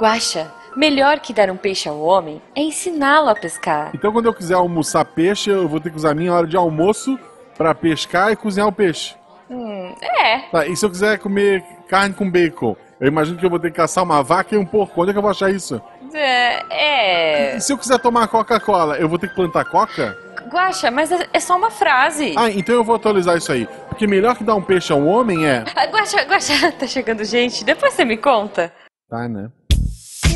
Guaxa, 0.00 0.52
melhor 0.76 1.18
que 1.18 1.32
dar 1.32 1.50
um 1.50 1.56
peixe 1.56 1.88
ao 1.88 2.00
homem 2.00 2.40
é 2.54 2.62
ensiná-lo 2.62 3.28
a 3.28 3.34
pescar. 3.34 3.90
Então 3.94 4.12
quando 4.12 4.26
eu 4.26 4.34
quiser 4.34 4.54
almoçar 4.54 5.04
peixe, 5.04 5.50
eu 5.50 5.68
vou 5.68 5.80
ter 5.80 5.90
que 5.90 5.96
usar 5.96 6.10
a 6.10 6.14
minha 6.14 6.32
hora 6.32 6.46
de 6.46 6.56
almoço 6.56 7.18
pra 7.56 7.74
pescar 7.74 8.30
e 8.30 8.36
cozinhar 8.36 8.68
o 8.68 8.72
peixe. 8.72 9.16
Hum, 9.50 9.94
é. 10.00 10.38
Tá, 10.50 10.66
e 10.66 10.76
se 10.76 10.86
eu 10.86 10.90
quiser 10.90 11.18
comer 11.18 11.64
carne 11.88 12.14
com 12.14 12.30
bacon? 12.30 12.76
Eu 13.00 13.08
imagino 13.08 13.38
que 13.38 13.46
eu 13.46 13.50
vou 13.50 13.58
ter 13.58 13.70
que 13.70 13.76
caçar 13.76 14.04
uma 14.04 14.22
vaca 14.22 14.54
e 14.54 14.58
um 14.58 14.64
porco. 14.64 15.00
Onde 15.00 15.10
é 15.10 15.12
que 15.12 15.18
eu 15.18 15.22
vou 15.22 15.30
achar 15.30 15.50
isso? 15.50 15.80
É. 16.12 16.64
é... 16.70 17.56
E 17.56 17.60
se 17.60 17.72
eu 17.72 17.78
quiser 17.78 17.98
tomar 17.98 18.28
Coca-Cola, 18.28 18.96
eu 18.96 19.08
vou 19.08 19.18
ter 19.18 19.28
que 19.28 19.34
plantar 19.34 19.64
coca? 19.64 20.16
Guaxa, 20.48 20.90
mas 20.90 21.12
é 21.12 21.28
é 21.32 21.40
só 21.40 21.56
uma 21.56 21.70
frase. 21.70 22.34
Ah, 22.36 22.50
então 22.50 22.74
eu 22.74 22.84
vou 22.84 22.96
atualizar 22.96 23.36
isso 23.36 23.52
aí. 23.52 23.66
Porque 23.88 24.06
melhor 24.06 24.36
que 24.36 24.44
dar 24.44 24.54
um 24.54 24.62
peixe 24.62 24.92
a 24.92 24.96
um 24.96 25.06
homem 25.06 25.46
é. 25.46 25.64
Ah, 25.74 25.86
Guaxa, 25.86 26.22
Guaxa, 26.22 26.72
tá 26.78 26.86
chegando 26.86 27.24
gente. 27.24 27.64
Depois 27.64 27.94
você 27.94 28.04
me 28.04 28.16
conta. 28.16 28.72
Tá, 29.08 29.28
né? 29.28 29.50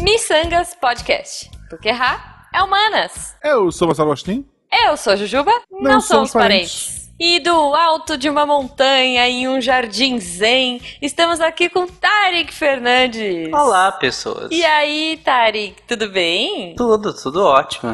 Missangas 0.02 0.74
Podcast. 0.74 1.50
Porque 1.68 1.88
errar 1.88 2.48
é 2.54 2.62
humanas. 2.62 3.36
Eu 3.42 3.70
sou 3.70 3.88
Marcelo 3.88 4.08
Agostinho. 4.08 4.44
Eu 4.86 4.96
sou 4.96 5.16
Jujuba, 5.16 5.52
não, 5.70 6.00
somos 6.00 6.32
parentes. 6.32 7.11
E 7.24 7.38
do 7.38 7.52
alto 7.52 8.18
de 8.18 8.28
uma 8.28 8.44
montanha 8.44 9.28
em 9.28 9.46
um 9.46 9.60
jardim 9.60 10.18
zen, 10.18 10.80
estamos 11.00 11.40
aqui 11.40 11.68
com 11.68 11.86
Tarek 11.86 12.52
Fernandes. 12.52 13.48
Olá, 13.52 13.92
pessoas. 13.92 14.48
E 14.50 14.64
aí, 14.64 15.20
Tarek, 15.24 15.76
tudo 15.86 16.08
bem? 16.08 16.74
Tudo, 16.74 17.14
tudo 17.14 17.44
ótimo. 17.44 17.92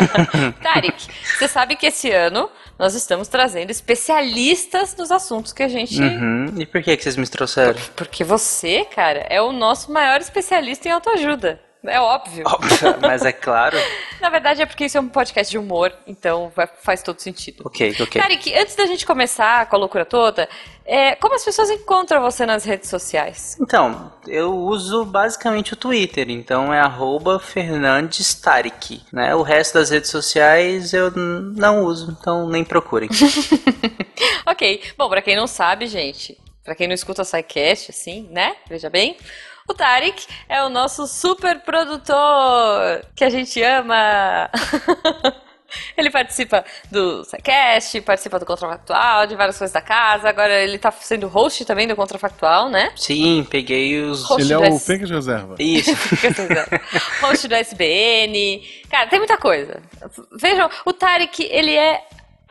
Tarek, 0.62 1.06
você 1.36 1.46
sabe 1.46 1.76
que 1.76 1.88
esse 1.88 2.10
ano 2.10 2.48
nós 2.78 2.94
estamos 2.94 3.28
trazendo 3.28 3.68
especialistas 3.68 4.96
nos 4.96 5.12
assuntos 5.12 5.52
que 5.52 5.62
a 5.62 5.68
gente. 5.68 6.00
Uhum. 6.00 6.54
E 6.56 6.64
por 6.64 6.82
que, 6.82 6.96
que 6.96 7.02
vocês 7.02 7.18
me 7.18 7.28
trouxeram? 7.28 7.78
Porque 7.94 8.24
você, 8.24 8.86
cara, 8.86 9.26
é 9.28 9.42
o 9.42 9.52
nosso 9.52 9.92
maior 9.92 10.18
especialista 10.18 10.88
em 10.88 10.92
autoajuda. 10.92 11.60
É 11.84 12.00
óbvio. 12.00 12.44
Óbvio, 12.46 12.96
mas 13.00 13.24
é 13.24 13.32
claro. 13.32 13.76
Na 14.20 14.30
verdade 14.30 14.62
é 14.62 14.66
porque 14.66 14.84
isso 14.84 14.96
é 14.96 15.00
um 15.00 15.08
podcast 15.08 15.50
de 15.50 15.58
humor, 15.58 15.92
então 16.06 16.52
vai- 16.54 16.68
faz 16.80 17.02
todo 17.02 17.18
sentido. 17.20 17.62
Ok, 17.66 17.96
ok. 18.00 18.20
Tarek, 18.22 18.54
antes 18.56 18.76
da 18.76 18.86
gente 18.86 19.04
começar 19.04 19.66
com 19.68 19.74
a 19.74 19.78
loucura 19.80 20.04
toda, 20.04 20.48
é, 20.84 21.16
como 21.16 21.34
as 21.34 21.44
pessoas 21.44 21.70
encontram 21.70 22.20
você 22.22 22.46
nas 22.46 22.64
redes 22.64 22.88
sociais? 22.88 23.56
Então, 23.60 24.12
eu 24.28 24.54
uso 24.54 25.04
basicamente 25.04 25.72
o 25.72 25.76
Twitter, 25.76 26.30
então 26.30 26.72
é 26.72 26.78
arroba 26.80 27.40
Fernandes 27.40 28.32
Tarek, 28.34 29.02
né? 29.12 29.34
O 29.34 29.42
resto 29.42 29.74
das 29.74 29.90
redes 29.90 30.10
sociais 30.10 30.92
eu 30.92 31.10
não 31.10 31.82
uso, 31.84 32.16
então 32.20 32.48
nem 32.48 32.62
procurem. 32.64 33.08
ok, 34.46 34.82
bom, 34.96 35.08
pra 35.08 35.22
quem 35.22 35.36
não 35.36 35.46
sabe, 35.46 35.86
gente, 35.86 36.38
pra 36.64 36.74
quem 36.74 36.86
não 36.86 36.94
escuta 36.94 37.22
o 37.22 37.24
SciCast, 37.24 37.90
assim, 37.90 38.28
né? 38.30 38.54
Veja 38.68 38.88
bem. 38.88 39.16
O 39.68 39.74
Tarek 39.74 40.26
é 40.48 40.62
o 40.64 40.68
nosso 40.68 41.06
super 41.06 41.60
produtor 41.60 43.04
que 43.14 43.24
a 43.24 43.30
gente 43.30 43.62
ama. 43.62 44.50
Ele 45.96 46.10
participa 46.10 46.62
do 46.90 47.24
SciCast, 47.24 47.98
participa 48.02 48.38
do 48.38 48.44
Contrafactual, 48.44 49.26
de 49.26 49.34
várias 49.34 49.56
coisas 49.56 49.72
da 49.72 49.80
casa. 49.80 50.28
Agora 50.28 50.52
ele 50.62 50.76
tá 50.78 50.90
sendo 50.92 51.28
host 51.28 51.64
também 51.64 51.88
do 51.88 51.96
Contrafactual, 51.96 52.68
né? 52.68 52.92
Sim, 52.94 53.46
peguei 53.48 53.98
os. 54.02 54.22
Host 54.22 54.42
Ele 54.42 54.52
é 54.52 54.58
o 54.58 54.64
S- 54.64 54.84
Fencas 54.86 55.08
Reserva. 55.10 55.56
Isso. 55.58 55.90
host 57.22 57.48
do 57.48 57.54
SBN. 57.54 58.62
Cara, 58.90 59.06
tem 59.08 59.18
muita 59.18 59.38
coisa. 59.38 59.80
Vejam, 60.38 60.68
o 60.84 60.92
Tarek, 60.92 61.42
ele 61.50 61.74
é 61.74 62.04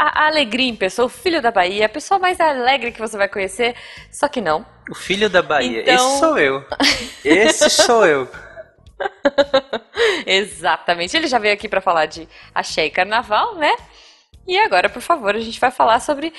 a 0.07 0.27
alegria 0.27 0.67
em 0.69 0.75
pessoa, 0.75 1.05
o 1.05 1.09
filho 1.09 1.41
da 1.41 1.51
Bahia, 1.51 1.85
a 1.85 1.89
pessoa 1.89 2.19
mais 2.19 2.39
alegre 2.39 2.91
que 2.91 2.99
você 2.99 3.17
vai 3.17 3.27
conhecer, 3.27 3.75
só 4.11 4.27
que 4.27 4.41
não. 4.41 4.65
O 4.89 4.95
filho 4.95 5.29
da 5.29 5.41
Bahia. 5.41 5.81
Então- 5.81 5.95
Esse 5.95 6.19
sou 6.19 6.37
eu. 6.39 6.65
Esse 7.23 7.69
sou 7.83 8.05
eu. 8.05 8.27
Exatamente. 10.25 11.15
Ele 11.15 11.27
já 11.27 11.39
veio 11.39 11.53
aqui 11.53 11.67
pra 11.67 11.81
falar 11.81 12.05
de 12.05 12.27
axé 12.53 12.85
e 12.85 12.89
carnaval, 12.91 13.55
né? 13.55 13.71
E 14.47 14.57
agora, 14.57 14.89
por 14.89 15.03
favor, 15.03 15.35
a 15.35 15.39
gente 15.39 15.59
vai 15.59 15.69
falar 15.69 15.99
sobre 15.99 16.33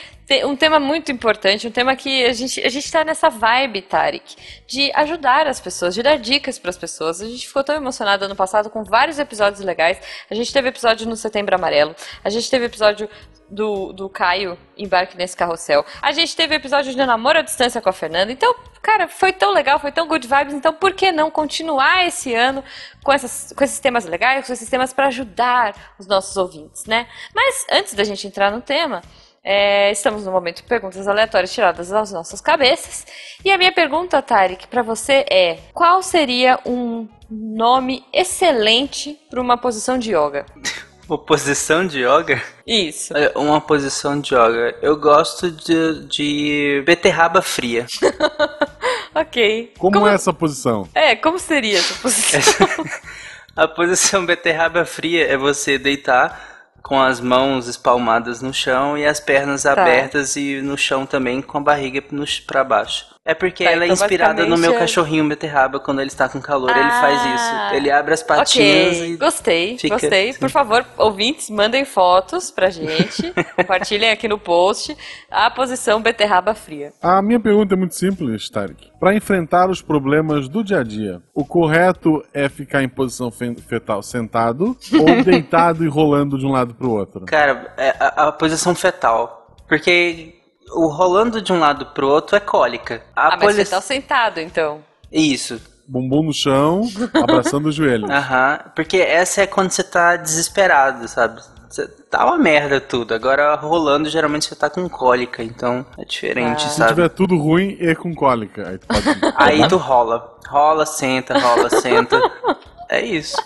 um 0.44 0.56
tema 0.56 0.80
muito 0.80 1.12
importante, 1.12 1.68
um 1.68 1.70
tema 1.70 1.94
que 1.94 2.24
a 2.24 2.32
gente, 2.32 2.60
a 2.60 2.68
gente 2.68 2.90
tá 2.90 3.04
nessa 3.04 3.30
vibe, 3.30 3.80
Tarek, 3.82 4.34
de 4.66 4.90
ajudar 4.96 5.46
as 5.46 5.60
pessoas, 5.60 5.94
de 5.94 6.02
dar 6.02 6.18
dicas 6.18 6.58
pras 6.58 6.76
pessoas. 6.76 7.20
A 7.20 7.26
gente 7.26 7.46
ficou 7.46 7.62
tão 7.62 7.76
emocionado 7.76 8.24
ano 8.24 8.34
passado 8.34 8.68
com 8.68 8.82
vários 8.82 9.20
episódios 9.20 9.60
legais. 9.64 9.98
A 10.28 10.34
gente 10.34 10.52
teve 10.52 10.68
episódio 10.68 11.06
no 11.08 11.16
Setembro 11.16 11.54
Amarelo, 11.54 11.94
a 12.24 12.28
gente 12.28 12.50
teve 12.50 12.64
episódio 12.64 13.08
do, 13.52 13.92
do 13.92 14.08
Caio 14.08 14.58
embarque 14.76 15.16
nesse 15.16 15.36
carrossel. 15.36 15.84
A 16.00 16.10
gente 16.10 16.34
teve 16.34 16.54
episódio 16.54 16.90
de 16.90 16.96
namoro 16.96 17.38
à 17.38 17.42
distância 17.42 17.80
com 17.80 17.88
a 17.88 17.92
Fernanda. 17.92 18.32
Então, 18.32 18.54
cara, 18.80 19.06
foi 19.06 19.32
tão 19.32 19.52
legal, 19.52 19.78
foi 19.78 19.92
tão 19.92 20.08
good 20.08 20.26
vibes. 20.26 20.54
Então, 20.54 20.72
por 20.72 20.94
que 20.94 21.12
não 21.12 21.30
continuar 21.30 22.06
esse 22.06 22.34
ano 22.34 22.64
com, 23.04 23.12
essas, 23.12 23.52
com 23.56 23.62
esses 23.62 23.78
temas 23.78 24.06
legais, 24.06 24.46
com 24.46 24.52
esses 24.52 24.68
temas 24.68 24.92
para 24.92 25.08
ajudar 25.08 25.94
os 25.98 26.06
nossos 26.06 26.36
ouvintes, 26.36 26.86
né? 26.86 27.06
Mas 27.34 27.66
antes 27.70 27.94
da 27.94 28.02
gente 28.02 28.26
entrar 28.26 28.50
no 28.50 28.62
tema, 28.62 29.02
é, 29.44 29.90
estamos 29.90 30.24
no 30.24 30.32
momento 30.32 30.58
de 30.58 30.62
perguntas 30.62 31.06
aleatórias 31.06 31.52
tiradas 31.52 31.88
das 31.88 32.10
nossas 32.10 32.40
cabeças. 32.40 33.06
E 33.44 33.50
a 33.50 33.58
minha 33.58 33.72
pergunta, 33.72 34.22
Tarek, 34.22 34.66
para 34.66 34.82
você 34.82 35.26
é: 35.30 35.58
qual 35.74 36.02
seria 36.02 36.58
um 36.64 37.06
nome 37.30 38.04
excelente 38.12 39.18
para 39.28 39.40
uma 39.40 39.58
posição 39.58 39.98
de 39.98 40.10
yoga? 40.10 40.46
Uma 41.08 41.18
posição 41.18 41.86
de 41.86 42.00
yoga? 42.00 42.40
Isso. 42.66 43.12
Uma 43.34 43.60
posição 43.60 44.20
de 44.20 44.34
yoga. 44.34 44.76
Eu 44.80 44.96
gosto 44.96 45.50
de, 45.50 46.06
de 46.06 46.82
beterraba 46.86 47.42
fria. 47.42 47.86
Ok. 49.14 49.74
Como, 49.78 50.06
é 50.08 50.14
essa 50.14 50.32
posição? 50.32 50.88
É, 50.94 51.14
como 51.14 51.38
seria 51.38 51.76
essa 51.78 51.94
posição? 52.00 52.40
A 53.54 53.68
posição 53.68 54.24
beterraba 54.24 54.86
fria 54.86 55.26
é 55.30 55.36
você 55.36 55.76
deitar 55.76 56.70
com 56.82 56.98
as 56.98 57.20
mãos 57.20 57.68
espalmadas 57.68 58.40
no 58.40 58.54
chão 58.54 58.96
e 58.96 59.04
as 59.04 59.20
pernas 59.20 59.64
Tá. 59.64 59.72
abertas 59.72 60.34
e 60.36 60.62
no 60.62 60.78
chão 60.78 61.04
também 61.04 61.42
com 61.42 61.58
a 61.58 61.60
barriga 61.60 62.02
pra 62.46 62.64
baixo. 62.64 63.04
É 63.24 63.34
porque 63.34 63.62
Tá, 63.62 63.70
ela 63.70 63.84
é 63.84 63.86
então 63.86 63.94
inspirada 64.04 64.44
no 64.46 64.58
meu 64.58 64.72
é- 64.74 64.78
cachorrinho 64.80 65.28
beterraba 65.28 65.78
quando 65.78 66.00
ele 66.00 66.08
está 66.08 66.28
com 66.28 66.40
calor. 66.40 66.70
ele 66.70 66.80
Ah. 66.80 67.00
faz 67.00 67.24
isso. 67.24 67.74
Ele 67.76 67.88
abre 67.88 68.14
as 68.14 68.22
patinhas 68.22 68.96
ok, 68.96 69.12
e. 69.12 69.16
gostei, 69.16 69.78
fica- 69.78 69.94
gostei. 69.94 70.34
Por 70.34 70.50
favor, 70.50 70.84
ouvintes, 70.98 71.48
mandem 71.48 71.84
fotos 71.84 72.50
pra 72.50 72.68
gente. 72.68 73.32
compartilhem 73.56 74.10
aqui 74.10 74.26
no 74.26 74.38
post 74.38 74.96
a 75.30 75.48
posição 75.50 76.02
beterraba 76.02 76.52
fria. 76.52 76.92
A 77.00 77.22
minha 77.22 77.38
pergunta 77.38 77.74
é 77.74 77.76
muito 77.76 77.94
simples, 77.94 78.50
Tarek. 78.50 78.90
Para 78.98 79.14
enfrentar 79.14 79.70
os 79.70 79.80
problemas 79.80 80.48
do 80.48 80.64
dia 80.64 80.80
a 80.80 80.82
dia, 80.82 81.22
o 81.32 81.44
correto 81.44 82.24
é 82.34 82.48
ficar 82.48 82.82
em 82.82 82.88
posição 82.88 83.30
fe- 83.30 83.54
fetal 83.68 84.02
sentado 84.02 84.76
ou 84.98 85.22
deitado 85.22 85.84
e 85.84 85.88
rolando 85.88 86.36
de 86.36 86.44
um 86.44 86.50
lado 86.50 86.74
pro 86.74 86.90
outro? 86.90 87.24
Cara, 87.26 87.72
é 87.76 87.90
a, 88.00 88.26
a 88.28 88.32
posição 88.32 88.74
fetal. 88.74 89.56
Porque 89.68 90.41
o 90.74 90.86
rolando 90.88 91.40
de 91.40 91.52
um 91.52 91.58
lado 91.58 91.86
pro 91.86 92.08
outro 92.08 92.36
é 92.36 92.40
cólica. 92.40 93.02
A 93.14 93.34
ah, 93.34 93.36
mas 93.40 93.56
você 93.56 93.64
tá 93.64 93.80
sentado, 93.80 94.40
então. 94.40 94.80
Isso. 95.10 95.60
Bumbum 95.86 96.22
no 96.24 96.32
chão, 96.32 96.82
abraçando 97.14 97.66
o 97.66 97.72
joelho. 97.72 98.06
Aham, 98.10 98.60
porque 98.74 98.96
essa 98.98 99.42
é 99.42 99.46
quando 99.46 99.70
você 99.70 99.82
tá 99.82 100.16
desesperado, 100.16 101.06
sabe? 101.08 101.40
Você 101.68 101.86
tá 101.88 102.24
uma 102.26 102.36
merda 102.38 102.80
tudo. 102.80 103.14
Agora 103.14 103.54
rolando, 103.54 104.08
geralmente 104.08 104.46
você 104.46 104.54
tá 104.54 104.68
com 104.68 104.88
cólica, 104.88 105.42
então 105.42 105.84
é 105.98 106.04
diferente, 106.04 106.66
Ah. 106.66 106.68
Se 106.68 106.76
sabe? 106.76 106.90
tiver 106.94 107.08
tudo 107.08 107.36
ruim 107.38 107.76
e 107.80 107.94
com 107.94 108.14
cólica, 108.14 108.68
aí 108.68 108.78
tu 108.78 108.86
pode. 108.86 109.08
Aí 109.36 109.68
tu 109.68 109.76
rola. 109.78 110.36
Rola, 110.48 110.84
senta, 110.84 111.38
rola, 111.38 111.70
senta. 111.70 112.20
É 112.92 113.02
isso. 113.02 113.38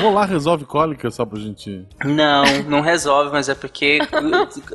Rolar 0.00 0.24
resolve 0.24 0.64
cólica 0.64 1.12
só 1.12 1.24
pra 1.24 1.38
gente. 1.38 1.86
Não, 2.04 2.42
não 2.66 2.80
resolve, 2.80 3.30
mas 3.30 3.48
é 3.48 3.54
porque 3.54 4.00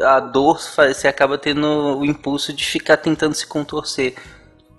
a 0.02 0.22
dor 0.22 0.58
você 0.58 1.10
acaba 1.10 1.38
tendo 1.38 1.98
o 1.98 2.06
impulso 2.06 2.54
de 2.54 2.64
ficar 2.64 2.96
tentando 2.96 3.34
se 3.34 3.46
contorcer. 3.46 4.16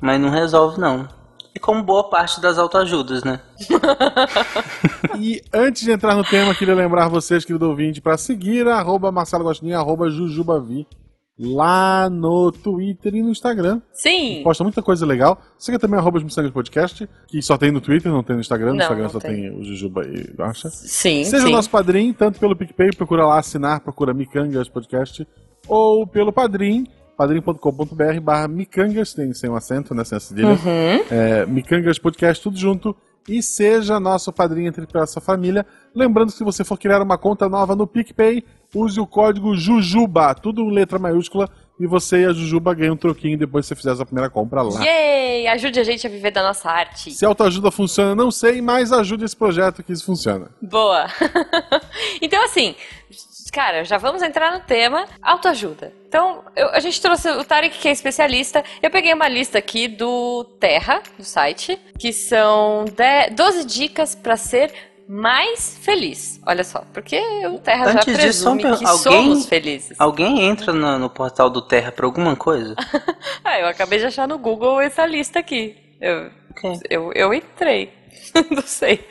Mas 0.00 0.18
não 0.18 0.30
resolve, 0.30 0.80
não. 0.80 1.06
É 1.54 1.58
como 1.58 1.82
boa 1.82 2.08
parte 2.08 2.40
das 2.40 2.56
autoajudas, 2.56 3.22
né? 3.24 3.40
E 5.18 5.42
antes 5.52 5.82
de 5.82 5.90
entrar 5.90 6.14
no 6.14 6.24
tema, 6.24 6.54
queria 6.54 6.74
lembrar 6.74 7.08
vocês, 7.08 7.42
querido 7.44 7.68
ouvinte, 7.68 8.02
para 8.02 8.18
seguir 8.18 8.68
arroba 8.68 9.10
Marcelo 9.10 9.44
Gostinho, 9.44 9.78
arroba 9.78 10.10
Jujubavi, 10.10 10.86
lá 11.38 12.08
no 12.08 12.50
Twitter 12.50 13.14
e 13.14 13.22
no 13.22 13.30
Instagram. 13.30 13.80
Sim. 13.92 14.40
Posta 14.42 14.64
muita 14.64 14.82
coisa 14.82 15.04
legal. 15.04 15.40
Siga 15.58 15.78
também 15.78 15.98
arroba 15.98 16.18
Missangas 16.20 16.50
Podcast, 16.50 17.08
que 17.28 17.42
só 17.42 17.58
tem 17.58 17.70
no 17.70 17.80
Twitter, 17.80 18.10
não 18.10 18.22
tem 18.22 18.36
no 18.36 18.40
Instagram. 18.40 18.68
No 18.70 18.74
Não, 18.76 18.82
Instagram 18.84 19.02
não 19.04 19.10
só 19.10 19.20
tem. 19.20 19.34
tem. 19.34 19.50
o 19.50 19.62
Jujuba 19.62 20.06
e 20.06 20.32
Acha. 20.42 20.70
Sim, 20.70 21.24
Seja 21.24 21.46
sim. 21.46 21.52
nosso 21.52 21.68
padrinho, 21.70 22.14
tanto 22.14 22.40
pelo 22.40 22.56
PicPay, 22.56 22.90
procura 22.96 23.26
lá 23.26 23.38
assinar, 23.38 23.80
procura 23.80 24.14
Micangas 24.14 24.68
Podcast, 24.68 25.26
ou 25.68 26.06
pelo 26.06 26.32
Padrim, 26.32 26.86
padrim.com.br 27.18 28.20
barra 28.22 28.48
Micangas, 28.48 29.12
tem 29.14 29.32
sem 29.34 29.50
um 29.50 29.56
acento, 29.56 29.94
né, 29.94 30.04
sem 30.04 30.16
a 30.16 30.20
cedilha. 30.20 30.48
Uhum. 30.48 31.04
É, 31.10 31.44
Micangas 31.46 31.98
Podcast, 31.98 32.42
tudo 32.42 32.56
junto. 32.56 32.96
E 33.28 33.42
seja 33.42 33.98
nosso 33.98 34.32
padrinho 34.32 34.68
entre 34.68 34.86
sua 35.06 35.20
família. 35.20 35.66
Lembrando 35.94 36.30
que 36.30 36.38
se 36.38 36.44
você 36.44 36.64
for 36.64 36.78
criar 36.78 37.02
uma 37.02 37.18
conta 37.18 37.48
nova 37.48 37.74
no 37.74 37.86
PicPay, 37.86 38.44
use 38.74 39.00
o 39.00 39.06
código 39.06 39.56
JUJUBA, 39.56 40.34
tudo 40.34 40.62
em 40.62 40.72
letra 40.72 40.98
maiúscula, 40.98 41.50
e 41.78 41.86
você 41.86 42.22
e 42.22 42.24
a 42.24 42.32
Jujuba 42.32 42.74
ganham 42.74 42.94
um 42.94 42.96
troquinho 42.96 43.36
depois 43.36 43.64
que 43.64 43.68
você 43.68 43.76
fizer 43.76 44.02
a 44.02 44.06
primeira 44.06 44.30
compra 44.30 44.62
lá. 44.62 44.82
Yay! 44.82 45.46
Ajude 45.48 45.78
a 45.78 45.84
gente 45.84 46.06
a 46.06 46.10
viver 46.10 46.30
da 46.30 46.42
nossa 46.42 46.70
arte. 46.70 47.12
Se 47.12 47.24
autoajuda 47.24 47.70
funciona, 47.70 48.14
não 48.14 48.30
sei, 48.30 48.62
mas 48.62 48.92
ajude 48.92 49.24
esse 49.24 49.36
projeto 49.36 49.82
que 49.82 49.92
isso 49.92 50.04
funciona. 50.04 50.50
Boa! 50.62 51.06
então, 52.20 52.42
assim, 52.44 52.74
cara, 53.50 53.84
já 53.84 53.96
vamos 53.98 54.22
entrar 54.22 54.52
no 54.52 54.60
tema 54.60 55.06
autoajuda. 55.22 55.92
Então, 56.08 56.44
eu- 56.54 56.70
a 56.70 56.80
gente 56.80 57.00
trouxe 57.00 57.28
o 57.30 57.44
Tarek, 57.44 57.78
que 57.78 57.88
é 57.88 57.92
especialista. 57.92 58.64
Eu 58.82 58.90
peguei 58.90 59.12
uma 59.12 59.28
lista 59.28 59.58
aqui 59.58 59.88
do 59.88 60.44
Terra, 60.60 61.02
do 61.18 61.24
site, 61.24 61.78
que 61.98 62.12
são 62.12 62.84
10 62.94 63.34
12 63.34 63.64
dicas 63.64 64.14
pra 64.14 64.36
ser 64.36 64.72
mais 65.08 65.78
feliz. 65.82 66.40
Olha 66.46 66.64
só, 66.64 66.82
porque 66.92 67.20
o 67.46 67.58
Terra 67.60 67.92
já 67.92 68.00
Antes 68.00 68.12
só 68.36 68.54
presume 68.54 68.62
que. 68.62 68.84
Alguém- 68.84 68.98
somos 68.98 69.46
felizes. 69.46 70.00
Alguém 70.00 70.42
entra 70.42 70.72
no, 70.72 70.98
no 70.98 71.08
portal 71.08 71.48
do 71.48 71.62
Terra 71.62 71.92
pra 71.92 72.06
alguma 72.06 72.34
coisa? 72.36 72.74
Ah, 73.44 73.60
eu 73.60 73.68
acabei 73.68 74.00
de 74.00 74.06
achar 74.06 74.26
no 74.26 74.38
Google 74.38 74.80
essa 74.80 75.06
lista 75.06 75.38
aqui. 75.38 75.76
Eu, 76.00 76.30
Ok. 76.50 76.80
eu, 76.90 77.12
eu 77.12 77.32
entrei. 77.32 77.92
não 78.50 78.62
sei. 78.62 79.06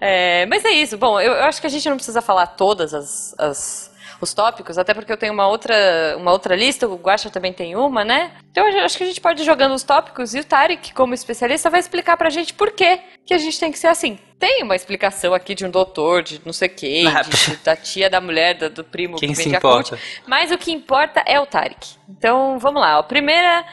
É, 0.00 0.46
mas 0.46 0.64
é 0.64 0.70
isso. 0.70 0.96
Bom, 0.96 1.20
eu, 1.20 1.32
eu 1.32 1.44
acho 1.44 1.60
que 1.60 1.66
a 1.66 1.70
gente 1.70 1.88
não 1.88 1.96
precisa 1.96 2.20
falar 2.22 2.46
todas 2.48 2.94
as, 2.94 3.34
as- 3.38 3.88
os 4.20 4.34
tópicos, 4.34 4.76
até 4.78 4.92
porque 4.94 5.12
eu 5.12 5.16
tenho 5.16 5.32
uma 5.32 5.46
outra, 5.46 5.74
uma 6.16 6.32
outra 6.32 6.56
lista, 6.56 6.88
o 6.88 6.96
Guaxa 6.96 7.30
também 7.30 7.52
tem 7.52 7.76
uma, 7.76 8.04
né? 8.04 8.32
Então 8.50 8.68
eu 8.68 8.84
acho 8.84 8.98
que 8.98 9.04
a 9.04 9.06
gente 9.06 9.20
pode 9.20 9.42
ir 9.42 9.44
jogando 9.44 9.74
os 9.76 9.84
tópicos 9.84 10.34
e 10.34 10.40
o 10.40 10.44
Tarek, 10.44 10.92
como 10.92 11.14
especialista, 11.14 11.70
vai 11.70 11.78
explicar 11.78 12.16
pra 12.16 12.28
gente 12.28 12.52
por 12.52 12.72
que 12.72 12.98
que 13.24 13.32
a 13.32 13.38
gente 13.38 13.60
tem 13.60 13.70
que 13.70 13.78
ser 13.78 13.86
assim. 13.86 14.18
Tem 14.36 14.62
uma 14.64 14.74
explicação 14.74 15.32
aqui 15.34 15.54
de 15.54 15.64
um 15.64 15.70
doutor, 15.70 16.22
de 16.24 16.40
não 16.44 16.52
sei 16.52 16.68
quem, 16.68 17.06
Ah, 17.06 17.22
de- 17.22 17.56
da 17.58 17.76
tia, 17.76 18.10
da 18.10 18.20
mulher, 18.20 18.54
da- 18.54 18.68
do 18.68 18.82
primo 18.82 19.16
Quem 19.18 19.28
que 19.28 19.34
se 19.36 19.44
vende 19.44 19.54
a 19.54 19.58
importa? 19.58 19.90
CUT. 19.96 20.02
Mas 20.26 20.50
o 20.50 20.58
que 20.58 20.72
importa 20.72 21.22
é 21.24 21.38
o 21.38 21.46
Tarek. 21.46 21.86
Então 22.08 22.58
vamos 22.58 22.80
lá. 22.80 22.98
ó. 22.98 23.02
Primeira, 23.04 23.64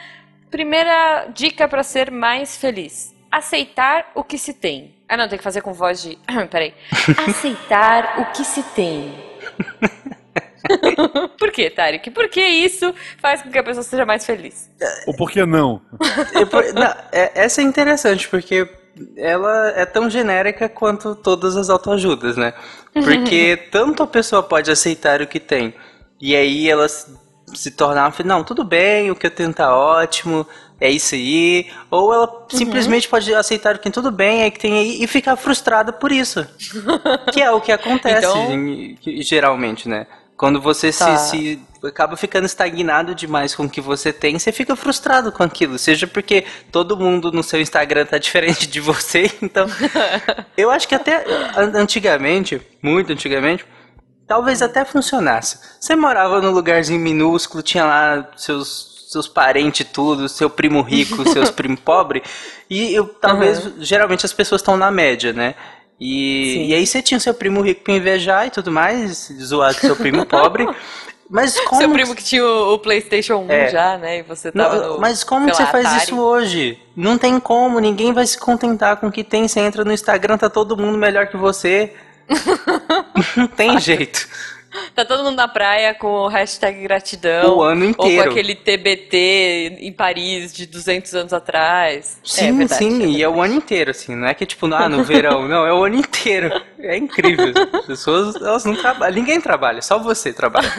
primeira 0.50 1.26
dica 1.34 1.66
pra 1.66 1.82
ser 1.82 2.10
mais 2.10 2.56
feliz: 2.56 3.12
aceitar 3.30 4.10
o 4.14 4.22
que 4.24 4.38
se 4.38 4.52
tem. 4.54 4.94
Ah, 5.08 5.16
não, 5.16 5.28
tem 5.28 5.38
que 5.38 5.44
fazer 5.44 5.60
com 5.60 5.72
voz 5.72 6.02
de. 6.02 6.18
Peraí. 6.50 6.74
Aceitar 7.28 8.20
o 8.20 8.32
que 8.32 8.44
se 8.44 8.62
tem. 8.62 9.14
Por 11.38 11.52
que, 11.52 11.70
Tarek? 11.70 12.10
Por 12.10 12.28
que 12.28 12.40
isso 12.40 12.92
faz 13.18 13.40
com 13.40 13.50
que 13.50 13.58
a 13.58 13.62
pessoa 13.62 13.84
seja 13.84 14.04
mais 14.04 14.26
feliz? 14.26 14.68
Ou 15.06 15.14
por 15.14 15.30
que 15.30 15.44
não? 15.46 15.80
É- 17.12 17.30
essa 17.44 17.60
é 17.60 17.64
interessante, 17.64 18.28
porque 18.28 18.68
ela 19.16 19.68
é 19.76 19.86
tão 19.86 20.10
genérica 20.10 20.68
quanto 20.68 21.14
todas 21.14 21.56
as 21.56 21.70
autoajudas, 21.70 22.36
né? 22.36 22.52
Porque 22.92 23.56
tanto 23.70 24.02
a 24.02 24.06
pessoa 24.08 24.42
pode 24.42 24.68
aceitar 24.70 25.20
o 25.22 25.26
que 25.26 25.38
tem, 25.38 25.72
e 26.20 26.34
aí 26.34 26.68
ela 26.68 26.88
se- 26.88 27.16
se 27.54 27.70
tornar, 27.70 28.12
não, 28.24 28.42
tudo 28.42 28.64
bem, 28.64 29.08
o 29.10 29.14
que 29.14 29.26
eu 29.26 29.30
tenho 29.30 29.52
tá 29.54 29.72
ótimo, 29.76 30.44
é 30.80 30.90
isso 30.90 31.14
aí, 31.14 31.66
ou 31.90 32.12
ela 32.12 32.46
simplesmente 32.48 33.08
pode 33.08 33.32
aceitar 33.34 33.78
que 33.78 33.90
tudo 33.90 34.10
bem, 34.10 34.42
é 34.42 34.50
que 34.50 34.58
tem 34.60 34.74
aí, 34.78 35.02
e 35.02 35.06
ficar 35.06 35.36
frustrada 35.36 35.92
por 35.92 36.12
isso. 36.12 36.46
que 37.32 37.40
é 37.40 37.50
o 37.50 37.60
que 37.60 37.72
acontece 37.72 38.26
Então- 38.26 39.22
geralmente, 39.22 39.88
né? 39.88 40.06
Quando 40.36 40.60
você 40.60 40.92
Tá. 40.92 41.16
se, 41.16 41.30
se 41.30 41.62
acaba 41.86 42.14
ficando 42.14 42.44
estagnado 42.44 43.14
demais 43.14 43.54
com 43.54 43.62
o 43.64 43.70
que 43.70 43.80
você 43.80 44.12
tem, 44.12 44.38
você 44.38 44.52
fica 44.52 44.76
frustrado 44.76 45.32
com 45.32 45.42
aquilo. 45.42 45.78
Seja 45.78 46.06
porque 46.06 46.44
todo 46.70 46.94
mundo 46.96 47.32
no 47.32 47.42
seu 47.42 47.58
Instagram 47.58 48.04
tá 48.04 48.18
diferente 48.18 48.66
de 48.66 48.78
você, 48.78 49.30
então. 49.40 49.66
eu 50.58 50.70
acho 50.70 50.86
que 50.86 50.94
até 50.94 51.24
an- 51.56 51.72
antigamente, 51.80 52.60
muito 52.82 53.10
antigamente, 53.14 53.64
talvez 54.26 54.60
até 54.60 54.84
funcionasse. 54.84 55.58
Você 55.80 55.96
morava 55.96 56.38
num 56.42 56.50
lugarzinho 56.50 57.00
minúsculo, 57.00 57.62
tinha 57.62 57.86
lá 57.86 58.28
seus, 58.36 58.95
seus 59.16 59.28
parentes 59.28 59.86
tudo, 59.92 60.28
seu 60.28 60.48
primo 60.50 60.82
rico, 60.82 61.28
seus 61.30 61.50
primos 61.52 61.80
pobres, 61.80 62.22
e 62.68 62.94
eu, 62.94 63.06
talvez, 63.06 63.72
geralmente 63.80 64.26
as 64.26 64.32
pessoas 64.32 64.60
estão 64.60 64.76
na 64.76 64.90
média, 64.90 65.32
né? 65.32 65.54
E, 65.98 66.52
Sim. 66.54 66.66
e 66.66 66.74
aí 66.74 66.86
você 66.86 67.00
tinha 67.00 67.18
seu 67.18 67.32
primo 67.32 67.62
rico 67.62 67.82
pra 67.84 67.94
invejar 67.94 68.46
e 68.46 68.50
tudo 68.50 68.70
mais, 68.70 69.32
zoar 69.40 69.74
com 69.74 69.80
seu 69.80 69.96
primo 69.96 70.26
pobre. 70.26 70.68
Mas 71.28 71.58
como 71.60 71.80
Seu 71.80 71.90
primo 71.90 72.14
que 72.14 72.22
tinha 72.22 72.44
o, 72.44 72.74
o 72.74 72.78
PlayStation 72.78 73.38
1 73.38 73.50
É. 73.50 73.68
já, 73.68 73.98
né? 73.98 74.18
E 74.18 74.22
você 74.22 74.52
Não, 74.54 74.64
tava 74.64 74.86
no. 74.86 75.00
mas 75.00 75.24
como 75.24 75.52
você 75.52 75.62
lá, 75.64 75.68
faz 75.72 75.86
Atari. 75.86 76.04
isso 76.04 76.20
hoje? 76.20 76.78
Não 76.94 77.18
tem 77.18 77.40
como, 77.40 77.80
ninguém 77.80 78.12
vai 78.12 78.24
se 78.24 78.38
contentar 78.38 78.96
com 78.98 79.08
o 79.08 79.10
que 79.12 79.24
tem. 79.24 79.48
Você 79.48 79.58
entra 79.58 79.84
no 79.84 79.92
Instagram, 79.92 80.38
tá 80.38 80.48
todo 80.48 80.76
mundo 80.76 80.96
melhor 80.96 81.26
que 81.26 81.36
você. 81.36 81.92
Não 83.36 83.46
tem 83.48 83.78
jeito. 83.80 84.28
Tá 84.94 85.04
todo 85.04 85.24
mundo 85.24 85.36
na 85.36 85.48
praia 85.48 85.94
com 85.94 86.08
o 86.08 86.28
hashtag 86.28 86.82
gratidão. 86.82 87.58
O 87.58 87.62
ano 87.62 87.84
Ou 87.84 87.90
inteiro. 87.90 88.24
com 88.24 88.30
aquele 88.30 88.54
TBT 88.54 89.78
em 89.80 89.92
Paris 89.92 90.52
de 90.52 90.66
200 90.66 91.14
anos 91.14 91.32
atrás. 91.32 92.18
É 92.24 92.28
Sim, 92.28 92.58
verdade, 92.58 92.84
sim, 92.84 93.02
é 93.02 93.06
e 93.06 93.22
é 93.22 93.28
o 93.28 93.40
ano 93.40 93.54
inteiro, 93.54 93.90
assim. 93.90 94.14
Não 94.14 94.26
é 94.26 94.34
que 94.34 94.46
tipo, 94.46 94.66
ah, 94.74 94.88
no 94.88 95.04
verão, 95.04 95.46
não, 95.48 95.66
é 95.66 95.72
o 95.72 95.84
ano 95.84 95.96
inteiro. 95.96 96.50
É 96.78 96.96
incrível. 96.96 97.52
As 97.72 97.86
pessoas, 97.86 98.36
elas 98.36 98.64
não 98.64 98.74
trabalham. 98.74 99.14
Ninguém 99.14 99.40
trabalha, 99.40 99.82
só 99.82 99.98
você 99.98 100.32
trabalha. 100.32 100.72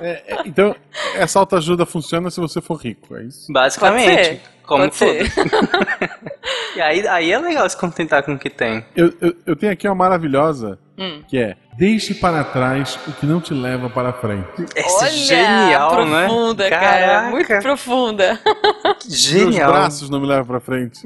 É, 0.00 0.22
é, 0.26 0.42
então, 0.44 0.74
essa 1.14 1.38
autoajuda 1.38 1.84
funciona 1.84 2.30
se 2.30 2.40
você 2.40 2.60
for 2.60 2.76
rico, 2.76 3.16
é 3.16 3.24
isso? 3.24 3.52
Basicamente. 3.52 4.40
Como 4.68 4.82
pode 4.84 4.96
ser. 4.96 5.32
tudo. 5.32 5.50
e 6.76 6.80
aí, 6.80 7.08
aí 7.08 7.32
é 7.32 7.38
legal 7.38 7.68
se 7.68 7.76
contentar 7.76 8.22
com 8.22 8.34
o 8.34 8.38
que 8.38 8.50
tem. 8.50 8.84
Eu, 8.94 9.12
eu, 9.20 9.34
eu 9.46 9.56
tenho 9.56 9.72
aqui 9.72 9.88
uma 9.88 9.94
maravilhosa, 9.94 10.78
Hum. 11.00 11.22
que 11.28 11.38
é 11.38 11.56
Deixe 11.78 12.12
para 12.12 12.42
trás 12.42 12.98
o 13.06 13.12
que 13.12 13.24
não 13.24 13.40
te 13.40 13.54
leva 13.54 13.88
para 13.88 14.12
frente. 14.12 14.48
Essa 14.74 15.04
Olha, 15.04 15.06
é 15.06 15.10
genial, 15.12 16.04
né? 16.06 16.26
profunda, 16.26 16.68
cara. 16.70 16.80
Caraca, 16.80 17.30
Muito 17.30 17.58
profunda. 17.62 18.40
Meus 18.84 19.04
Genial. 19.16 19.70
braços 19.72 20.10
não 20.10 20.18
me 20.20 20.26
levam 20.26 20.44
para 20.44 20.58
frente. 20.58 21.00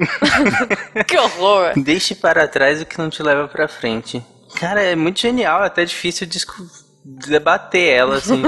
que 1.07 1.19
horror. 1.19 1.73
Deixe 1.77 2.15
para 2.15 2.49
trás 2.49 2.81
o 2.81 2.87
que 2.87 2.97
não 2.97 3.11
te 3.11 3.23
leva 3.23 3.47
pra 3.49 3.69
frente. 3.69 4.25
Cara, 4.59 4.83
é 4.83 4.97
muito 4.97 5.21
genial, 5.21 5.63
é 5.63 5.67
até 5.67 5.85
difícil 5.85 6.27
discu- 6.27 6.65
debater 7.05 7.93
ela, 7.93 8.17
assim. 8.17 8.43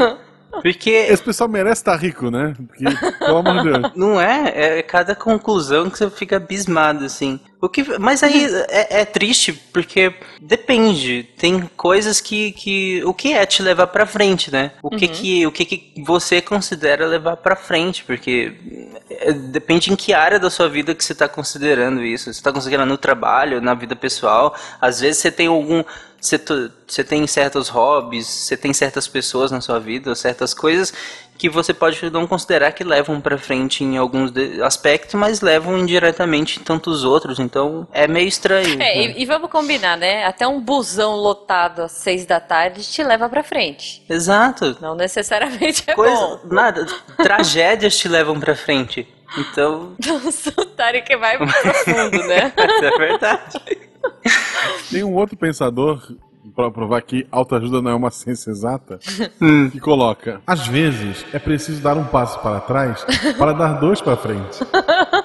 Porque 0.62 0.91
Esse 0.91 1.23
pessoal 1.23 1.49
merece 1.49 1.81
estar 1.81 1.97
rico, 1.97 2.31
né? 2.31 2.55
Porque, 2.67 2.85
pelo 3.19 3.39
amor 3.39 3.62
de 3.62 3.73
Deus. 3.73 3.93
não 3.97 4.21
é, 4.21 4.79
é 4.79 4.83
cada 4.83 5.15
conclusão 5.15 5.91
que 5.91 5.99
você 5.99 6.11
fica 6.11 6.37
abismado, 6.37 7.05
assim. 7.05 7.41
O 7.65 7.69
que, 7.69 7.99
mas 7.99 8.23
aí 8.23 8.47
é, 8.69 9.01
é 9.01 9.05
triste, 9.06 9.53
porque 9.73 10.12
depende. 10.39 11.23
Tem 11.39 11.62
coisas 11.77 12.21
que, 12.21 12.53
que. 12.53 13.03
O 13.05 13.15
que 13.15 13.33
é 13.33 13.47
te 13.47 13.62
levar 13.62 13.87
pra 13.87 14.05
frente, 14.05 14.53
né? 14.53 14.73
O 14.83 14.91
que, 14.91 15.09
que, 15.09 15.47
o 15.47 15.51
que, 15.51 15.65
que 15.65 16.03
você 16.05 16.43
considera 16.43 17.06
levar 17.06 17.39
pra 17.39 17.56
frente? 17.56 18.05
Porque 18.05 18.53
é, 19.09 19.33
depende 19.33 19.91
em 19.91 19.97
que 19.97 20.12
área 20.12 20.39
da 20.39 20.51
sua 20.51 20.69
vida 20.69 20.95
que 20.95 21.03
você 21.03 21.15
tá 21.15 21.27
considerando 21.27 22.03
isso. 22.05 22.32
Você 22.32 22.43
tá 22.43 22.53
considerando 22.53 22.91
no 22.91 22.99
trabalho, 22.99 23.63
na 23.63 23.73
vida 23.73 23.96
pessoal. 23.96 24.55
Às 24.79 25.01
vezes 25.01 25.23
você 25.23 25.31
tem 25.31 25.46
algum. 25.46 25.82
Você, 26.24 27.04
tem 27.04 27.26
certos 27.26 27.69
hobbies, 27.69 28.26
você 28.26 28.56
tem 28.56 28.72
certas 28.72 29.06
pessoas 29.06 29.50
na 29.50 29.60
sua 29.60 29.78
vida, 29.78 30.14
certas 30.14 30.54
coisas 30.54 30.93
que 31.36 31.48
você 31.48 31.74
pode 31.74 32.08
não 32.10 32.26
considerar 32.26 32.72
que 32.72 32.84
levam 32.84 33.20
pra 33.20 33.36
frente 33.36 33.82
em 33.82 33.96
alguns 33.96 34.32
aspectos, 34.62 35.14
mas 35.14 35.40
levam 35.40 35.76
indiretamente 35.76 36.60
em 36.60 36.62
tantos 36.62 37.04
outros. 37.04 37.38
Então 37.38 37.86
é 37.93 38.06
meio 38.06 38.28
estranho. 38.28 38.74
É, 38.74 38.76
né? 38.76 38.96
e, 38.96 39.22
e 39.22 39.26
vamos 39.26 39.50
combinar, 39.50 39.96
né? 39.96 40.24
Até 40.24 40.46
um 40.46 40.60
busão 40.60 41.16
lotado 41.16 41.82
às 41.82 41.93
seis 41.93 42.24
da 42.24 42.40
tarde 42.40 42.82
te 42.82 43.02
leva 43.02 43.28
pra 43.28 43.43
frente. 43.43 44.02
Exato. 44.08 44.76
Não 44.81 44.94
necessariamente 44.94 45.82
é 45.86 45.94
Coisa, 45.94 46.14
bom. 46.14 46.40
nada. 46.50 46.86
Tragédias 47.16 47.98
te 47.98 48.08
levam 48.08 48.38
pra 48.38 48.54
frente. 48.54 49.06
Então, 49.36 49.94
Nossa, 50.06 50.52
o 50.56 50.64
Tarek 50.64 51.16
vai 51.16 51.36
profundo, 51.36 52.19
né? 52.28 52.52
é 52.56 52.98
verdade. 52.98 53.94
Tem 54.91 55.03
um 55.05 55.15
outro 55.15 55.37
pensador, 55.37 56.01
para 56.55 56.70
provar 56.70 57.01
que 57.03 57.27
autoajuda 57.32 57.81
não 57.81 57.91
é 57.91 57.94
uma 57.94 58.11
ciência 58.11 58.51
exata, 58.51 58.99
Hum. 59.41 59.70
que 59.70 59.81
coloca: 59.81 60.41
às 60.46 60.67
vezes 60.67 61.25
é 61.32 61.39
preciso 61.39 61.81
dar 61.82 61.96
um 61.96 62.05
passo 62.05 62.39
para 62.41 62.61
trás 62.61 63.05
para 63.39 63.53
dar 63.53 63.81
dois 63.81 64.01
para 64.01 64.17
frente. 64.17 64.61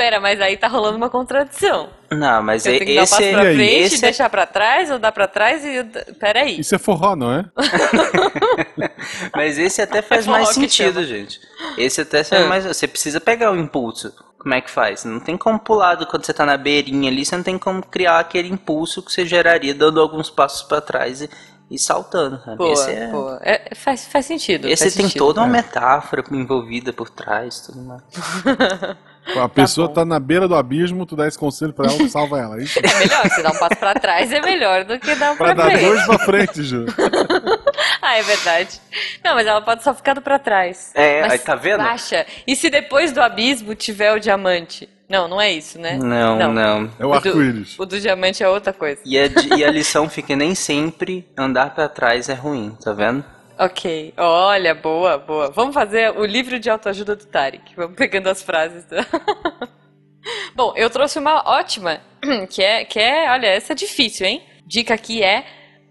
Pera, 0.00 0.18
mas 0.18 0.40
aí 0.40 0.56
tá 0.56 0.66
rolando 0.66 0.96
uma 0.96 1.10
contradição. 1.10 1.90
Não, 2.10 2.42
mas 2.42 2.64
Eu 2.64 2.72
e- 2.74 2.78
tenho 2.78 2.88
que 2.88 2.94
dar 2.96 3.02
um 3.02 3.06
passo 3.06 3.22
esse, 3.22 3.32
pra 3.32 3.52
E 3.52 3.54
frente, 3.54 3.82
esse 3.82 3.96
é 3.96 4.00
deixar 4.00 4.30
pra 4.30 4.46
trás, 4.46 4.90
ou 4.90 4.98
dar 4.98 5.12
pra 5.12 5.28
trás 5.28 5.62
e. 5.62 5.84
Pera 6.14 6.40
aí. 6.40 6.58
Isso 6.60 6.74
é 6.74 6.78
forró, 6.78 7.14
não 7.14 7.30
é? 7.34 7.44
Mas 9.36 9.58
esse 9.58 9.82
até 9.82 10.00
faz 10.00 10.24
forró 10.24 10.38
mais 10.38 10.48
sentido, 10.54 10.94
chama. 10.94 11.06
gente. 11.06 11.38
Esse 11.76 12.00
até 12.00 12.24
faz 12.24 12.42
Ah. 12.44 12.46
mais. 12.48 12.64
Você 12.64 12.88
precisa 12.88 13.20
pegar 13.20 13.52
o 13.52 13.56
impulso. 13.58 14.10
Como 14.38 14.54
é 14.54 14.62
que 14.62 14.70
faz? 14.70 15.04
Não 15.04 15.20
tem 15.20 15.36
como 15.36 15.58
pular 15.58 15.96
do- 15.96 16.06
quando 16.06 16.24
você 16.24 16.32
tá 16.32 16.46
na 16.46 16.56
beirinha 16.56 17.10
ali, 17.10 17.22
você 17.22 17.36
não 17.36 17.44
tem 17.44 17.58
como 17.58 17.82
criar 17.84 18.20
aquele 18.20 18.48
impulso 18.48 19.02
que 19.02 19.12
você 19.12 19.26
geraria 19.26 19.74
dando 19.74 20.00
alguns 20.00 20.30
passos 20.30 20.62
pra 20.62 20.80
trás 20.80 21.20
e, 21.20 21.28
e 21.70 21.78
saltando. 21.78 22.40
Boa, 22.56 22.72
esse 22.72 22.90
é, 22.90 23.06
boa. 23.08 23.38
É, 23.42 23.74
faz, 23.74 24.06
faz 24.06 24.24
sentido. 24.24 24.66
esse 24.66 24.84
faz 24.84 24.94
tem 24.94 25.04
sentido. 25.04 25.26
toda 25.26 25.40
uma 25.42 25.48
é. 25.48 25.60
metáfora 25.60 26.24
envolvida 26.30 26.90
por 26.90 27.10
trás, 27.10 27.60
tudo 27.60 27.82
mais. 27.82 28.02
A 29.36 29.48
pessoa 29.48 29.86
bom. 29.88 29.94
tá, 29.94 30.04
na 30.04 30.18
beira 30.18 30.48
do 30.48 30.54
abismo, 30.54 31.06
tu 31.06 31.14
dá 31.14 31.26
esse 31.28 31.38
conselho 31.38 31.72
pra 31.72 31.86
ela, 31.90 32.08
salva 32.08 32.40
ela. 32.40 32.58
é 32.58 32.62
Isso? 32.64 32.78
É 32.78 32.98
melhor, 32.98 33.22
você 33.28 33.42
dar 33.42 33.52
um 33.52 33.58
passo 33.58 33.76
pra 33.76 33.94
trás 33.94 34.32
é 34.32 34.40
melhor 34.40 34.84
do 34.84 34.98
que 34.98 35.14
dar 35.14 35.32
um 35.32 35.36
Pra 35.36 35.54
pra 35.54 35.64
dar 35.64 35.70
frente. 35.70 35.84
dois 35.84 36.04
pra 36.06 36.18
frente, 36.18 36.62
Ju. 36.62 36.86
ah, 38.02 38.16
é 38.16 38.22
verdade. 38.22 38.80
Não, 39.24 39.34
mas 39.34 39.46
ela 39.46 39.60
pode 39.60 39.82
só 39.84 39.94
ficar 39.94 40.20
pra 40.20 40.38
trás. 40.38 40.90
É, 40.94 41.22
mas 41.22 41.32
aí 41.32 41.38
tá 41.38 41.54
vendo? 41.54 41.78
Baixa. 41.78 42.26
E 42.46 42.56
se 42.56 42.68
depois 42.70 43.12
do 43.12 43.20
abismo 43.20 43.74
tiver 43.74 44.12
o 44.12 44.18
diamante? 44.18 44.88
Não, 45.08 45.26
não 45.26 45.40
é 45.40 45.52
isso, 45.52 45.78
né? 45.78 45.98
Não, 46.00 46.36
não. 46.38 46.52
não. 46.52 46.90
É 46.98 47.04
o, 47.04 47.12
arco-íris. 47.12 47.76
O 47.78 47.84
do 47.84 47.98
diamante 48.00 48.42
é 48.44 48.48
outra 48.48 48.72
coisa. 48.72 49.00
E 49.04 49.18
a, 49.18 49.26
e 49.56 49.64
a 49.64 49.70
lição 49.70 50.08
fica 50.08 50.36
nem 50.36 50.54
sempre 50.54 51.28
andar 51.36 51.74
pra 51.74 51.88
trás 51.88 52.28
é 52.28 52.34
ruim, 52.34 52.76
tá 52.82 52.92
vendo? 52.92 53.24
Ok. 53.60 54.14
Olha, 54.16 54.74
boa, 54.74 55.18
boa. 55.18 55.50
Vamos 55.50 55.74
fazer 55.74 56.16
o 56.16 56.24
livro 56.24 56.58
de 56.58 56.70
autoajuda 56.70 57.14
do 57.14 57.26
Tarek. 57.26 57.76
Vamos 57.76 57.94
pegando 57.94 58.28
as 58.30 58.42
frases. 58.42 58.86
Bom, 60.56 60.72
eu 60.76 60.88
trouxe 60.88 61.18
uma 61.18 61.46
ótima, 61.46 62.00
que 62.48 62.62
é, 62.62 62.86
que 62.86 62.98
é, 62.98 63.30
olha, 63.30 63.48
essa 63.48 63.74
é 63.74 63.76
difícil, 63.76 64.26
hein? 64.26 64.42
Dica 64.64 64.94
aqui 64.94 65.22
é 65.22 65.44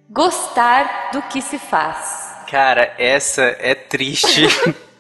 gostar 0.09 1.11
do 1.13 1.21
que 1.21 1.43
se 1.43 1.59
faz. 1.59 2.43
Cara, 2.49 2.95
essa 2.97 3.43
é 3.43 3.75
triste. 3.75 4.47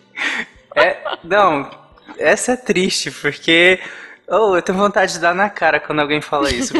é, 0.77 0.97
não, 1.23 1.71
essa 2.19 2.51
é 2.51 2.55
triste, 2.55 3.09
porque. 3.09 3.79
Oh, 4.27 4.55
eu 4.55 4.61
tenho 4.61 4.77
vontade 4.77 5.13
de 5.13 5.19
dar 5.19 5.33
na 5.33 5.49
cara 5.49 5.79
quando 5.79 6.01
alguém 6.01 6.21
fala 6.21 6.51
isso. 6.51 6.75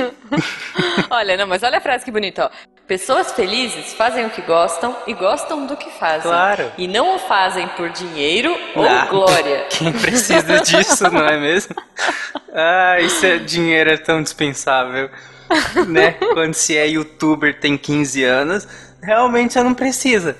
Olha, 1.10 1.36
não, 1.36 1.48
mas 1.48 1.63
olha 1.63 1.79
a 1.79 1.81
frase 1.81 2.05
que 2.05 2.12
bonita, 2.12 2.46
ó. 2.46 2.78
Pessoas 2.89 3.31
felizes 3.34 3.93
fazem 3.93 4.25
o 4.25 4.31
que 4.31 4.41
gostam 4.41 4.98
e 5.05 5.13
gostam 5.13 5.67
do 5.67 5.77
que 5.77 5.91
fazem. 5.91 6.24
Claro. 6.24 6.72
E 6.75 6.88
não 6.88 7.17
o 7.17 7.19
fazem 7.19 7.67
por 7.77 7.91
dinheiro 7.91 8.50
ou 8.75 8.84
Ah, 8.84 9.05
glória. 9.05 9.65
Quem 9.69 9.91
precisa 9.91 10.60
disso, 10.60 11.03
não 11.12 11.24
é 11.24 11.38
mesmo? 11.38 11.75
Ah, 12.51 13.00
isso 13.00 13.24
é 13.27 13.38
dinheiro 13.38 13.91
é 13.91 13.98
tão 13.98 14.24
dispensável. 14.24 15.08
Né? 15.88 16.13
Quando 16.34 16.55
se 16.55 16.75
é 16.75 16.88
youtuber 16.88 17.60
tem 17.60 17.77
15 17.77 18.24
anos, 18.24 18.67
realmente 19.03 19.53
você 19.53 19.62
não 19.62 19.75
precisa. 19.75 20.36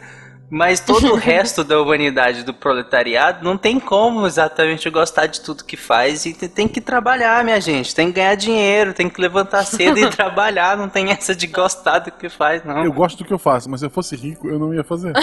Mas 0.50 0.80
todo 0.80 1.14
o 1.14 1.16
resto 1.18 1.64
da 1.64 1.80
humanidade, 1.82 2.44
do 2.44 2.54
proletariado, 2.54 3.44
não 3.44 3.58
tem 3.58 3.80
como 3.80 4.26
exatamente 4.26 4.90
gostar 4.90 5.28
de 5.28 5.42
tudo 5.42 5.64
que 5.64 5.78
faz 5.78 6.26
e 6.26 6.34
tem 6.34 6.68
que 6.68 6.82
trabalhar, 6.82 7.44
minha 7.44 7.60
gente. 7.62 7.94
Tem 7.94 8.08
que 8.08 8.14
ganhar 8.14 8.36
dinheiro, 8.36 8.94
tem 8.94 9.10
que 9.10 9.22
levantar 9.22 9.64
cedo 9.66 10.00
e 10.00 10.10
trabalhar. 10.12 10.76
Não 10.78 10.90
tem 10.90 11.12
essa 11.12 11.36
de 11.36 11.48
gostar 11.48 12.00
do 12.00 12.12
que 12.12 12.30
faz, 12.30 12.64
não. 12.64 12.84
Eu 12.84 12.92
gosto 12.94 13.18
do 13.20 13.26
que 13.26 13.34
eu 13.34 13.40
faço, 13.40 13.70
mas 13.70 13.82
se 13.82 13.86
eu 13.86 13.90
fosse 13.90 14.16
rico, 14.16 14.48
eu 14.48 14.58
não 14.58 14.74
ia 14.74 14.84
fazer. 14.84 15.14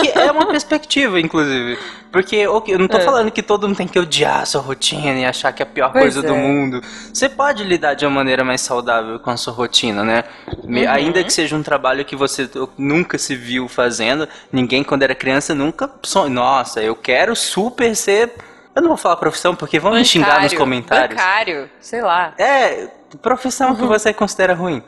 Que 0.00 0.08
é 0.18 0.30
uma 0.32 0.46
perspectiva, 0.46 1.20
inclusive. 1.20 1.78
Porque 2.10 2.46
ok, 2.46 2.74
eu 2.74 2.78
não 2.78 2.88
tô 2.88 2.98
É. 2.98 3.00
falando 3.00 3.30
que 3.30 3.42
todo 3.42 3.66
mundo 3.66 3.76
tem 3.76 3.86
que 3.88 3.98
odiar 3.98 4.40
a 4.42 4.46
sua 4.46 4.60
rotina 4.60 5.18
e 5.18 5.24
achar 5.24 5.52
que 5.52 5.62
é 5.62 5.64
a 5.64 5.68
pior 5.68 5.90
Pois 5.92 6.02
coisa 6.14 6.22
do 6.22 6.34
é. 6.34 6.36
mundo. 6.36 6.82
Você 7.12 7.28
pode 7.28 7.62
lidar 7.64 7.94
de 7.94 8.04
uma 8.04 8.14
maneira 8.16 8.42
mais 8.44 8.60
saudável 8.60 9.18
com 9.18 9.30
a 9.30 9.36
sua 9.36 9.52
rotina, 9.52 10.02
né? 10.04 10.24
Uhum. 10.64 10.88
Ainda 10.90 11.22
que 11.24 11.32
seja 11.32 11.56
um 11.56 11.62
trabalho 11.62 12.04
que 12.04 12.16
você 12.16 12.48
nunca 12.76 13.16
se 13.16 13.34
viu 13.34 13.68
fazendo, 13.68 14.28
ninguém 14.52 14.71
quando 14.80 15.02
era 15.02 15.14
criança 15.16 15.52
nunca 15.56 15.90
sonhou. 16.04 16.30
Nossa, 16.30 16.80
eu 16.80 16.94
quero 16.94 17.34
super 17.34 17.96
ser. 17.96 18.32
Eu 18.74 18.80
não 18.80 18.88
vou 18.88 18.96
falar 18.96 19.16
profissão 19.16 19.56
porque 19.56 19.80
vão 19.80 19.92
me 19.94 20.04
xingar 20.04 20.26
nos 20.28 20.52
Bancário, 20.52 20.58
comentários. 20.58 21.16
Bancário, 21.18 21.70
sei 21.80 22.00
lá. 22.00 22.32
É, 22.38 22.88
profissão 23.20 23.74
que 23.74 23.82
você 23.82 24.14
considera 24.14 24.54
ruim. 24.54 24.82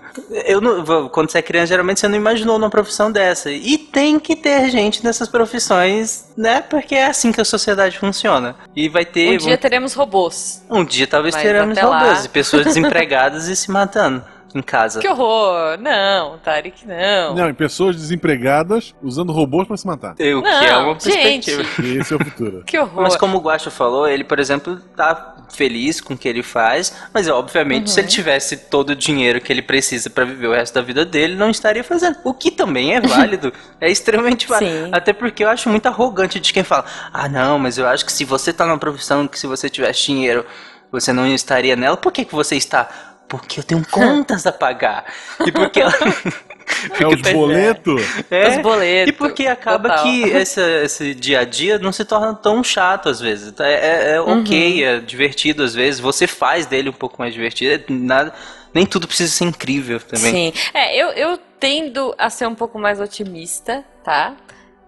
Eu 0.46 0.60
não, 0.60 1.08
quando 1.10 1.30
você 1.30 1.38
é 1.38 1.42
criança, 1.42 1.66
geralmente 1.66 2.00
você 2.00 2.08
não 2.08 2.16
imaginou 2.16 2.56
uma 2.56 2.70
profissão 2.70 3.12
dessa. 3.12 3.50
E 3.50 3.76
tem 3.76 4.18
que 4.18 4.34
ter 4.36 4.70
gente 4.70 5.04
nessas 5.04 5.28
profissões, 5.28 6.32
né? 6.36 6.62
Porque 6.62 6.94
é 6.94 7.06
assim 7.06 7.30
que 7.32 7.40
a 7.40 7.44
sociedade 7.44 7.98
funciona. 7.98 8.56
E 8.74 8.88
vai 8.88 9.04
ter. 9.04 9.34
Um 9.34 9.36
dia 9.38 9.58
teremos 9.58 9.92
robôs. 9.92 10.62
um 10.70 10.82
dia 10.84 11.06
talvez 11.06 11.34
Mas 11.34 11.42
teremos 11.42 11.76
até 11.76 11.86
lá- 11.86 11.98
robôs 11.98 12.24
e 12.24 12.28
pessoas 12.30 12.64
desempregadas 12.64 13.48
e 13.48 13.56
se 13.56 13.70
matando 13.70 14.24
em 14.54 14.62
casa. 14.62 15.00
Que 15.00 15.08
horror! 15.08 15.76
Não, 15.78 16.38
Tarek, 16.38 16.86
não. 16.86 17.34
Não, 17.34 17.48
e 17.48 17.52
pessoas 17.52 17.96
desempregadas 17.96 18.94
usando 19.02 19.32
robôs 19.32 19.66
pra 19.66 19.76
se 19.76 19.86
matar. 19.86 20.12
O 20.12 20.16
que 20.16 20.22
é 20.22 20.32
Não, 20.34 20.84
uma 20.90 20.94
perspectiva. 20.96 21.62
gente. 21.64 21.82
E 21.82 21.98
esse 21.98 22.12
é 22.12 22.16
o 22.16 22.24
futuro. 22.24 22.62
Que 22.64 22.78
horror. 22.78 23.02
Mas 23.02 23.16
como 23.16 23.36
o 23.36 23.40
Guacho 23.40 23.70
falou, 23.70 24.06
ele, 24.08 24.22
por 24.24 24.38
exemplo, 24.38 24.76
tá 24.96 25.32
feliz 25.52 26.00
com 26.00 26.14
o 26.14 26.16
que 26.18 26.26
ele 26.28 26.42
faz, 26.42 26.94
mas 27.12 27.28
obviamente 27.28 27.90
se 27.90 28.00
ele 28.00 28.06
Uhum. 28.06 28.12
tivesse 28.14 28.56
todo 28.56 28.90
o 28.90 28.96
dinheiro 28.96 29.40
que 29.40 29.52
ele 29.52 29.62
precisa 29.62 30.08
pra 30.08 30.24
viver 30.24 30.46
o 30.48 30.52
resto 30.52 30.74
da 30.74 30.82
vida 30.82 31.04
dele, 31.04 31.34
não 31.36 31.50
estaria 31.50 31.84
fazendo. 31.84 32.16
O 32.24 32.32
que 32.32 32.50
também 32.50 32.94
é 32.94 33.00
válido, 33.00 33.52
é 33.80 33.90
extremamente 33.90 34.46
válido. 34.46 34.86
Sim. 34.86 34.90
Até 34.92 35.12
porque 35.12 35.44
eu 35.44 35.48
acho 35.48 35.68
muito 35.68 35.86
arrogante 35.86 36.40
de 36.40 36.52
quem 36.52 36.62
fala: 36.64 36.84
"Ah, 37.12 37.28
não, 37.28 37.58
mas 37.58 37.76
eu 37.78 37.86
acho 37.86 38.04
que 38.06 38.12
se 38.12 38.24
você 38.24 38.52
tá 38.52 38.64
numa 38.66 38.78
profissão 38.78 39.26
que 39.28 39.38
se 39.38 39.46
você 39.46 39.68
tivesse 39.68 40.06
dinheiro, 40.06 40.44
você 40.90 41.12
não 41.12 41.26
estaria 41.26 41.76
nela. 41.76 41.96
Por 41.96 42.10
que 42.12 42.24
que 42.24 42.34
você 42.34 42.56
está?" 42.56 42.88
Porque 43.28 43.60
eu 43.60 43.64
tenho 43.64 43.84
contas 43.90 44.46
a 44.46 44.52
pagar. 44.52 45.04
E 45.46 45.50
porque 45.52 45.80
ela... 45.80 45.92
É 46.98 47.06
os 47.06 47.20
boletos? 47.20 48.02
É, 48.30 48.48
Os 48.48 48.62
boletos, 48.62 49.10
E 49.10 49.12
porque 49.12 49.46
acaba 49.46 49.90
total. 49.90 50.04
que 50.04 50.22
esse, 50.30 50.60
esse 50.82 51.14
dia 51.14 51.40
a 51.40 51.44
dia 51.44 51.78
não 51.78 51.92
se 51.92 52.04
torna 52.06 52.34
tão 52.34 52.64
chato 52.64 53.08
às 53.10 53.20
vezes. 53.20 53.52
É, 53.60 53.72
é- 53.72 54.10
é 54.14 54.20
Uhum. 54.20 54.40
ok, 54.40 54.82
é 54.84 54.98
divertido 55.00 55.62
às 55.62 55.74
vezes. 55.74 56.00
Você 56.00 56.26
faz 56.26 56.64
dele 56.64 56.88
um 56.88 56.92
pouco 56.94 57.16
mais 57.18 57.34
divertido. 57.34 57.74
é 57.74 57.92
Nada, 57.92 58.32
nem 58.72 58.86
tudo 58.86 59.06
precisa 59.06 59.30
ser 59.30 59.44
incrível 59.44 60.00
também. 60.00 60.52
Sim. 60.54 60.60
É, 60.72 60.96
eu, 60.96 61.08
eu 61.10 61.38
tendo 61.60 62.14
a 62.16 62.30
ser 62.30 62.46
um 62.48 62.54
pouco 62.54 62.78
mais 62.78 62.98
otimista, 62.98 63.84
tá? 64.02 64.34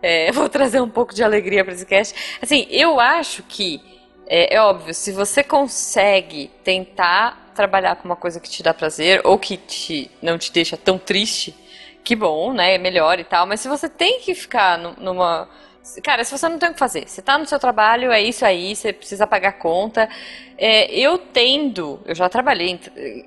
É, 0.02 0.30
eu 0.30 0.32
vou 0.34 0.48
trazer 0.48 0.80
um 0.80 0.88
pouco 0.88 1.14
de 1.14 1.22
alegria 1.22 1.62
para 1.62 1.74
esse 1.74 1.84
cast. 1.84 2.14
Assim, 2.40 2.66
eu 2.70 2.98
acho 2.98 3.42
que, 3.42 3.82
é, 4.26 4.54
é 4.56 4.60
óbvio, 4.62 4.94
se 4.94 5.12
você 5.12 5.42
consegue 5.42 6.50
tentar 6.64 7.45
trabalhar 7.56 7.96
com 7.96 8.04
uma 8.04 8.16
coisa 8.16 8.38
que 8.38 8.48
te 8.50 8.62
dá 8.62 8.72
prazer 8.74 9.20
ou 9.24 9.38
que 9.38 9.56
te, 9.56 10.10
não 10.22 10.38
te 10.38 10.52
deixa 10.52 10.76
tão 10.76 10.98
triste, 10.98 11.54
que 12.04 12.14
bom, 12.14 12.52
né? 12.52 12.74
É 12.74 12.78
melhor 12.78 13.18
e 13.18 13.24
tal. 13.24 13.46
Mas 13.46 13.60
se 13.60 13.68
você 13.68 13.88
tem 13.88 14.20
que 14.20 14.34
ficar 14.34 14.78
nu- 14.78 14.94
numa. 14.98 15.48
Cara, 16.02 16.22
se 16.24 16.36
você 16.36 16.48
não 16.48 16.58
tem 16.58 16.70
o 16.70 16.72
que 16.72 16.78
fazer, 16.78 17.08
você 17.08 17.22
tá 17.22 17.38
no 17.38 17.46
seu 17.46 17.58
trabalho, 17.58 18.10
é 18.12 18.20
isso 18.20 18.44
aí, 18.44 18.74
você 18.76 18.92
precisa 18.92 19.26
pagar 19.26 19.52
conta. 19.52 20.08
É, 20.58 20.92
eu 20.92 21.16
tendo, 21.18 22.00
eu 22.04 22.14
já 22.14 22.28
trabalhei, 22.28 22.80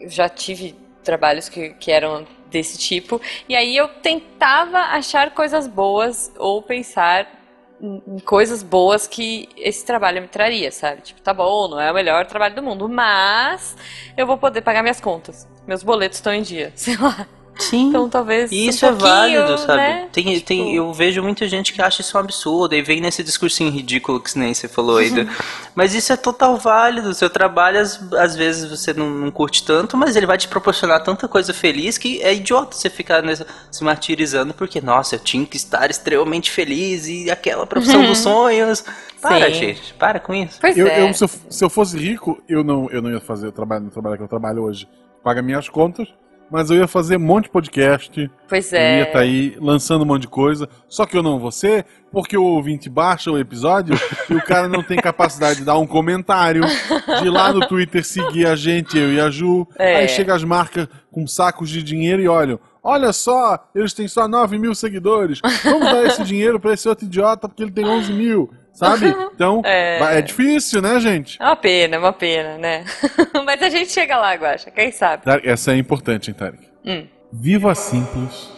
já 0.08 0.28
tive 0.30 0.76
trabalhos 1.04 1.48
que, 1.50 1.70
que 1.72 1.92
eram 1.92 2.28
desse 2.48 2.78
tipo, 2.78 3.22
e 3.48 3.56
aí 3.56 3.78
eu 3.78 3.88
tentava 3.88 4.78
achar 4.78 5.32
coisas 5.32 5.68
boas 5.68 6.32
ou 6.38 6.62
pensar 6.62 7.39
em 7.82 8.20
coisas 8.20 8.62
boas 8.62 9.08
que 9.08 9.48
esse 9.56 9.86
trabalho 9.86 10.22
me 10.22 10.28
traria, 10.28 10.72
sabe? 10.72 11.02
Tipo, 11.02 11.22
tá 11.22 11.34
bom, 11.34 11.68
não 11.70 11.80
é 11.80 11.92
o 11.92 11.94
melhor 11.94 12.26
trabalho 12.26 12.56
do 12.56 12.64
mundo, 12.64 12.90
mas 12.90 13.76
eu 14.18 14.28
vou 14.28 14.38
poder 14.38 14.62
pagar 14.62 14.82
minhas 14.82 15.00
contas. 15.00 15.48
Meus 15.66 15.84
boletos 15.84 16.18
estão 16.18 16.34
em 16.34 16.42
dia, 16.42 16.72
sei 16.76 16.98
lá. 16.98 17.28
Sim. 17.60 17.90
Então 17.90 18.10
talvez. 18.10 18.52
E 18.52 18.66
um 18.66 18.70
isso 18.70 18.86
é 18.86 18.92
válido, 18.92 19.58
sabe? 19.58 19.78
né? 19.78 20.08
Tem, 20.12 20.40
tem, 20.40 20.64
Tipo- 20.66 20.76
eu 20.76 20.94
vejo 20.94 21.22
muita 21.22 21.48
gente 21.48 21.74
que 21.74 21.82
acha 21.82 22.02
isso 22.02 22.18
um 22.18 22.20
absurdo 22.22 22.74
e 22.74 22.82
vem 22.82 23.02
nesse 23.02 23.22
discursinho 23.24 23.70
ridículo 23.70 24.20
que 24.20 24.38
nem 24.40 24.54
você 24.54 24.68
falou 24.68 24.98
aí. 24.98 25.10
do- 25.12 25.30
mas 25.76 25.94
isso 25.94 26.12
é 26.14 26.18
total 26.18 26.58
válido. 26.58 27.10
O 27.10 27.14
seu 27.14 27.30
trabalho, 27.30 27.80
às, 27.80 28.02
às 28.14 28.36
vezes, 28.36 28.70
você 28.70 28.94
não, 28.94 29.10
não 29.10 29.30
curte 29.32 29.64
tanto, 29.66 29.96
mas 29.98 30.16
ele 30.16 30.26
vai 30.26 30.38
te 30.38 30.48
proporcionar 30.48 31.04
tanta 31.04 31.28
coisa 31.28 31.54
feliz 31.54 31.98
que 31.98 32.22
é 32.22 32.34
idiota 32.34 32.76
você 32.76 32.90
ficar 32.90 33.22
nessa- 33.22 33.46
se 33.70 33.84
martirizando 33.84 34.54
porque, 34.54 34.80
nossa, 34.82 35.16
eu 35.16 35.20
tinha 35.20 35.46
que 35.46 35.58
estar 35.58 35.90
extremamente 35.90 36.50
feliz 36.52 37.08
e 37.08 37.30
aquela 37.30 37.68
profissão 37.68 38.04
dos 38.06 38.20
sonhos. 38.20 38.84
Para, 39.22 39.48
Sim. 39.48 39.54
gente. 39.54 39.94
Para 39.96 40.18
com 40.20 40.34
isso. 40.34 40.58
Pois 40.62 40.78
Eu, 40.78 40.88
é. 40.88 41.02
eu, 41.10 41.14
se, 41.14 41.24
eu, 41.26 41.30
se 41.50 41.64
eu 41.66 41.70
fosse 41.70 41.98
rico, 41.98 42.42
eu 42.48 42.64
não, 42.64 42.90
eu 42.90 43.02
não 43.02 43.12
ia 43.12 43.20
fazer 43.20 43.48
o 43.48 43.52
trabalho 43.52 43.84
no 43.84 43.92
trabalho 43.92 44.16
que 44.18 44.24
eu 44.24 44.28
trabalho 44.30 44.64
hoje. 44.64 44.88
Paga 45.22 45.42
minhas 45.42 45.68
contas, 45.68 46.08
mas 46.50 46.70
eu 46.70 46.78
ia 46.78 46.88
fazer 46.88 47.18
um 47.18 47.22
monte 47.22 47.46
de 47.46 47.52
podcast. 47.52 48.32
Pois 48.48 48.74
Eu 48.74 48.80
é. 48.80 48.98
ia 48.98 49.04
estar 49.04 49.20
aí 49.20 49.56
lançando 49.60 50.02
um 50.02 50.06
monte 50.06 50.24
de 50.24 50.28
coisa. 50.28 50.68
Só 50.88 51.06
que 51.06 51.16
eu 51.16 51.24
não 51.24 51.40
vou 51.40 51.52
ser, 51.52 51.86
porque 52.12 52.38
o 52.38 52.44
ouvinte 52.44 52.90
baixa 52.90 53.32
o 53.32 53.38
episódio 53.38 53.96
e 54.30 54.34
o 54.34 54.42
cara 54.42 54.68
não 54.68 54.82
tem 54.82 54.98
capacidade 54.98 55.60
de 55.60 55.66
dar 55.66 55.78
um 55.78 55.88
comentário, 55.88 56.64
de 56.66 57.26
ir 57.26 57.30
lá 57.30 57.54
no 57.54 57.68
Twitter 57.68 58.04
seguir 58.04 58.48
a 58.48 58.56
gente, 58.56 58.98
eu 58.98 59.14
e 59.14 59.22
a 59.22 59.30
Ju. 59.30 59.68
É. 59.78 59.98
Aí 59.98 60.08
chega 60.08 60.34
as 60.34 60.44
marcas 60.44 60.88
com 61.12 61.26
sacos 61.28 61.70
de 61.70 61.84
dinheiro 61.84 62.22
e 62.22 62.28
olham. 62.28 62.60
Olha 62.90 63.14
só, 63.14 63.60
eles 63.76 63.94
têm 63.94 64.08
só 64.08 64.28
9 64.28 64.58
mil 64.58 64.74
seguidores. 64.74 65.40
Vamos 65.64 65.82
dar 65.92 66.06
esse 66.06 66.24
dinheiro 66.26 66.60
pra 66.60 66.74
esse 66.74 66.88
outro 66.90 67.06
idiota 67.06 67.48
porque 67.48 67.62
ele 67.64 67.72
tem 67.72 67.86
11 67.86 68.12
mil, 68.14 68.52
sabe? 68.74 69.14
Então, 69.40 69.62
É. 69.64 70.18
é 70.18 70.22
difícil, 70.22 70.82
né, 70.82 71.00
gente? 71.00 71.38
É 71.42 71.46
uma 71.46 71.56
pena, 71.56 71.96
é 71.96 72.00
uma 72.00 72.12
pena, 72.12 72.58
né? 72.58 72.84
Mas 73.46 73.62
a 73.62 73.70
gente 73.70 73.90
chega 73.92 74.18
lá, 74.18 74.34
Guaxa, 74.34 74.70
quem 74.72 74.92
sabe? 74.92 75.24
Essa 75.46 75.72
é 75.72 75.78
importante, 75.78 76.30
hein, 76.30 76.36
Tarek? 76.38 76.68
Hum. 76.86 77.08
Viva 77.32 77.74
simples, 77.76 78.50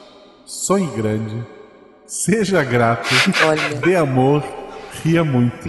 sonhe 0.46 0.88
grande, 0.96 1.46
seja 2.08 2.64
grato, 2.64 3.10
Olha. 3.46 3.76
dê 3.82 3.96
amor, 3.96 4.44
ria 5.04 5.24
muito. 5.24 5.68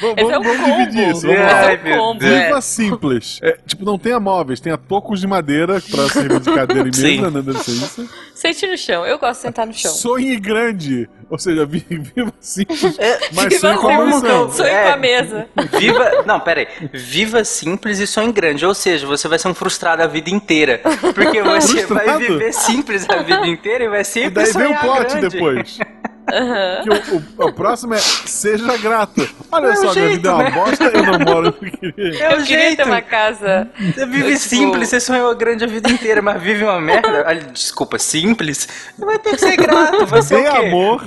Vamos, 0.00 0.16
Esse 0.18 0.32
é 0.32 0.38
um 0.38 0.42
vamos 0.42 0.56
combo. 0.60 0.76
dividir 0.78 1.08
isso. 1.10 1.22
Vamos 1.26 1.36
É, 1.40 1.44
Ai, 1.44 1.80
é 1.84 2.00
um 2.00 2.14
é. 2.16 2.44
Viva 2.44 2.60
simples. 2.60 3.38
É, 3.42 3.58
tipo, 3.66 3.84
não 3.84 3.98
tenha 3.98 4.18
móveis, 4.20 4.60
tenha 4.60 4.76
tocos 4.78 5.20
de 5.20 5.26
madeira 5.26 5.80
pra 5.90 6.08
servir 6.10 6.40
de 6.40 6.52
cadeira 6.52 6.88
e 6.88 7.00
mesa, 7.00 7.30
né? 7.30 7.42
Deve 7.42 7.58
ser 7.58 7.70
isso. 7.72 8.08
Sente 8.34 8.66
no 8.66 8.76
chão. 8.76 9.06
Eu 9.06 9.18
gosto 9.18 9.36
de 9.36 9.42
sentar 9.42 9.66
no 9.66 9.72
chão. 9.72 9.90
Sonhe 9.92 10.36
grande. 10.38 11.08
Ou 11.30 11.38
seja, 11.38 11.64
vi- 11.64 11.84
viva 11.88 12.32
simples, 12.40 12.98
É, 12.98 13.18
mas 13.32 13.46
Viva 13.46 13.58
sonhe 13.60 13.78
com 13.78 13.88
simples, 13.88 14.14
ambição. 14.14 14.52
Sonho 14.52 14.68
É. 14.68 14.82
com 14.84 14.88
a 14.90 14.96
mesa. 14.96 15.48
Viva. 15.78 16.22
Não, 16.26 16.40
pera 16.40 16.60
aí. 16.60 16.68
Viva 16.92 17.44
simples 17.44 17.98
e 17.98 18.06
sonhe 18.06 18.32
grande. 18.32 18.64
Ou 18.66 18.74
seja, 18.74 19.06
você 19.06 19.26
vai 19.28 19.38
ser 19.38 19.48
um 19.48 19.54
frustrado 19.54 20.02
a 20.02 20.06
vida 20.06 20.30
inteira. 20.30 20.80
Porque 21.14 21.42
você 21.42 21.86
vai 21.86 22.04
Frustrado? 22.04 22.18
viver 22.18 22.52
simples 22.52 23.08
a 23.08 23.22
vida 23.22 23.46
inteira 23.46 23.84
e 23.84 23.88
vai 23.88 24.00
E 24.02 24.04
sempre 24.04 24.30
daí 24.30 24.44
vem 24.44 24.52
o 24.52 24.52
sonhar 24.68 24.80
plot 24.80 25.10
grande. 25.16 25.28
depois. 25.28 25.78
Que 26.26 27.12
o, 27.14 27.44
o- 27.44 27.48
o 27.48 27.52
próximo 27.52 27.94
é 27.94 27.98
seja 27.98 28.76
grato. 28.78 29.28
Olha 29.52 29.66
É 29.68 29.76
só, 29.76 29.92
minha 29.94 30.08
vida 30.08 30.28
é 30.28 30.32
uma 30.32 30.42
né? 30.44 30.50
bosta, 30.50 30.84
eu 30.84 31.02
não 31.02 31.18
moro 31.20 31.46
eu 31.48 31.52
queria. 31.70 32.18
É 32.24 32.28
o 32.28 32.32
Eu 32.32 32.44
queria 32.44 32.60
jeito. 32.60 32.76
ter 32.76 32.84
uma 32.86 33.02
casa. 33.02 33.68
Você 33.78 34.06
vive 34.06 34.20
Eu, 34.20 34.26
tipo- 34.28 34.38
simples, 34.38 34.88
você 34.88 35.00
sonhou 35.00 35.34
grande 35.36 35.64
a 35.64 35.66
vida 35.66 35.90
inteira, 35.90 36.22
mas 36.22 36.42
vive 36.42 36.64
uma 36.64 36.80
merda. 36.80 37.24
Olha, 37.26 37.40
desculpa, 37.52 37.98
simples. 37.98 38.66
Vai 38.98 39.18
ter 39.18 39.30
que 39.32 39.38
ser 39.40 39.56
grato. 39.56 40.06
Vai 40.06 40.22
ser 40.22 40.42
Dê 40.42 40.48
o 40.48 40.52
quê? 40.52 40.66
amor, 40.66 41.04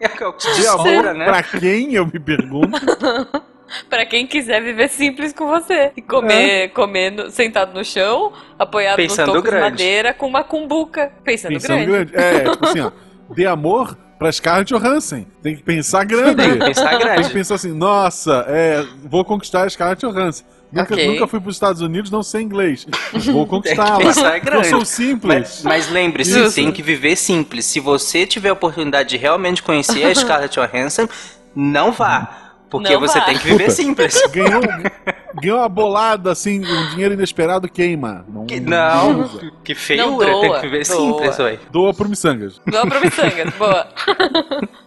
É 0.00 0.06
o 0.26 0.32
que 0.32 0.60
dê 0.60 0.66
amor 0.68 1.14
né? 1.14 1.24
pra 1.26 1.42
quem, 1.42 1.94
eu 1.94 2.06
me 2.06 2.18
pergunto. 2.18 2.70
Pra 3.88 4.04
quem 4.06 4.26
quiser 4.26 4.62
viver 4.62 4.88
simples 4.88 5.32
com 5.32 5.46
você. 5.48 5.90
E 5.96 6.02
comer, 6.02 6.68
comer 6.68 7.10
no- 7.10 7.30
sentado 7.30 7.72
no 7.74 7.82
chão, 7.84 8.32
apoiado 8.58 8.96
Pensando 8.96 9.28
no 9.28 9.32
toco 9.34 9.44
de 9.46 9.50
grande. 9.50 9.70
madeira, 9.70 10.14
com 10.14 10.26
uma 10.26 10.44
cumbuca. 10.44 11.10
Pensando, 11.24 11.52
Pensando 11.54 11.84
grande. 11.84 12.12
grande. 12.12 12.14
É, 12.14 12.50
tipo 12.50 12.64
assim, 12.66 12.80
ó. 12.80 12.92
Dê 13.34 13.46
amor 13.46 13.96
pra 14.18 14.30
Scarlett 14.32 14.72
Johansson. 14.72 15.24
Tem 15.42 15.56
que 15.56 15.62
pensar 15.62 16.04
grande. 16.04 16.36
Tem 16.36 16.52
que 16.52 16.58
pensar 16.64 16.88
Tem 16.90 16.98
que 16.98 17.04
grande. 17.04 17.30
pensar 17.30 17.54
assim, 17.56 17.72
nossa, 17.72 18.44
é, 18.48 18.84
vou 19.04 19.24
conquistar 19.24 19.64
a 19.64 19.70
Scarlett 19.70 20.04
Johansson. 20.06 20.44
Nunca, 20.72 20.94
Ok. 20.94 21.06
nunca 21.06 21.28
fui 21.28 21.38
pros 21.40 21.54
Estados 21.54 21.80
Unidos, 21.82 22.10
não 22.10 22.22
sei 22.22 22.42
inglês. 22.42 22.84
Vou 23.30 23.46
conquistá-la. 23.46 24.02
Eu 24.02 24.40
grande. 24.40 24.68
sou 24.68 24.84
simples. 24.84 25.60
Mas, 25.62 25.62
mas 25.62 25.90
lembre-se, 25.90 26.52
tem 26.52 26.72
que 26.72 26.82
viver 26.82 27.14
simples. 27.16 27.64
Se 27.66 27.78
você 27.78 28.26
tiver 28.26 28.48
a 28.48 28.54
oportunidade 28.54 29.10
de 29.10 29.16
realmente 29.16 29.62
conhecer 29.62 30.04
a 30.04 30.12
Scarlett 30.14 30.58
Johansson, 30.58 31.08
não 31.54 31.92
vá. 31.92 32.40
Porque 32.68 32.92
Não 32.92 32.98
você 33.00 33.20
vá. 33.20 33.26
tem 33.26 33.38
que 33.38 33.44
viver 33.44 33.68
Desculpa. 33.68 34.08
simples. 34.10 34.32
Ganhou, 34.32 34.60
ganhou 35.44 35.58
uma 35.58 35.68
bolada, 35.68 36.32
assim, 36.32 36.60
um 36.64 36.90
dinheiro 36.90 37.14
inesperado 37.14 37.68
queima. 37.68 38.24
Não, 38.28 38.46
Que- 38.46 38.60
Não, 38.60 39.20
usa. 39.22 39.52
que 39.64 39.74
feiura, 39.74 40.10
Não, 40.10 40.18
tem 40.40 40.48
doa, 40.48 40.60
que 40.60 40.66
viver 40.66 40.86
doa. 40.86 40.96
simples, 40.96 41.38
ué. 41.38 41.58
Doa 41.70 41.94
pro 41.94 42.08
Missangas. 42.08 42.60
Não 42.66 42.88
pra 42.88 43.00
miçangas. 43.00 43.52
Boa. 43.58 43.88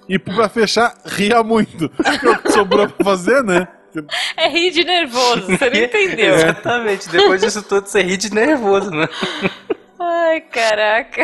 E 0.10 0.18
pra 0.20 0.50
fechar, 0.50 0.94
ria 1.06 1.44
muito. 1.44 1.90
Que 1.90 2.28
é 2.28 2.30
o 2.32 2.38
que 2.40 2.52
sobrou 2.52 2.88
pra 2.90 3.04
fazer, 3.06 3.44
né? 3.44 3.68
É 4.36 4.48
rir 4.48 4.70
de 4.72 4.84
nervoso, 4.84 5.48
você 5.48 5.70
não 5.70 5.78
entendeu. 5.80 6.36
Exatamente, 6.36 7.10
depois 7.10 7.42
disso 7.42 7.64
tudo 7.64 7.88
você 7.88 8.02
ri 8.04 8.16
de 8.18 8.32
nervoso, 8.34 8.92
né? 8.92 9.08
Ai, 10.00 10.42
caraca. 10.42 11.24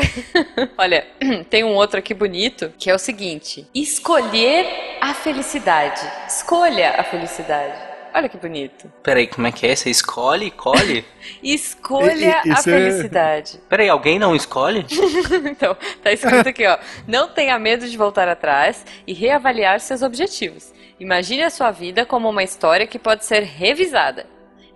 Olha, 0.77 1.05
tem 1.51 1.63
um 1.63 1.73
outro 1.75 1.99
aqui 1.99 2.13
bonito, 2.13 2.71
que 2.79 2.89
é 2.89 2.95
o 2.95 2.97
seguinte: 2.97 3.67
escolher 3.75 4.65
a 5.01 5.13
felicidade. 5.13 6.01
Escolha 6.27 6.95
a 6.97 7.03
felicidade. 7.03 7.92
Olha 8.13 8.29
que 8.29 8.37
bonito. 8.37 8.91
Peraí, 9.01 9.25
como 9.25 9.47
é 9.47 9.51
que 9.51 9.65
é? 9.65 9.75
Você 9.75 9.89
escolhe, 9.89 10.51
colhe? 10.51 11.03
Escolha 11.41 12.41
E- 12.45 12.47
e- 12.49 12.51
a 12.51 12.59
é- 12.59 12.61
felicidade. 12.61 13.59
Peraí, 13.67 13.89
alguém 13.89 14.19
não 14.19 14.35
escolhe? 14.35 14.85
então, 15.49 15.75
tá 16.03 16.11
escrito 16.11 16.47
aqui, 16.49 16.65
ó. 16.67 16.77
Não 17.07 17.27
tenha 17.29 17.57
medo 17.57 17.87
de 17.89 17.97
voltar 17.97 18.27
atrás 18.27 18.85
e 19.07 19.13
reavaliar 19.13 19.79
seus 19.79 20.01
objetivos. 20.03 20.71
Imagine 20.99 21.43
a 21.43 21.49
sua 21.49 21.71
vida 21.71 22.05
como 22.05 22.29
uma 22.29 22.43
história 22.43 22.85
que 22.85 22.99
pode 22.99 23.25
ser 23.25 23.41
revisada. 23.43 24.27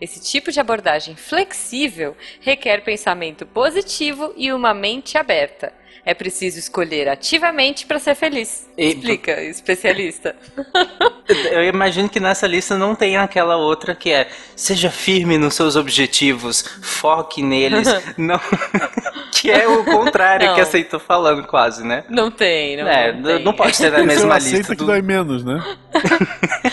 Esse 0.01 0.19
tipo 0.21 0.51
de 0.51 0.59
abordagem 0.59 1.15
flexível 1.15 2.15
requer 2.41 2.83
pensamento 2.83 3.45
positivo 3.45 4.33
e 4.35 4.51
uma 4.51 4.73
mente 4.73 5.17
aberta. 5.17 5.73
É 6.07 6.13
preciso 6.13 6.57
escolher 6.57 7.09
ativamente 7.09 7.85
para 7.85 7.99
ser 7.99 8.15
feliz. 8.15 8.65
E- 8.77 8.91
Explica, 8.91 9.41
especialista. 9.43 10.33
Eu 11.51 11.65
imagino 11.65 12.07
que 12.07 12.17
nessa 12.17 12.47
lista 12.47 12.77
não 12.77 12.95
tem 12.95 13.17
aquela 13.17 13.57
outra 13.57 13.93
que 13.93 14.09
é 14.13 14.29
seja 14.55 14.89
firme 14.89 15.37
nos 15.37 15.53
seus 15.55 15.75
objetivos, 15.75 16.61
foque 16.81 17.43
neles, 17.43 17.85
não 18.17 18.39
que 19.33 19.51
é 19.51 19.67
o 19.67 19.83
contrário 19.83 20.47
Não. 20.47 20.55
que 20.55 20.61
aceitou 20.61 20.97
falando 20.97 21.45
quase, 21.45 21.83
né? 21.85 22.05
Não 22.09 22.31
tem, 22.31 22.77
não, 22.77 22.87
é, 22.87 23.11
não, 23.11 23.39
não, 23.39 23.53
pode 23.53 23.77
ter 23.77 23.91
na 23.91 24.01
mesma 24.03 24.35
aceita 24.37 24.57
lista 24.59 24.75
que 24.75 24.79
do... 24.79 24.85
dói 24.85 25.01
menos, 25.01 25.43
né? 25.43 25.61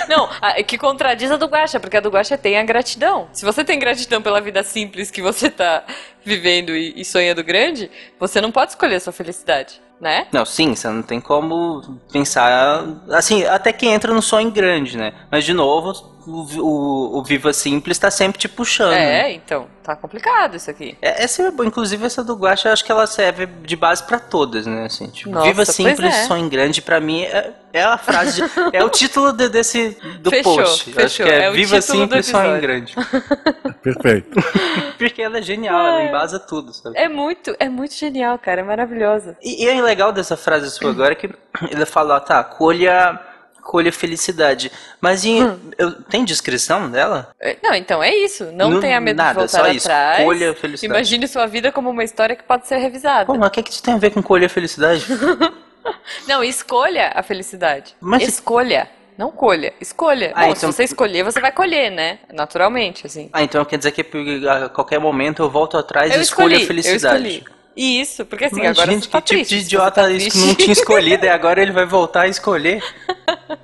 Não, 0.08 0.30
a- 0.40 0.62
que 0.62 0.78
contradiz 0.78 1.30
a 1.32 1.36
do 1.36 1.46
Guaxa, 1.46 1.80
porque 1.80 1.96
a 1.96 2.00
do 2.00 2.08
Guaxa 2.08 2.38
tem 2.38 2.56
a 2.56 2.62
gratidão. 2.62 3.28
Se 3.32 3.44
você 3.44 3.64
tem 3.64 3.78
gratidão 3.80 4.22
pela 4.22 4.40
vida 4.40 4.62
simples 4.62 5.10
que 5.10 5.20
você 5.20 5.50
tá 5.50 5.82
vivendo 6.24 6.74
e, 6.74 7.04
sonhando 7.04 7.44
grande, 7.44 7.90
você 8.18 8.40
não 8.40 8.50
pode 8.50 8.72
escolher 8.72 8.96
a 8.96 9.00
sua 9.00 9.12
felicidade, 9.12 9.80
né? 10.00 10.26
Não, 10.32 10.44
sim, 10.44 10.74
você 10.74 10.88
não 10.88 11.02
tem 11.02 11.20
como 11.20 11.98
pensar. 12.12 12.84
Assim, 13.10 13.44
até 13.44 13.72
que 13.72 13.86
entra 13.86 14.12
no 14.12 14.22
sonho 14.22 14.50
grande, 14.50 14.96
né? 14.96 15.12
Mas, 15.30 15.44
de 15.44 15.52
novo, 15.52 16.13
o, 16.26 16.60
o, 16.60 17.18
o 17.18 17.22
Viva 17.24 17.52
Simples 17.52 17.98
tá 17.98 18.10
sempre 18.10 18.38
te 18.38 18.48
puxando. 18.48 18.92
É, 18.92 19.32
então, 19.32 19.66
tá 19.82 19.94
complicado 19.96 20.56
isso 20.56 20.70
aqui. 20.70 20.96
É, 21.02 21.24
Essa 21.24 21.42
é 21.42 21.50
boa, 21.50 21.66
inclusive 21.66 22.04
essa 22.04 22.22
do 22.24 22.34
Guacha, 22.34 22.68
eu 22.68 22.72
acho 22.72 22.84
que 22.84 22.90
ela 22.92 23.06
serve 23.06 23.46
de 23.46 23.76
base 23.76 24.02
pra 24.02 24.18
todas, 24.18 24.66
né? 24.66 24.84
Assim, 24.86 25.08
tipo, 25.08 25.30
Nossa, 25.30 25.46
Viva 25.46 25.64
Simples, 25.64 26.14
é. 26.14 26.24
sonho 26.24 26.48
grande, 26.48 26.80
pra 26.82 27.00
mim 27.00 27.22
é, 27.22 27.52
é 27.72 27.82
a 27.82 27.98
frase, 27.98 28.42
de- 28.42 28.50
é 28.76 28.82
o 28.84 28.88
título 28.90 29.32
de- 29.32 29.48
desse 29.48 29.96
do 30.20 30.30
Fechou, 30.30 30.56
post. 30.56 30.90
Eu 30.96 31.04
acho 31.04 31.16
fechou, 31.16 31.26
que 31.26 31.32
é, 31.32 31.44
é 31.44 31.50
Viva 31.50 31.80
Simples, 31.80 32.26
sonho 32.26 32.60
grande. 32.60 32.94
Perfeito. 33.82 34.30
Porque 34.98 35.22
ela 35.22 35.38
é 35.38 35.42
genial, 35.42 35.86
ela 35.86 36.02
embasa 36.04 36.38
tudo, 36.38 36.72
sabe? 36.72 36.96
É 36.96 37.08
muito, 37.08 37.54
é 37.58 37.68
muito 37.68 37.94
genial, 37.94 38.38
cara, 38.38 38.60
é 38.60 38.64
maravilhosa. 38.64 39.36
E, 39.42 39.64
e 39.64 39.68
é 39.68 39.80
legal 39.82 40.12
dessa 40.12 40.36
frase 40.36 40.70
sua 40.70 40.90
agora 40.90 41.12
é 41.12 41.14
que 41.16 41.28
ele 41.70 41.84
fala, 41.86 42.16
ó, 42.16 42.20
tá, 42.20 42.42
colha, 42.42 43.20
colha 43.64 43.90
felicidade. 43.90 44.70
Mas 45.00 45.24
em, 45.24 45.42
Hum. 45.42 45.58
eu, 45.78 45.92
tem 46.02 46.24
descrição 46.24 46.90
dela? 46.90 47.34
É, 47.40 47.56
Não, 47.62 47.74
então 47.74 48.02
é 48.02 48.14
isso. 48.14 48.44
Não, 48.52 48.70
Não- 48.70 48.80
tenha 48.80 49.00
medo 49.00 49.16
nada, 49.16 49.30
de 49.30 49.34
voltar 49.52 49.64
só 49.64 49.72
isso. 49.72 49.86
atrás. 49.88 50.18
Escolha 50.20 50.50
a 50.50 50.54
felicidade. 50.54 50.98
Imagine 50.98 51.26
sua 51.28 51.46
vida 51.46 51.72
como 51.72 51.90
uma 51.90 52.04
história 52.04 52.36
que 52.36 52.42
pode 52.44 52.68
ser 52.68 52.76
revisada. 52.76 53.26
Pô, 53.26 53.34
mas 53.34 53.48
o 53.48 53.50
que, 53.50 53.62
que 53.62 53.70
isso 53.72 53.82
tem 53.82 53.94
a 53.94 53.98
ver 53.98 54.10
com 54.10 54.22
colher 54.22 54.48
felicidade? 54.48 55.04
Não, 56.28 56.42
escolha 56.42 57.12
a 57.14 57.22
felicidade. 57.22 57.94
Mas- 58.00 58.22
Escolha. 58.22 58.88
Não 59.16 59.30
colha, 59.30 59.72
escolha. 59.80 60.32
Ah, 60.34 60.46
Bom, 60.46 60.50
se 60.52 60.58
então- 60.58 60.72
você 60.72 60.82
escolher, 60.82 61.22
você 61.22 61.38
vai 61.40 61.52
colher, 61.52 61.88
né? 61.88 62.18
Naturalmente, 62.32 63.06
assim. 63.06 63.30
ah, 63.32 63.44
então 63.44 63.64
quer 63.64 63.78
dizer 63.78 63.92
que 63.92 64.02
a 64.48 64.68
qualquer 64.68 64.98
momento 64.98 65.40
eu 65.40 65.48
volto 65.48 65.76
atrás 65.78 66.12
Eu 66.12 66.18
e 66.18 66.22
escolho 66.22 66.48
escolhi, 66.56 66.64
a 66.64 66.66
felicidade. 66.66 67.24
eu 67.24 67.30
escolhi. 67.30 67.53
Isso, 67.76 68.24
porque 68.24 68.44
assim, 68.44 68.60
Mas, 68.60 68.70
agora 68.78 68.92
gente, 68.92 69.04
você 69.06 69.10
tá 69.10 69.20
que 69.20 69.26
tipo 69.28 69.38
triste. 69.40 69.54
de 69.56 69.60
se 69.60 69.66
idiota 69.66 70.02
tá 70.02 70.10
isso 70.10 70.30
que 70.30 70.38
não 70.46 70.54
tinha 70.54 70.72
escolhido 70.72 71.26
e 71.26 71.28
agora 71.28 71.60
ele 71.60 71.72
vai 71.72 71.84
voltar 71.84 72.22
a 72.22 72.28
escolher? 72.28 72.82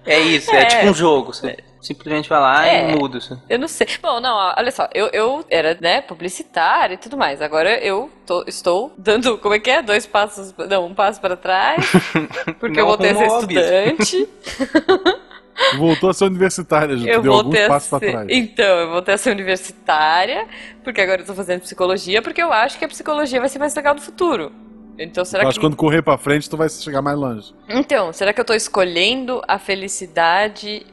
É 0.04 0.18
isso, 0.18 0.50
é, 0.52 0.62
É. 0.62 0.64
tipo 0.64 0.86
um 0.86 0.94
jogo. 0.94 1.32
Você 1.32 1.56
simplesmente 1.80 2.28
vai 2.28 2.40
lá 2.40 2.66
É. 2.68 2.90
e 2.90 2.96
muda. 2.96 3.18
assim. 3.18 3.38
Eu 3.48 3.58
não 3.58 3.68
sei. 3.68 3.86
Bom, 4.02 4.18
não, 4.20 4.36
olha 4.56 4.70
só, 4.72 4.88
eu, 4.92 5.08
eu 5.12 5.44
era, 5.48 5.78
né, 5.80 6.00
publicitária 6.02 6.94
e 6.94 6.98
tudo 6.98 7.16
mais. 7.16 7.40
Agora 7.40 7.78
eu 7.78 8.10
tô- 8.26 8.44
estou 8.48 8.92
dando, 8.98 9.38
como 9.38 9.54
é 9.54 9.58
que 9.60 9.70
é? 9.70 9.80
Dois 9.80 10.06
passos, 10.06 10.52
não, 10.68 10.86
um 10.86 10.94
passo 10.94 11.20
para 11.20 11.36
trás, 11.36 11.86
porque 12.58 12.80
eu 12.80 12.84
Não 12.84 12.88
voltei 12.88 13.10
a 13.10 13.14
ser 13.14 13.26
estudante. 13.26 14.28
Voltou 15.76 16.10
a 16.10 16.14
ser 16.14 16.24
universitária, 16.24 16.96
já 16.96 17.08
eu 17.10 17.22
deu 17.22 17.32
alguns 17.32 17.58
passos 17.66 17.88
pra 17.90 17.98
ser. 17.98 18.10
trás. 18.12 18.26
Então, 18.30 18.64
eu 18.64 18.90
voltei 18.90 19.14
a 19.14 19.18
ser 19.18 19.30
universitária, 19.30 20.46
porque 20.82 21.00
agora 21.00 21.22
eu 21.22 21.26
tô 21.26 21.34
fazendo 21.34 21.60
psicologia, 21.60 22.22
porque 22.22 22.42
eu 22.42 22.52
acho 22.52 22.78
que 22.78 22.84
a 22.84 22.88
psicologia 22.88 23.38
vai 23.40 23.48
ser 23.48 23.58
mais 23.58 23.74
legal 23.74 23.94
no 23.94 24.00
futuro. 24.00 24.50
Então, 24.98 25.24
será 25.24 25.42
Eu 25.42 25.46
que. 25.46 25.48
acho 25.50 25.58
que 25.60 25.64
quando 25.66 25.76
correr 25.76 26.02
pra 26.02 26.18
frente, 26.18 26.48
tu 26.48 26.56
vai 26.56 26.68
chegar 26.68 27.00
mais 27.02 27.16
longe. 27.18 27.54
Então, 27.68 28.12
será 28.12 28.32
que 28.32 28.40
eu 28.40 28.44
tô 28.44 28.52
escolhendo 28.54 29.40
a 29.48 29.58
felicidade? 29.58 30.84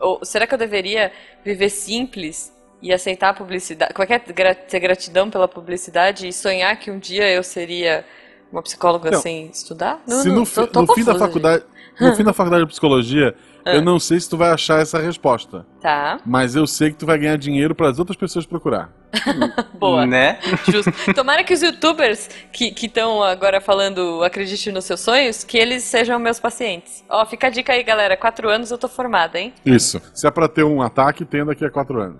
Ou 0.00 0.24
será 0.24 0.46
que 0.46 0.54
eu 0.54 0.58
deveria 0.58 1.10
viver 1.44 1.70
simples 1.70 2.52
e 2.82 2.92
aceitar 2.92 3.30
a 3.30 3.34
publicidade? 3.34 3.94
Como 3.94 4.04
é 4.04 4.06
que 4.06 4.12
é 4.42 4.54
ter 4.54 4.78
gratidão 4.80 5.30
pela 5.30 5.48
publicidade 5.48 6.28
e 6.28 6.32
sonhar 6.32 6.76
que 6.78 6.90
um 6.90 6.98
dia 6.98 7.28
eu 7.30 7.42
seria 7.42 8.04
uma 8.52 8.62
psicóloga 8.62 9.10
Não. 9.10 9.20
sem 9.20 9.46
estudar? 9.46 10.00
Se 10.06 10.28
no, 10.28 10.44
fi- 10.44 10.54
tô- 10.54 10.66
tô 10.66 10.80
no 10.82 10.94
fim 10.94 11.02
da 11.04 11.12
confusa, 11.12 11.26
faculdade, 11.26 11.64
no 12.00 12.14
fim 12.14 12.22
da 12.24 12.32
faculdade 12.34 12.64
de 12.64 12.70
psicologia. 12.70 13.34
Eu 13.66 13.82
não 13.82 13.98
sei 13.98 14.20
se 14.20 14.28
tu 14.28 14.36
vai 14.36 14.50
achar 14.50 14.80
essa 14.80 14.98
resposta. 14.98 15.66
Tá, 15.80 16.18
mas 16.24 16.54
eu 16.56 16.66
sei 16.66 16.90
que 16.90 16.96
tu 16.96 17.06
vai 17.06 17.18
ganhar 17.18 17.36
dinheiro 17.36 17.74
para 17.74 17.88
as 17.88 17.98
outras 17.98 18.16
pessoas 18.16 18.46
procurar. 18.46 18.90
boa. 19.78 20.06
Né? 20.06 20.38
Justo. 20.70 20.92
Tomara 21.14 21.42
que 21.44 21.54
os 21.54 21.62
youtubers 21.62 22.28
que 22.52 22.74
estão 22.82 23.22
agora 23.22 23.60
falando 23.60 24.22
acredite 24.22 24.70
nos 24.72 24.84
seus 24.84 25.00
sonhos, 25.00 25.44
que 25.44 25.56
eles 25.56 25.84
sejam 25.84 26.18
meus 26.18 26.40
pacientes. 26.40 27.04
Ó, 27.08 27.24
fica 27.24 27.46
a 27.46 27.50
dica 27.50 27.72
aí, 27.72 27.82
galera. 27.82 28.16
Quatro 28.16 28.48
anos 28.48 28.70
eu 28.70 28.78
tô 28.78 28.88
formada, 28.88 29.38
hein? 29.38 29.52
Isso. 29.64 30.00
Se 30.14 30.26
é 30.26 30.30
pra 30.30 30.48
ter 30.48 30.64
um 30.64 30.82
ataque, 30.82 31.24
tem 31.24 31.44
daqui 31.44 31.64
a 31.64 31.70
quatro 31.70 32.00
anos. 32.00 32.18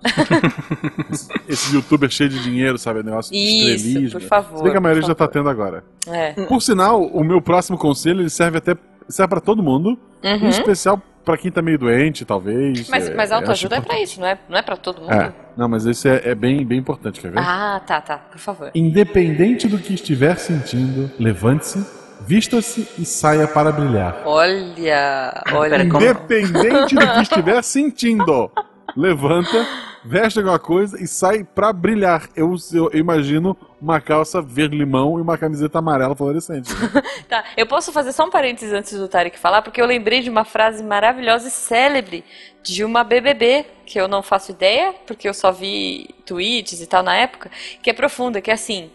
Esse 1.49 1.75
youtuber 1.75 2.11
cheio 2.11 2.31
de 2.31 2.43
dinheiro, 2.43 2.79
sabe? 2.79 3.03
Negócio 3.03 3.33
de 3.33 3.39
Isso, 3.39 4.19
por 4.19 4.27
favor, 4.27 4.59
Se 4.59 4.63
bem 4.63 4.73
que 4.73 4.79
a 4.79 4.81
maioria 4.81 5.03
já 5.03 5.15
tá 5.15 5.27
favor. 5.27 5.33
tendo 5.33 5.49
agora. 5.49 5.85
É. 6.07 6.33
Por 6.33 6.61
sinal, 6.63 7.03
o 7.03 7.25
meu 7.25 7.41
próximo 7.43 7.77
conselho 7.77 8.21
ele 8.21 8.31
serve 8.31 8.59
até 8.59 8.77
serve 9.09 9.31
pra 9.31 9.41
todo 9.41 9.63
mundo, 9.63 9.99
em 10.23 10.41
Uhum. 10.43 10.49
especial 10.49 11.01
pra 11.25 11.37
quem 11.37 11.51
tá 11.51 11.61
meio 11.61 11.79
doente, 11.79 12.25
talvez. 12.25 12.89
Mas, 12.89 13.09
é, 13.09 13.15
mas 13.15 13.31
eu 13.31 13.37
autoajuda 13.39 13.75
é 13.75 13.79
acho 13.79 13.87
pra 13.87 14.01
isso, 14.01 14.21
não 14.21 14.27
é, 14.29 14.39
não 14.49 14.57
é 14.59 14.63
pra 14.63 14.77
todo 14.77 15.01
mundo? 15.03 15.13
É, 15.13 15.33
não, 15.57 15.69
mas 15.69 15.85
esse 15.87 16.09
é, 16.09 16.23
é 16.31 16.35
bem, 16.35 16.65
bem 16.65 16.79
importante, 16.79 17.21
quer 17.21 17.31
ver? 17.33 17.39
Ah, 17.41 17.81
tá, 17.85 18.01
tá, 18.01 18.17
por 18.19 18.39
favor. 18.39 18.71
Independente 18.75 19.67
do 19.67 19.79
que 19.79 19.95
estiver 19.95 20.37
sentindo, 20.39 21.11
levante-se, 21.19 21.85
vista-se 22.27 22.89
e 22.99 23.05
saia 23.05 23.47
para 23.49 23.73
brilhar. 23.73 24.23
Olha, 24.25 25.43
olha. 25.53 25.71
Pera, 25.79 25.89
como- 25.89 26.05
Independente 26.05 26.95
do 26.95 27.07
que 27.13 27.23
estiver 27.23 27.63
sentindo, 27.63 28.51
levanta, 28.95 29.67
veste 30.05 30.39
alguma 30.39 30.59
coisa 30.59 31.03
e 31.03 31.07
sai 31.07 31.43
pra 31.43 31.73
brilhar. 31.73 32.29
Eu, 32.37 32.55
eu 32.73 32.91
imagino 32.93 33.57
uma 33.81 34.01
calça 34.01 34.41
verde-limão 34.41 35.19
e 35.19 35.23
uma 35.23 35.37
camiseta 35.37 35.79
amarela 35.79 36.15
fluorescente. 36.15 36.73
né? 36.73 37.03
Tá, 37.29 37.45
eu 37.57 37.67
posso 37.67 37.93
fazer 37.93 38.13
só 38.13 38.25
um 38.25 38.31
parênteses 38.31 38.73
antes 38.73 38.97
do 38.97 39.09
Tarek 39.09 39.39
falar, 39.39 39.63
porque 39.63 39.81
eu 39.81 39.87
lembrei 39.87 40.21
de 40.21 40.31
uma 40.31 40.45
frase 40.45 40.83
maravilhosa 40.83 41.49
e 41.49 41.51
célebre 41.51 42.25
de 42.63 42.85
uma 42.85 43.03
BBB, 43.03 43.67
que 43.85 43.99
eu 43.99 44.07
não 44.07 44.23
faço 44.23 44.53
ideia, 44.53 44.95
porque 45.07 45.29
eu 45.29 45.35
só 45.35 45.51
vi 45.51 46.15
tweets 46.25 46.81
e 46.81 46.87
tal 46.87 47.03
na 47.03 47.17
época, 47.17 47.51
que 47.83 47.91
é 47.91 47.93
profunda, 47.93 48.41
que 48.41 48.51
é 48.51 48.55
assim: 48.55 48.91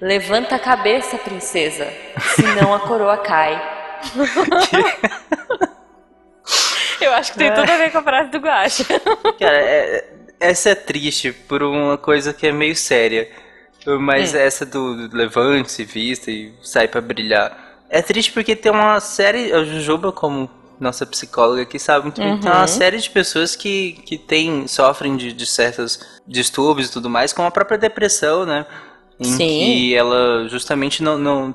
Levanta 0.00 0.56
a 0.56 0.58
cabeça, 0.58 1.16
princesa, 1.16 1.86
senão 2.34 2.74
a 2.74 2.80
coroa 2.80 3.16
cai. 3.18 3.60
eu 7.04 7.12
acho 7.12 7.32
que 7.32 7.38
tem 7.38 7.52
tudo 7.54 7.70
a 7.70 7.76
ver 7.76 7.90
com 7.92 7.98
a 7.98 8.02
frase 8.02 8.30
do 8.30 8.38
Guacha. 8.38 8.84
Cara, 9.38 9.58
é- 9.58 10.04
essa 10.38 10.70
é 10.70 10.74
triste 10.74 11.32
por 11.32 11.62
uma 11.62 11.96
coisa 11.96 12.32
que 12.32 12.46
é 12.46 12.52
meio 12.52 12.76
séria. 12.76 13.28
Mas 14.00 14.34
Hum. 14.34 14.38
essa 14.38 14.66
do 14.66 15.08
do 15.08 15.16
levante-se, 15.16 15.84
vista 15.84 16.30
e 16.30 16.52
sai 16.62 16.88
pra 16.88 17.00
brilhar. 17.00 17.56
É 17.88 18.02
triste 18.02 18.32
porque 18.32 18.56
tem 18.56 18.72
uma 18.72 18.98
série. 19.00 19.52
A 19.52 19.62
Jujuba, 19.64 20.10
como 20.10 20.50
nossa 20.80 21.06
psicóloga 21.06 21.62
aqui, 21.62 21.78
sabe 21.78 22.02
muito 22.06 22.20
bem. 22.20 22.38
Tem 22.40 22.50
Uhum. 22.50 22.56
uma 22.58 22.66
série 22.66 22.98
de 22.98 23.08
pessoas 23.08 23.54
que, 23.54 23.92
que 24.04 24.18
tem, 24.18 24.66
sofrem 24.66 25.16
de, 25.16 25.32
de 25.32 25.46
certos 25.46 26.00
distúrbios 26.26 26.88
e 26.88 26.92
tudo 26.92 27.08
mais, 27.08 27.32
como 27.32 27.46
a 27.46 27.50
própria 27.50 27.78
depressão, 27.78 28.44
né? 28.44 28.66
Em 29.20 29.24
Sim. 29.24 29.38
que 29.38 29.94
ela 29.94 30.46
justamente 30.48 31.02
não, 31.02 31.16
não 31.16 31.54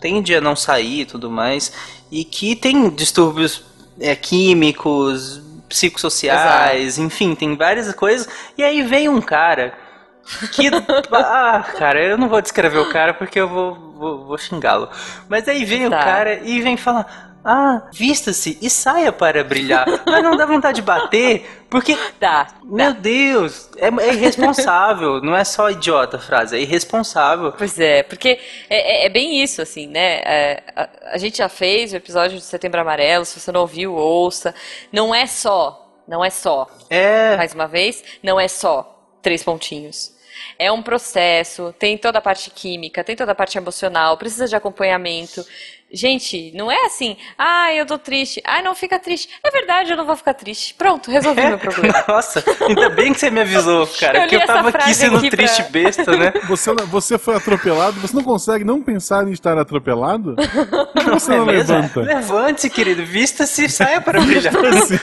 tende 0.00 0.34
a 0.34 0.40
não 0.40 0.54
sair 0.54 1.00
e 1.00 1.06
tudo 1.06 1.30
mais. 1.30 1.72
E 2.10 2.22
que 2.22 2.54
tem 2.54 2.90
distúrbios 2.90 3.64
é, 4.00 4.14
químicos, 4.16 5.40
psicossociais, 5.68 6.98
enfim, 6.98 7.34
tem 7.34 7.56
várias 7.56 7.92
coisas. 7.94 8.28
E 8.56 8.62
aí 8.62 8.82
vem 8.82 9.08
um 9.08 9.20
cara 9.20 9.74
que. 10.52 10.68
ah, 11.12 11.64
cara, 11.76 12.02
eu 12.02 12.18
não 12.18 12.28
vou 12.28 12.40
descrever 12.40 12.78
o 12.78 12.90
cara 12.90 13.14
porque 13.14 13.40
eu 13.40 13.48
vou, 13.48 13.74
vou, 13.96 14.24
vou 14.26 14.38
xingá-lo. 14.38 14.88
Mas 15.28 15.48
aí 15.48 15.64
vem 15.64 15.88
Tá. 15.88 16.00
o 16.00 16.04
cara 16.04 16.34
e 16.42 16.60
vem 16.60 16.76
falar. 16.76 17.31
Ah, 17.44 17.88
vista-se 17.92 18.56
e 18.62 18.70
saia 18.70 19.12
para 19.12 19.42
brilhar. 19.42 19.84
Mas 20.06 20.22
não 20.22 20.36
dá 20.36 20.46
vontade 20.46 20.76
de 20.76 20.82
bater, 20.82 21.64
porque 21.68 21.96
Tá. 22.20 22.48
meu 22.62 22.94
Deus, 22.94 23.68
é, 23.76 23.88
é 23.88 24.14
irresponsável. 24.14 25.20
não 25.20 25.34
é 25.36 25.42
só 25.44 25.68
idiota 25.70 26.18
a 26.18 26.20
frase, 26.20 26.56
é 26.56 26.60
irresponsável. 26.60 27.52
Pois 27.52 27.78
é, 27.80 28.02
porque 28.04 28.38
é, 28.70 29.02
é- 29.02 29.06
é 29.06 29.08
bem 29.08 29.42
isso, 29.42 29.60
assim, 29.60 29.86
né? 29.88 30.20
É, 30.24 30.62
a, 30.76 30.88
a 31.14 31.18
gente 31.18 31.38
já 31.38 31.48
fez 31.48 31.92
o 31.92 31.96
episódio 31.96 32.38
de 32.38 32.44
Setembro 32.44 32.80
Amarelo, 32.80 33.24
se 33.24 33.40
você 33.40 33.50
não 33.50 33.62
ouviu, 33.62 33.94
ouça. 33.94 34.54
Não 34.92 35.14
é 35.14 35.26
só, 35.26 36.00
não 36.06 36.24
é 36.24 36.30
só, 36.30 36.68
É. 36.90 37.36
mais 37.36 37.52
uma 37.54 37.66
vez, 37.66 38.04
não 38.22 38.38
é 38.38 38.46
só 38.48 38.88
três 39.20 39.42
pontinhos. 39.42 40.12
É 40.58 40.72
um 40.72 40.82
processo, 40.82 41.74
tem 41.78 41.96
toda 41.96 42.18
a 42.18 42.22
parte 42.22 42.50
química, 42.50 43.04
tem 43.04 43.14
toda 43.14 43.32
a 43.32 43.34
parte 43.34 43.56
emocional, 43.58 44.16
precisa 44.16 44.46
de 44.48 44.56
acompanhamento. 44.56 45.44
Gente, 45.92 46.50
não 46.54 46.72
é 46.72 46.86
assim, 46.86 47.16
ah, 47.38 47.72
eu 47.74 47.84
tô 47.84 47.98
triste, 47.98 48.40
ah, 48.46 48.62
não 48.62 48.74
fica 48.74 48.98
triste. 48.98 49.28
É 49.44 49.50
verdade, 49.50 49.90
eu 49.90 49.96
não 49.96 50.06
vou 50.06 50.16
ficar 50.16 50.32
triste. 50.34 50.72
Pronto, 50.74 51.10
resolvi 51.10 51.44
meu 51.46 51.58
problema. 51.58 52.02
Nossa, 52.08 52.42
ainda 52.66 52.88
bem 52.88 53.12
que 53.12 53.20
você 53.20 53.30
me 53.30 53.40
avisou, 53.42 53.86
cara, 54.00 54.18
Eu 54.18 54.22
porque 54.22 54.36
eu 54.36 54.46
tava 54.46 54.68
aqui 54.70 54.94
sendo 54.94 55.18
aqui 55.18 55.28
pra- 55.28 55.36
triste 55.36 55.62
besta, 55.70 56.16
né? 56.16 56.32
Você, 56.48 56.72
você 56.86 57.18
foi 57.18 57.36
atropelado, 57.36 58.00
você 58.00 58.14
não 58.16 58.22
consegue 58.24 58.64
não 58.64 58.82
pensar 58.82 59.26
em 59.28 59.32
estar 59.32 59.56
atropelado? 59.58 60.34
Por 60.36 61.04
que 61.04 61.10
você 61.10 61.30
não 61.36 61.48
É 61.48 61.52
mesmo? 61.52 61.74
levanta? 61.74 62.00
Levante, 62.00 62.70
querido, 62.70 63.04
vista-se 63.04 63.64
e 63.64 63.68
saia 63.68 64.00
para 64.00 64.20
brilhar. 64.20 64.54
Assim, 64.56 64.98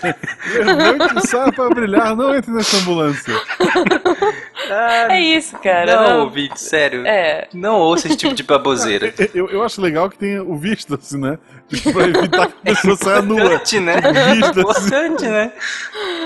levante 0.53 1.17
e 1.17 1.27
saia 1.27 1.51
para 1.51 1.69
brilhar, 1.69 2.15
não 2.15 2.35
entre 2.35 2.51
nessa 2.51 2.77
ambulância. 2.77 3.33
Ah, 4.69 5.07
É 5.15 5.19
isso, 5.21 5.57
cara. 5.59 5.95
não, 5.95 6.09
não- 6.09 6.23
ouvinte, 6.25 6.59
sério. 6.59 7.05
É. 7.05 7.47
Não 7.53 7.75
ouça 7.79 8.07
esse 8.07 8.17
tipo 8.17 8.33
de 8.33 8.43
baboseira. 8.43 9.13
Eu, 9.33 9.49
eu 9.49 9.63
acho 9.63 9.81
legal 9.81 10.09
que 10.09 10.17
tenha 10.17 10.43
o 10.43 10.57
visto, 10.57 10.95
assim, 10.95 11.17
né? 11.19 11.37
Tipo, 11.69 11.93
pra 11.93 12.03
evitar 12.03 12.47
que 12.47 12.53
a 12.53 12.73
pessoa 12.75 12.95
saia 12.97 13.21
nua. 13.21 13.39
Importante, 13.39 13.79
né? 13.79 13.93
Assim. 13.95 14.59
Importante, 14.59 15.25
né? 15.27 15.51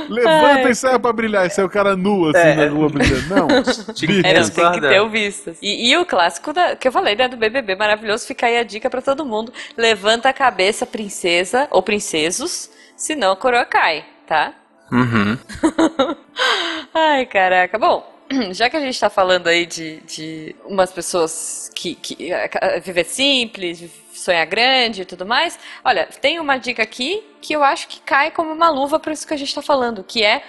Levanta 0.09 0.65
Ai. 0.67 0.71
e 0.71 0.75
saia 0.75 0.99
pra 0.99 1.11
brilhar. 1.13 1.45
E 1.45 1.49
sai 1.49 1.65
o 1.65 1.69
cara 1.69 1.95
nu, 1.95 2.29
assim, 2.29 2.39
É. 2.47 2.55
na 2.55 2.71
rua 2.71 2.89
brilhando. 2.89 3.27
Não. 3.35 3.47
É, 4.23 4.39
não, 4.39 4.49
tem 4.49 4.71
que 4.71 4.81
ter 4.81 5.01
o 5.01 5.09
vistas. 5.09 5.57
E, 5.61 5.89
e 5.91 5.97
o 5.97 6.05
clássico 6.05 6.53
da, 6.53 6.75
que 6.75 6.87
eu 6.87 6.91
falei, 6.91 7.15
né, 7.15 7.27
do 7.27 7.35
BBB 7.37 7.75
maravilhoso, 7.75 8.25
fica 8.25 8.45
aí 8.47 8.57
a 8.57 8.63
dica 8.63 8.89
pra 8.89 9.01
todo 9.01 9.25
mundo. 9.25 9.51
Levanta 9.77 10.29
a 10.29 10.33
cabeça, 10.33 10.85
princesa 10.85 11.67
ou 11.71 11.81
princesos, 11.83 12.69
senão 12.95 13.31
a 13.33 13.35
coroa 13.35 13.65
cai, 13.65 14.05
tá? 14.27 14.53
Uhum. 14.91 15.37
Ai, 16.93 17.25
caraca. 17.25 17.77
Bom, 17.79 18.05
já 18.51 18.69
que 18.69 18.77
a 18.77 18.79
gente 18.79 18.99
tá 18.99 19.09
falando 19.09 19.47
aí 19.47 19.65
de, 19.65 19.97
de 20.01 20.55
umas 20.65 20.91
pessoas 20.91 21.71
que, 21.73 21.95
que 21.95 22.31
eh, 22.31 22.79
viver 22.79 23.05
simples, 23.05 23.83
sonhar 24.13 24.45
grande 24.45 25.01
e 25.01 25.05
tudo 25.05 25.25
mais, 25.25 25.59
olha, 25.83 26.05
tem 26.05 26.39
uma 26.39 26.57
dica 26.57 26.83
aqui 26.83 27.23
que 27.41 27.53
eu 27.53 27.63
acho 27.63 27.87
que 27.87 27.99
cai 28.01 28.31
como 28.31 28.51
uma 28.51 28.69
luva 28.69 28.99
para 28.99 29.13
isso 29.13 29.27
que 29.27 29.33
a 29.33 29.37
gente 29.37 29.53
tá 29.53 29.61
falando, 29.61 30.03
que 30.03 30.23
é 30.23 30.43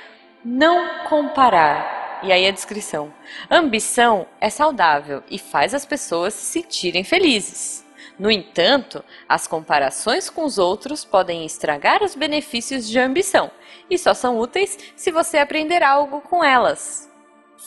não 0.44 1.04
comparar. 1.08 2.20
E 2.22 2.32
aí 2.32 2.46
a 2.46 2.50
descrição. 2.50 3.12
Ambição 3.50 4.26
é 4.40 4.48
saudável 4.48 5.22
e 5.30 5.38
faz 5.38 5.74
as 5.74 5.84
pessoas 5.84 6.32
se 6.32 6.60
sentirem 6.60 7.04
felizes. 7.04 7.84
No 8.18 8.30
entanto, 8.30 9.04
as 9.28 9.46
comparações 9.46 10.30
com 10.30 10.44
os 10.44 10.56
outros 10.56 11.04
podem 11.04 11.44
estragar 11.44 12.02
os 12.02 12.14
benefícios 12.14 12.88
de 12.88 12.98
ambição 12.98 13.50
e 13.90 13.98
só 13.98 14.14
são 14.14 14.38
úteis 14.38 14.78
se 14.94 15.10
você 15.10 15.38
aprender 15.38 15.82
algo 15.82 16.20
com 16.20 16.42
elas. 16.42 17.13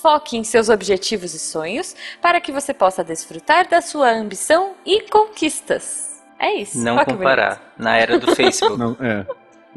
Foque 0.02 0.38
em 0.38 0.44
seus 0.44 0.70
objetivos 0.70 1.34
e 1.34 1.40
sonhos 1.40 1.96
para 2.22 2.40
que 2.40 2.52
você 2.52 2.74
possa 2.74 3.04
desfrutar 3.04 3.68
da 3.68 3.82
sua 3.82 4.12
ambição 4.12 4.74
e 4.86 5.02
conquistas. 5.02 6.22
É 6.40 6.54
isso. 6.54 6.78
Não 6.80 6.96
Olha 6.96 7.06
comparar. 7.06 7.74
Na 7.78 7.98
era 7.98 8.20
do 8.20 8.36
Facebook. 8.36 8.78
Não, 8.78 8.96
é. 9.00 9.26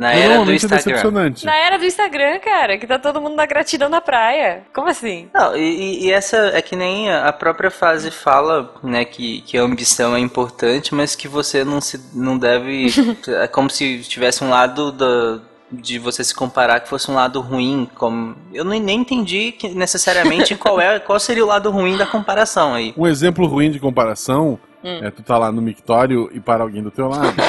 Na 0.00 0.14
era 0.14 0.42
do 0.42 0.50
é 0.50 0.54
Instagram. 0.54 1.30
Na 1.44 1.56
era 1.56 1.78
do 1.78 1.84
Instagram, 1.84 2.38
cara, 2.38 2.78
que 2.78 2.86
tá 2.86 2.98
todo 2.98 3.20
mundo 3.20 3.36
na 3.36 3.44
gratidão 3.44 3.88
na 3.90 4.00
praia. 4.00 4.62
Como 4.72 4.88
assim? 4.88 5.28
Não, 5.34 5.54
e, 5.54 5.60
e- 5.60 6.06
e 6.06 6.10
essa 6.10 6.36
é 6.54 6.62
que 6.62 6.74
nem 6.74 7.12
a 7.12 7.30
própria 7.34 7.70
frase 7.70 8.10
fala, 8.10 8.74
né, 8.82 9.04
que, 9.04 9.42
que 9.42 9.58
a 9.58 9.62
ambição 9.62 10.16
é 10.16 10.18
importante, 10.18 10.94
mas 10.94 11.14
que 11.14 11.28
você 11.28 11.64
não 11.64 11.82
se 11.82 12.00
não 12.14 12.38
deve. 12.38 12.86
é 13.42 13.46
como 13.46 13.68
se 13.68 13.98
tivesse 14.00 14.42
um 14.42 14.48
lado 14.48 14.90
da, 14.90 15.38
de 15.72 15.98
você 15.98 16.22
se 16.24 16.34
comparar 16.34 16.80
que 16.80 16.88
fosse 16.88 17.10
um 17.10 17.14
lado 17.14 17.40
ruim. 17.40 17.88
Como, 17.94 18.34
eu 18.52 18.64
nem, 18.64 18.80
nem 18.80 19.00
entendi 19.00 19.52
que, 19.52 19.68
necessariamente 19.68 20.54
qual, 20.56 20.80
é, 20.80 20.98
qual 21.00 21.18
seria 21.20 21.44
o 21.44 21.48
lado 21.48 21.70
ruim 21.70 21.96
da 21.96 22.06
comparação 22.06 22.74
aí. 22.74 22.92
Um 22.96 23.06
exemplo 23.06 23.46
ruim 23.46 23.70
de 23.70 23.78
comparação 23.80 24.58
Hum. 24.82 24.98
é 25.02 25.10
tu 25.10 25.22
tá 25.22 25.36
lá 25.36 25.52
no 25.52 25.60
mictório 25.60 26.30
e 26.32 26.40
para 26.40 26.62
alguém 26.62 26.82
do 26.82 26.90
teu 26.90 27.06
lado. 27.06 27.34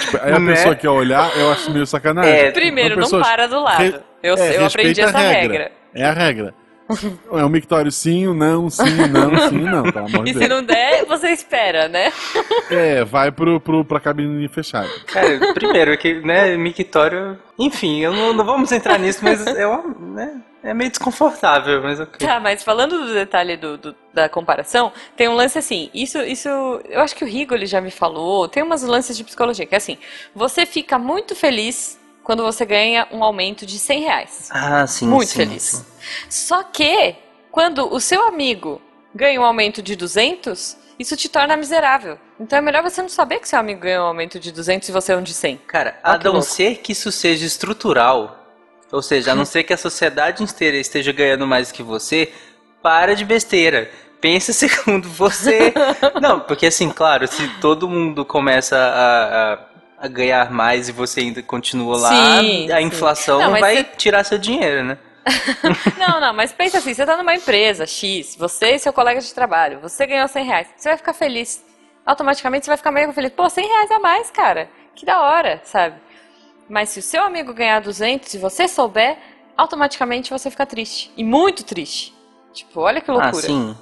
Tipo, 0.00 0.18
aí 0.20 0.32
a 0.32 0.38
Né? 0.40 0.52
pessoa 0.52 0.74
quer 0.74 0.88
olhar, 0.90 1.30
eu 1.36 1.50
acho 1.52 1.70
meio 1.70 1.86
sacanagem. 1.86 2.32
É, 2.32 2.50
Primeiro, 2.50 2.98
não 2.98 3.08
para 3.20 3.46
do 3.46 3.60
lado. 3.62 3.78
re- 3.82 4.00
Eu, 4.22 4.34
é, 4.36 4.56
eu 4.56 4.66
aprendi 4.66 5.00
essa 5.00 5.16
regra. 5.18 5.70
É 5.94 6.04
a 6.04 6.12
regra. 6.12 6.54
É 7.32 7.44
um 7.44 7.48
mictório 7.48 7.90
sim, 7.92 8.32
não, 8.34 8.70
sim, 8.70 9.08
não, 9.08 9.48
sim, 9.48 9.58
não, 9.60 9.82
pelo 9.92 10.06
amor 10.06 10.24
de 10.24 10.30
E 10.30 10.34
se 10.34 10.48
não 10.48 10.62
der, 10.62 11.04
você 11.04 11.28
espera, 11.30 11.88
né? 11.88 12.12
É, 12.70 13.04
vai 13.04 13.30
pro, 13.30 13.60
pro, 13.60 13.84
pra 13.84 14.00
cabine 14.00 14.48
fechada. 14.48 14.88
Cara, 15.06 15.52
primeiro, 15.52 15.96
que, 15.98 16.14
né, 16.20 16.56
mictório. 16.56 17.38
Enfim, 17.58 18.00
eu 18.00 18.12
não, 18.12 18.32
não 18.32 18.44
vamos 18.44 18.72
entrar 18.72 18.98
nisso, 18.98 19.20
mas 19.22 19.46
é, 19.46 19.66
uma, 19.66 19.82
né, 19.98 20.40
é 20.62 20.72
meio 20.72 20.90
desconfortável, 20.90 21.82
mas 21.82 22.00
ok. 22.00 22.26
Tá, 22.26 22.40
mas 22.40 22.62
falando 22.62 22.98
do 23.06 23.12
detalhe 23.12 23.56
do, 23.56 23.76
do- 23.76 23.94
da 24.14 24.28
comparação, 24.28 24.92
tem 25.16 25.28
um 25.28 25.34
lance 25.34 25.58
assim, 25.58 25.90
isso, 25.92 26.18
isso, 26.22 26.48
eu 26.88 27.00
acho 27.00 27.14
que 27.14 27.24
o 27.24 27.26
Rigo 27.28 27.54
ele 27.54 27.66
já 27.66 27.80
me 27.80 27.90
falou, 27.90 28.48
tem 28.48 28.62
umas 28.62 28.82
lances 28.82 29.16
de 29.16 29.24
psicologia, 29.24 29.66
que 29.66 29.74
é 29.74 29.78
assim, 29.78 29.98
você 30.34 30.64
fica 30.66 30.98
muito 30.98 31.34
feliz 31.36 31.98
quando 32.28 32.42
você 32.42 32.66
ganha 32.66 33.08
um 33.10 33.24
aumento 33.24 33.64
de 33.64 33.78
100 33.78 34.00
reais. 34.02 34.48
Ah, 34.52 34.86
sim, 34.86 35.08
Muito 35.08 35.30
sim, 35.30 35.36
feliz. 35.36 35.62
sim. 35.62 35.84
Só 36.28 36.62
que, 36.62 37.16
quando 37.50 37.90
o 37.90 37.98
seu 37.98 38.28
amigo 38.28 38.82
ganha 39.14 39.40
um 39.40 39.44
aumento 39.46 39.80
de 39.80 39.96
200, 39.96 40.76
isso 40.98 41.16
te 41.16 41.26
torna 41.26 41.56
miserável. 41.56 42.18
Então 42.38 42.58
é 42.58 42.60
melhor 42.60 42.82
você 42.82 43.00
não 43.00 43.08
saber 43.08 43.38
que 43.40 43.48
seu 43.48 43.58
amigo 43.58 43.80
ganha 43.80 44.02
um 44.02 44.04
aumento 44.08 44.38
de 44.38 44.52
200 44.52 44.86
e 44.86 44.92
você 44.92 45.14
é 45.14 45.16
um 45.16 45.22
de 45.22 45.32
100. 45.32 45.56
Cara, 45.66 45.98
Ó, 46.04 46.10
a 46.10 46.18
não 46.18 46.32
louco. 46.32 46.46
ser 46.46 46.76
que 46.82 46.92
isso 46.92 47.10
seja 47.10 47.46
estrutural, 47.46 48.46
ou 48.92 49.00
seja, 49.00 49.32
a 49.32 49.34
não 49.34 49.46
ser 49.46 49.64
que 49.64 49.72
a 49.72 49.78
sociedade 49.78 50.42
inteira 50.42 50.76
esteja 50.76 51.12
ganhando 51.12 51.46
mais 51.46 51.72
que 51.72 51.82
você, 51.82 52.30
para 52.82 53.16
de 53.16 53.24
besteira. 53.24 53.90
pensa 54.20 54.52
segundo 54.52 55.08
você. 55.08 55.72
Não, 56.20 56.40
porque 56.40 56.66
assim, 56.66 56.90
claro, 56.90 57.26
se 57.26 57.48
todo 57.58 57.88
mundo 57.88 58.22
começa 58.22 58.76
a, 58.76 59.54
a, 59.54 59.58
a 60.00 60.08
ganhar 60.08 60.50
mais 60.50 60.88
e 60.88 60.92
você 60.92 61.20
ainda 61.20 61.42
continua 61.42 61.96
lá, 61.98 62.10
Sim, 62.40 62.70
a 62.70 62.80
inflação 62.80 63.40
Não, 63.40 63.50
vai 63.50 63.76
você- 63.78 63.84
tirar 63.96 64.24
seu 64.24 64.38
dinheiro, 64.38 64.84
né? 64.84 64.98
Não, 65.98 66.20
não, 66.20 66.32
mas 66.32 66.52
pensa 66.52 66.78
assim, 66.78 66.94
você 66.94 67.04
tá 67.04 67.14
numa 67.14 67.34
empresa 67.34 67.84
X, 67.86 68.34
você 68.34 68.76
e 68.76 68.78
seu 68.78 68.94
colega 68.94 69.20
de 69.20 69.34
trabalho, 69.34 69.78
você 69.78 70.06
ganhou 70.06 70.26
100 70.26 70.44
reais, 70.46 70.68
você 70.74 70.88
vai 70.88 70.96
ficar 70.96 71.12
feliz. 71.12 71.62
Automaticamente 72.06 72.64
você 72.64 72.70
vai 72.70 72.78
ficar 72.78 72.90
meio 72.90 73.12
feliz. 73.12 73.30
Pô, 73.32 73.50
100 73.50 73.66
reais 73.66 73.90
a 73.90 73.98
mais, 73.98 74.30
cara. 74.30 74.70
Que 74.94 75.04
da 75.04 75.20
hora, 75.20 75.60
sabe? 75.64 75.96
Mas 76.66 76.88
se 76.88 77.00
o 77.00 77.02
seu 77.02 77.22
amigo 77.22 77.52
ganhar 77.52 77.82
200 77.82 78.32
e 78.32 78.38
você 78.38 78.66
souber, 78.66 79.18
automaticamente 79.54 80.30
você 80.30 80.50
fica 80.50 80.64
triste. 80.64 81.12
E 81.14 81.22
muito 81.22 81.62
triste. 81.62 82.14
Tipo, 82.54 82.80
olha 82.80 83.02
que 83.02 83.10
loucura. 83.10 83.30
Ah, 83.30 83.40
sim. 83.42 83.76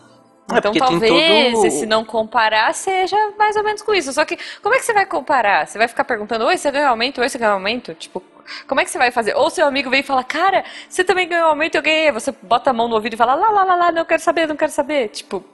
É, 0.53 0.59
Então 0.59 0.75
talvez, 0.75 1.53
todo... 1.53 1.71
se 1.71 1.87
não 1.87 2.05
comparar, 2.05 2.73
seja 2.75 3.17
mais 3.39 3.57
ou 3.57 3.65
menos 3.65 3.83
com 3.83 3.93
isso. 3.95 4.13
Só 4.13 4.25
que, 4.25 4.39
como 4.63 4.75
é 4.75 4.79
que 4.79 4.85
você 4.85 4.93
vai 4.93 5.07
comparar? 5.07 5.67
Você 5.67 5.79
vai 5.79 5.89
ficar 5.89 6.05
perguntando, 6.05 6.45
oi, 6.47 6.57
você 6.57 6.71
ganhou 6.71 6.89
aumento? 6.91 7.21
Oi, 7.21 7.29
você 7.29 7.39
ganhou 7.39 7.55
aumento? 7.55 7.95
Tipo, 7.95 8.23
como 8.67 8.81
é 8.81 8.85
que 8.85 8.91
você 8.91 8.99
vai 8.99 9.11
fazer? 9.11 9.35
Ou 9.37 9.51
seu 9.51 9.67
amigo 9.67 9.91
vem 9.91 10.01
e 10.01 10.03
fala, 10.05 10.23
cara, 10.25 10.65
você 10.89 11.03
também 11.05 11.29
ganhou 11.29 11.49
aumento, 11.49 11.75
eu 11.77 11.83
ganhei. 11.83 12.13
Você 12.13 12.33
bota 12.43 12.71
a 12.71 12.73
mão 12.73 12.89
no 12.89 12.95
ouvido 12.95 13.15
e 13.15 13.17
fala, 13.17 13.35
lá, 13.35 13.51
lá, 13.51 13.65
lá, 13.65 13.75
lá, 13.77 13.93
não 13.93 14.05
quero 14.05 14.23
saber, 14.23 14.47
não 14.47 14.57
quero 14.57 14.73
saber. 14.73 15.09
Tipo, 15.09 15.45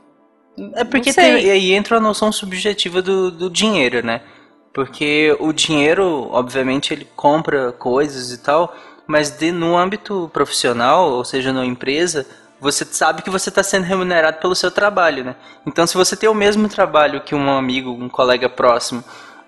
É 0.75 0.85
porque 0.85 1.13
tem, 1.15 1.51
aí 1.51 1.73
entra 1.73 1.97
a 1.97 2.01
noção 2.01 2.31
subjetiva 2.31 3.01
do, 3.03 3.31
do 3.31 3.51
dinheiro, 3.51 4.05
né? 4.05 4.21
Porque 4.73 5.37
o 5.41 5.53
dinheiro, 5.53 6.29
obviamente, 6.31 6.93
ele 6.93 7.07
compra 7.17 7.73
coisas 7.73 8.33
e 8.33 8.39
tal, 8.43 8.75
mas 9.07 9.31
de, 9.31 9.51
no 9.53 9.77
âmbito 9.77 10.31
profissional, 10.33 11.11
ou 11.11 11.25
seja, 11.25 11.53
numa 11.53 11.67
empresa, 11.67 12.27
você 12.63 12.85
sabe 12.85 13.23
que 13.23 13.29
você 13.29 13.49
está 13.49 13.63
sendo 13.63 13.83
remunerado 13.85 14.39
pelo 14.39 14.55
seu 14.55 14.71
trabalho, 14.71 15.25
né? 15.25 15.35
Então, 15.67 15.87
se 15.87 15.95
você 15.97 16.17
tem 16.17 16.29
o 16.29 16.35
mesmo 16.35 16.69
trabalho 16.69 17.21
que 17.21 17.35
um 17.35 17.51
amigo, 17.51 17.91
um 17.91 18.09
colega 18.09 18.49
próximo, 18.49 19.03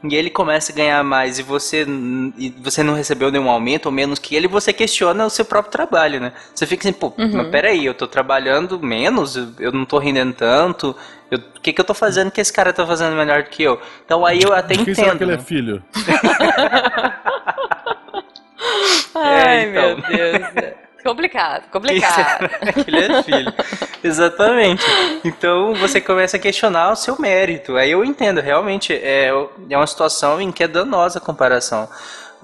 e 0.07 0.15
ele 0.15 0.29
começa 0.29 0.71
a 0.71 0.75
ganhar 0.75 1.03
mais 1.03 1.39
e 1.39 1.43
você, 1.43 1.87
e 2.37 2.51
você 2.63 2.83
não 2.83 2.93
recebeu 2.93 3.31
nenhum 3.31 3.49
aumento 3.49 3.87
ou 3.87 3.93
menos 3.93 4.19
que 4.19 4.35
ele, 4.37 4.47
você 4.47 4.71
questiona 4.73 5.25
o 5.25 5.31
seu 5.31 5.45
próprio 5.47 5.73
trabalho, 5.73 6.21
né? 6.21 6.33
Você 6.55 6.67
fica 6.67 6.87
assim, 6.87 6.93
pô, 6.93 7.15
mas 7.17 7.49
peraí, 7.49 7.87
eu 7.87 7.95
tô 7.95 8.07
trabalhando 8.07 8.79
menos, 8.81 9.37
eu- 9.59 9.73
não 9.73 9.87
tô 9.87 9.97
rendendo 9.99 10.35
tanto, 10.35 10.95
o 11.33 11.61
que 11.61 11.73
que 11.73 11.81
eu 11.81 11.85
tô 11.85 11.95
fazendo 11.95 12.31
que 12.31 12.41
esse 12.41 12.53
cara 12.53 12.71
tá 12.73 12.85
fazendo 12.87 13.17
melhor 13.17 13.45
do 13.45 13.49
que 13.49 13.63
eu? 13.63 13.81
Então 14.05 14.27
aí 14.27 14.43
eu 14.43 14.53
até 14.53 14.75
Quem 14.75 14.93
será 14.95 15.15
entendo. 15.15 15.19
que 15.19 15.25
ele 15.25 15.33
é 15.35 15.39
filho? 15.39 15.83
ai, 19.15 19.71
então. 19.71 19.97
meu 19.97 19.97
Deus. 19.97 20.75
Complicado, 21.05 21.71
complicado. 21.71 22.49
será 22.49 22.73
que 22.73 22.91
ele 22.91 23.05
é 23.13 23.23
filho? 23.23 23.53
Exatamente. 24.03 24.85
Então 25.25 25.75
você 25.75 26.01
começa 26.01 26.37
a 26.37 26.41
questionar 26.41 26.93
o 26.93 26.97
seu 26.97 27.19
mérito. 27.21 27.77
Aí 27.77 27.91
eu 27.91 28.05
entendo, 28.05 28.41
realmente 28.41 28.93
é, 28.93 29.31
é 29.71 29.77
uma 29.77 29.87
situação 29.87 30.41
em 30.41 30.51
que 30.51 30.65
é 30.65 30.69
danosa 30.69 31.19
a 31.19 31.23
comparação. 31.23 31.89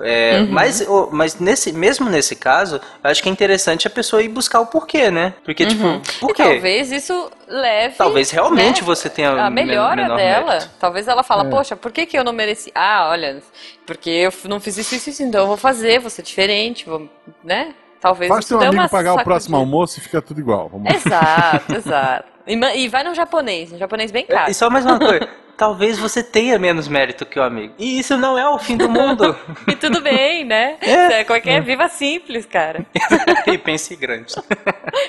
É, 0.03 0.41
Mas, 0.45 0.81
o- 0.81 1.11
mas 1.13 1.39
nesse, 1.39 1.75
mesmo 1.75 2.09
nesse 2.09 2.35
caso, 2.35 2.81
eu 3.05 3.11
acho 3.11 3.23
que 3.23 3.29
é 3.29 3.33
interessante 3.33 3.87
a 3.87 3.91
pessoa 3.91 4.23
ir 4.23 4.29
buscar 4.29 4.61
o 4.61 4.67
porquê, 4.67 5.11
né? 5.11 5.35
Porque, 5.45 5.67
tipo, 5.67 6.01
por 6.19 6.31
E 6.31 6.35
quê? 6.35 6.43
talvez 6.43 6.91
isso 6.91 7.31
leve. 7.47 7.97
Talvez 7.99 8.31
realmente 8.31 8.81
né, 8.81 8.87
você 8.87 9.11
tenha 9.11 9.31
a 9.33 9.51
melhora 9.51 9.97
menor 10.05 10.17
dela. 10.17 10.53
mérito. 10.53 10.71
Talvez 10.81 11.07
ela 11.07 11.23
fala, 11.23 11.45
É. 11.47 11.51
poxa, 11.51 11.77
por 11.77 11.93
que, 11.93 12.07
que 12.07 12.17
eu 12.19 12.25
não 12.25 12.33
mereci? 12.33 12.73
Ah, 12.75 13.09
olha, 13.11 13.43
porque 13.85 14.09
eu 14.09 14.33
não 14.49 14.59
fiz 14.59 14.79
isso, 14.79 14.95
isso, 14.95 15.11
isso, 15.11 15.23
então 15.23 15.43
eu 15.43 15.47
vou 15.47 15.59
fazer, 15.59 15.99
vou 16.01 16.09
ser 16.09 16.23
diferente, 16.23 16.87
vou, 16.89 17.07
né? 17.45 17.75
Talvez 18.01 18.29
Faz 18.29 18.47
teu 18.47 18.61
amigo 18.61 18.89
pagar 18.89 19.15
o 19.15 19.23
próximo 19.23 19.57
almoço 19.57 19.99
e 19.99 20.03
fica 20.03 20.23
tudo 20.23 20.41
igual. 20.41 20.71
Vamos. 20.71 20.93
Exato, 20.93 21.73
exato. 21.77 22.25
E, 22.47 22.55
e 22.55 22.89
vai 22.89 23.05
no 23.05 23.15
japonês, 23.15 23.73
um 23.73 23.79
japonês 23.79 24.11
bem 24.11 24.25
caro. 24.25 24.51
E 24.51 24.55
só 24.55 24.71
mais 24.71 24.87
uma 24.87 24.99
coisa. 24.99 25.29
Talvez 25.57 25.99
você 25.99 26.23
tenha 26.23 26.59
menos 26.59 26.89
mérito 26.89 27.27
que 27.27 27.39
o 27.39 27.43
amigo. 27.43 27.75
E 27.79 27.99
isso 27.99 28.17
não 28.17 28.39
é 28.39 28.49
o 28.49 28.59
fim 28.59 28.79
do 28.79 28.89
mundo. 28.89 29.37
E 29.69 29.77
tudo 29.77 30.01
bem, 30.01 30.45
né? 30.45 30.79
É. 30.81 30.95
É, 31.13 31.21
é 31.21 31.41
que 31.41 31.51
é? 31.51 31.61
Viva 31.61 31.87
simples, 31.89 32.47
cara. 32.47 32.87
e 33.47 33.59
pense 33.59 33.95
grande. 33.95 34.35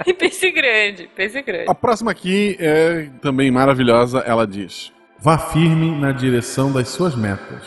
E 0.06 0.14
pense 0.14 0.52
grande, 0.52 1.10
pense 1.16 1.42
grande. 1.42 1.70
A 1.70 1.74
próxima 1.74 2.12
aqui 2.12 2.58
é 2.60 3.10
também 3.22 3.50
maravilhosa. 3.50 4.20
Ela 4.20 4.46
diz: 4.46 4.92
Vá 5.18 5.38
firme 5.38 5.98
na 5.98 6.12
direção 6.12 6.72
das 6.72 6.90
suas 6.90 7.16
metas, 7.16 7.64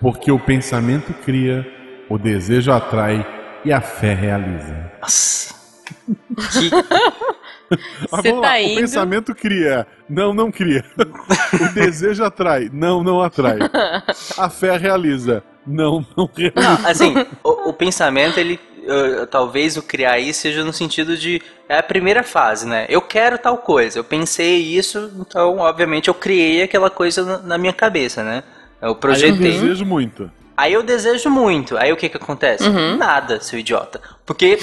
porque 0.00 0.32
o 0.32 0.38
pensamento 0.38 1.12
cria, 1.12 1.66
o 2.08 2.16
desejo 2.16 2.72
atrai 2.72 3.41
e 3.64 3.72
a 3.72 3.80
fé 3.80 4.14
realiza. 4.14 4.92
Nossa. 5.00 5.54
Que 6.06 6.70
Mas 8.10 8.20
Você 8.20 8.28
vamos 8.28 8.42
lá, 8.42 8.48
tá 8.48 8.54
O 8.54 8.58
indo- 8.60 8.80
pensamento 8.80 9.34
cria, 9.34 9.86
não, 10.08 10.34
não 10.34 10.50
cria. 10.52 10.84
o 10.98 11.72
desejo 11.72 12.22
atrai, 12.22 12.68
não, 12.72 13.02
não 13.02 13.22
atrai. 13.22 13.58
A 14.36 14.50
fé 14.50 14.76
realiza, 14.76 15.42
não, 15.66 16.04
não 16.16 16.28
realiza. 16.34 16.60
Não, 16.60 16.86
assim, 16.88 17.14
o, 17.42 17.70
o 17.70 17.72
pensamento, 17.72 18.38
ele. 18.38 18.60
eh, 18.86 19.26
talvez 19.26 19.76
o 19.78 19.82
criar 19.82 20.18
isso 20.18 20.40
seja 20.42 20.62
no 20.64 20.72
sentido 20.72 21.16
de. 21.16 21.40
É 21.68 21.78
a 21.78 21.82
primeira 21.82 22.22
fase, 22.22 22.66
né? 22.66 22.84
Eu 22.90 23.00
quero 23.00 23.38
tal 23.38 23.56
coisa. 23.56 23.98
Eu 23.98 24.04
pensei 24.04 24.58
isso, 24.58 25.10
então, 25.18 25.56
obviamente, 25.58 26.08
eu 26.08 26.14
criei 26.14 26.62
aquela 26.62 26.90
coisa 26.90 27.24
na, 27.24 27.38
na 27.38 27.58
minha 27.58 27.72
cabeça, 27.72 28.22
né? 28.22 28.42
Eu 28.82 28.88
Aí 28.88 28.90
eu 28.90 28.94
projetei. 28.96 29.38
desejo 29.38 29.86
muito. 29.86 30.30
Aí 30.56 30.72
eu 30.72 30.82
desejo 30.82 31.30
muito. 31.30 31.76
Aí 31.76 31.92
o 31.92 31.96
que 31.96 32.08
que 32.08 32.16
acontece? 32.16 32.68
Nada, 32.98 33.40
seu 33.40 33.58
idiota. 33.58 34.00
Porque, 34.24 34.58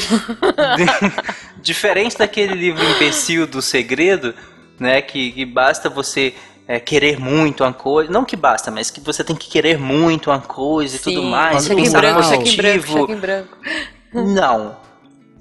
diferente 1.61 2.17
daquele 2.17 2.53
livro 2.53 2.83
imbecil 2.83 3.47
do 3.47 3.61
segredo, 3.61 4.33
né? 4.79 5.01
Que, 5.01 5.31
que 5.31 5.45
basta 5.45 5.89
você 5.89 6.33
é, 6.67 6.79
querer 6.79 7.19
muito 7.19 7.63
uma 7.63 7.73
coisa. 7.73 8.11
Não 8.11 8.23
que 8.23 8.35
basta, 8.35 8.69
mas 8.69 8.91
que 8.91 9.01
você 9.01 9.23
tem 9.23 9.35
que 9.35 9.49
querer 9.49 9.77
muito 9.79 10.29
uma 10.29 10.39
coisa 10.39 10.95
e 10.95 10.99
tudo 10.99 11.21
Sim, 11.21 11.29
mais. 11.29 11.65
cheque 11.65 11.81
em 11.81 11.91
branco, 11.91 12.23
cheque 12.23 12.49
em 12.49 12.55
branco, 12.55 12.87
cheque 12.87 13.11
em 13.11 13.17
branco. 13.17 13.57
Não. 14.13 14.77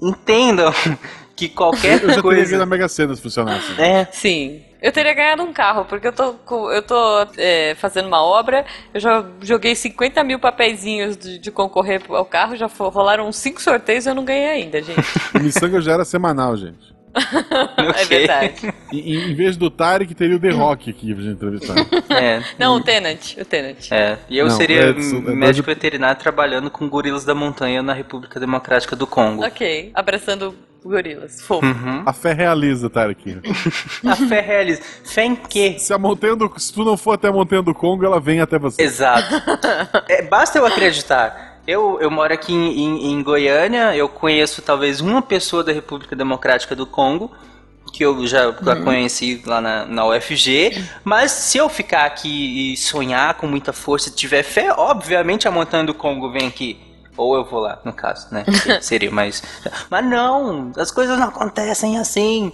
Entendam 0.01 0.73
que 1.35 1.47
qualquer 1.47 2.01
Eu 2.03 2.13
já 2.13 2.21
coisa. 2.21 2.57
na 2.57 2.65
Mega 2.65 2.87
Sena 2.87 3.15
se 3.15 3.21
funcionasse. 3.21 3.79
É, 3.79 4.07
Sim. 4.11 4.61
Eu 4.81 4.91
teria 4.93 5.13
ganhado 5.13 5.43
um 5.43 5.51
carro, 5.51 5.83
porque 5.85 6.07
eu 6.07 6.13
tô, 6.13 6.35
eu 6.71 6.81
tô 6.81 7.27
é, 7.37 7.75
fazendo 7.75 8.07
uma 8.07 8.23
obra, 8.23 8.65
eu 8.93 8.99
já 8.99 9.25
joguei 9.41 9.75
50 9.75 10.23
mil 10.23 10.39
papeizinhos 10.39 11.17
de, 11.17 11.37
de 11.37 11.51
concorrer 11.51 12.01
ao 12.09 12.23
carro, 12.25 12.55
já 12.55 12.69
fo- 12.69 12.87
rolaram 12.89 13.27
uns 13.27 13.35
5 13.37 13.61
sorteios 13.61 14.05
e 14.05 14.09
eu 14.09 14.15
não 14.15 14.23
ganhei 14.23 14.47
ainda, 14.47 14.81
gente. 14.81 15.01
O 15.35 15.39
Missanga 15.39 15.81
já 15.81 15.93
era 15.93 16.05
semanal, 16.05 16.55
gente. 16.55 16.97
É 17.97 18.05
verdade. 18.05 18.73
E, 18.91 18.97
e 19.15 19.31
em 19.31 19.35
vez 19.35 19.57
do 19.57 19.69
Tarek, 19.69 20.13
teria 20.15 20.37
o 20.37 20.39
The 20.39 20.51
Rock 20.51 20.89
aqui 20.91 21.13
pra 21.13 21.23
gente 21.23 21.33
entrevistar. 21.33 21.75
É. 22.15 22.41
Não, 22.57 22.75
o 22.75 22.81
Tenant, 22.83 23.35
o 23.37 23.43
Tenant. 23.43 23.91
É, 23.91 24.17
e 24.29 24.37
eu 24.37 24.47
Não, 24.47 24.55
seria 24.55 24.81
é, 24.81 24.91
isso- 24.91 25.15
é 25.17 25.19
médico 25.35 25.65
veterinário 25.65 26.19
trabalhando 26.21 26.69
com 26.69 26.87
gorilas 26.87 27.25
da 27.25 27.33
montanha 27.35 27.81
na 27.81 27.93
República 27.93 28.39
Democrática 28.39 28.95
do 28.95 29.07
Congo. 29.07 29.43
Ok, 29.45 29.91
abraçando 29.93 30.55
gorilas. 30.83 31.41
Fofo. 31.41 31.65
Uhum. 31.65 32.03
A 32.05 32.13
fé 32.13 32.33
realiza, 32.33 32.89
Tarek. 32.89 33.37
A 34.07 34.15
fé 34.15 34.39
realiza. 34.41 34.81
Fé 35.03 35.25
em 35.25 35.35
quê? 35.35 35.75
Se, 35.77 35.93
a 35.93 35.97
montanha 35.97 36.35
do, 36.35 36.51
se 36.57 36.71
tu 36.73 36.83
não 36.85 36.95
for 36.95 37.13
até 37.13 37.27
a 37.27 37.31
montanha 37.31 37.61
do 37.61 37.73
Congo, 37.73 38.05
ela 38.05 38.19
vem 38.19 38.39
até 38.41 38.57
você. 38.57 38.81
Exato. 38.81 39.33
É, 40.07 40.21
basta 40.21 40.57
eu 40.57 40.65
acreditar. 40.65 41.61
Eu, 41.67 41.99
eu 42.01 42.09
moro 42.09 42.33
aqui 42.33 42.53
em, 42.53 42.79
em- 42.79 43.11
em 43.13 43.21
Goiânia, 43.23 43.95
eu 43.95 44.09
conheço 44.09 44.61
talvez 44.61 45.01
uma 45.01 45.21
pessoa 45.21 45.63
da 45.63 45.71
República 45.71 46.15
Democrática 46.15 46.75
do 46.75 46.85
Congo, 46.87 47.29
que 47.93 48.03
eu 48.03 48.25
já 48.25 48.51
já 48.63 48.75
conheci 48.77 49.41
lá 49.45 49.59
na, 49.61 49.85
na 49.85 50.05
UFG, 50.07 50.83
mas 51.03 51.31
se 51.31 51.57
eu 51.57 51.67
ficar 51.69 52.05
aqui 52.05 52.73
e 52.73 52.77
sonhar 52.77 53.33
com 53.35 53.45
muita 53.47 53.71
força 53.73 54.09
e 54.09 54.11
tiver 54.11 54.41
fé, 54.43 54.71
obviamente 54.75 55.47
a 55.47 55.51
montanha 55.51 55.83
do 55.83 55.93
Congo 55.93 56.31
vem 56.31 56.47
aqui. 56.47 56.77
Ou 57.19 57.35
eu 57.35 57.43
vou 57.43 57.59
lá, 57.59 57.79
no 57.83 57.91
caso, 57.91 58.27
né? 58.31 58.45
Que 58.63 58.81
Seria 58.81 59.11
mais. 59.11 59.43
Mas 59.89 60.05
não, 60.05 60.71
as 60.77 60.89
coisas 60.89 61.19
não 61.19 61.27
acontecem 61.27 61.97
assim. 61.97 62.51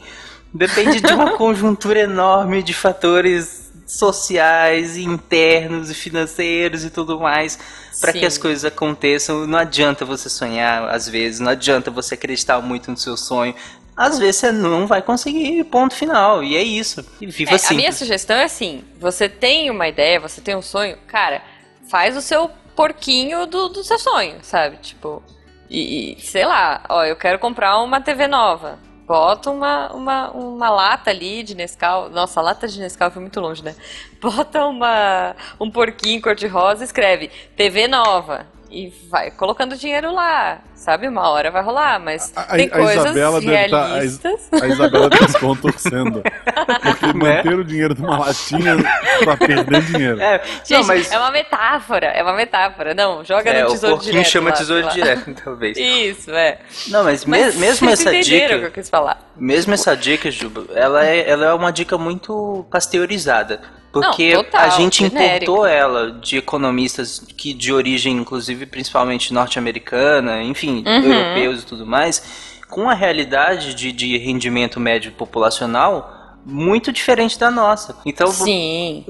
Depende 0.53 1.01
de 1.01 1.13
uma 1.13 1.31
conjuntura 1.37 1.99
enorme 1.99 2.63
de 2.63 2.73
fatores 2.73 3.71
sociais, 3.85 4.97
internos 4.97 5.91
e 5.91 5.93
financeiros 5.93 6.83
e 6.83 6.89
tudo 6.89 7.19
mais 7.19 7.59
para 8.01 8.11
que 8.11 8.25
as 8.25 8.37
coisas 8.37 8.65
aconteçam. 8.65 9.45
Não 9.45 9.59
adianta 9.59 10.03
você 10.03 10.29
sonhar 10.29 10.89
às 10.89 11.07
vezes, 11.07 11.39
não 11.39 11.51
adianta 11.51 11.91
você 11.91 12.15
acreditar 12.15 12.59
muito 12.61 12.89
no 12.89 12.97
seu 12.97 13.15
sonho. 13.15 13.53
Às 13.95 14.17
vezes 14.19 14.37
você 14.37 14.51
não 14.51 14.87
vai 14.87 15.01
conseguir, 15.01 15.63
ponto 15.65 15.93
final. 15.93 16.43
E 16.43 16.57
é 16.57 16.63
isso. 16.63 17.05
E 17.21 17.27
viva 17.27 17.51
É, 17.51 17.55
assim. 17.55 17.75
a 17.75 17.77
minha 17.77 17.91
sugestão 17.93 18.35
é 18.35 18.43
assim: 18.43 18.83
você 18.99 19.29
tem 19.29 19.69
uma 19.69 19.87
ideia, 19.87 20.19
você 20.19 20.41
tem 20.41 20.55
um 20.55 20.61
sonho, 20.61 20.97
cara, 21.07 21.41
faz 21.89 22.17
o 22.17 22.21
seu 22.21 22.49
porquinho 22.75 23.45
do, 23.45 23.69
do 23.69 23.83
seu 23.83 23.97
sonho, 23.97 24.39
sabe? 24.43 24.77
Tipo, 24.77 25.23
e, 25.69 26.13
e, 26.13 26.21
sei 26.21 26.45
lá, 26.45 26.83
ó, 26.89 27.03
eu 27.03 27.15
quero 27.15 27.39
comprar 27.39 27.79
uma 27.81 28.01
TV 28.01 28.27
nova. 28.27 28.79
Bota 29.07 29.51
uma, 29.51 29.93
uma, 29.93 30.31
uma 30.31 30.69
lata 30.69 31.11
ali 31.11 31.43
de 31.43 31.55
Nescau. 31.55 32.09
Nossa, 32.09 32.39
a 32.39 32.43
lata 32.43 32.67
de 32.67 32.79
Nescau 32.79 33.11
foi 33.11 33.21
muito 33.21 33.39
longe, 33.39 33.63
né? 33.63 33.75
Bota 34.19 34.65
uma, 34.65 35.35
um 35.59 35.69
porquinho 35.69 36.21
cor-de-rosa 36.21 36.83
e 36.83 36.85
escreve 36.85 37.29
TV 37.55 37.87
nova. 37.87 38.47
E 38.75 38.93
vai 39.09 39.31
colocando 39.31 39.77
dinheiro 39.77 40.13
lá, 40.13 40.59
sabe? 40.75 41.07
Uma 41.07 41.29
hora 41.29 41.49
vai 41.49 41.63
rolar, 41.63 41.97
mas 41.99 42.33
A, 42.35 42.43
tem 42.57 42.67
a 42.67 42.69
coisas 42.69 43.05
Isabela 43.05 43.39
deve 43.39 43.69
tá, 43.69 43.83
a, 43.83 43.87
realistas. 43.87 44.49
A 44.61 44.67
Isabela 44.67 45.09
tá 45.09 45.27
se 45.29 45.39
contorcendo. 45.39 46.21
Porque 46.83 47.13
manter 47.13 47.53
o 47.57 47.63
dinheiro 47.63 47.95
numa 47.97 48.17
latinha 48.19 48.75
pra 49.23 49.37
perder 49.37 49.81
dinheiro. 49.83 50.19
É, 50.21 50.41
Gente, 50.63 50.79
não, 50.79 50.87
mas 50.87 51.11
é 51.11 51.17
uma 51.17 51.31
metáfora, 51.31 52.07
é 52.07 52.21
uma 52.21 52.33
metáfora. 52.33 52.93
Não, 52.93 53.23
joga 53.23 53.49
é, 53.49 53.61
no 53.63 53.69
o 53.69 53.71
tesouro 53.71 53.95
porquinho 53.95 54.13
direto. 54.13 54.29
chama 54.31 54.49
lá, 54.49 54.55
tesouro 54.55 54.85
lá. 54.85 54.91
direto, 54.91 55.33
talvez. 55.43 55.77
Isso, 55.77 56.31
é. 56.31 56.59
Não, 56.89 57.03
mas, 57.03 57.23
me- 57.25 57.37
Mas 57.39 57.55
mesmo 57.55 57.87
vocês 57.89 57.99
essa 58.01 58.09
o 58.09 58.13
que 58.13 58.21
dica, 58.23 58.53
eu 58.55 58.71
quis 58.71 58.89
falar. 58.89 59.19
mesmo 59.37 59.73
essa 59.73 59.95
dica, 59.95 60.29
Juba, 60.29 60.65
ela 60.75 61.05
é, 61.05 61.29
ela 61.29 61.45
é 61.45 61.53
uma 61.53 61.71
dica 61.71 61.97
muito 61.97 62.65
pasteurizada. 62.69 63.61
Porque 64.01 64.33
Não, 64.35 64.43
total, 64.43 64.61
a 64.65 64.69
gente 64.71 64.97
genérica. 65.07 65.45
importou 65.45 65.65
ela 65.65 66.11
de 66.11 66.37
economistas 66.37 67.19
que 67.37 67.53
de 67.53 67.71
origem, 67.71 68.17
inclusive, 68.17 68.65
principalmente 68.65 69.33
norte-americana, 69.33 70.43
enfim, 70.43 70.83
Uhum. 70.85 71.13
europeus 71.13 71.61
e 71.63 71.65
tudo 71.65 71.85
mais, 71.85 72.59
com 72.69 72.89
a 72.89 72.93
realidade 72.93 73.73
de, 73.73 73.91
de 73.93 74.17
rendimento 74.17 74.79
médio 74.81 75.13
populacional 75.13 76.11
muito 76.47 76.91
diferente 76.91 77.39
da 77.39 77.49
nossa. 77.49 77.95
Então, 78.05 78.27
Sim. 78.27 79.03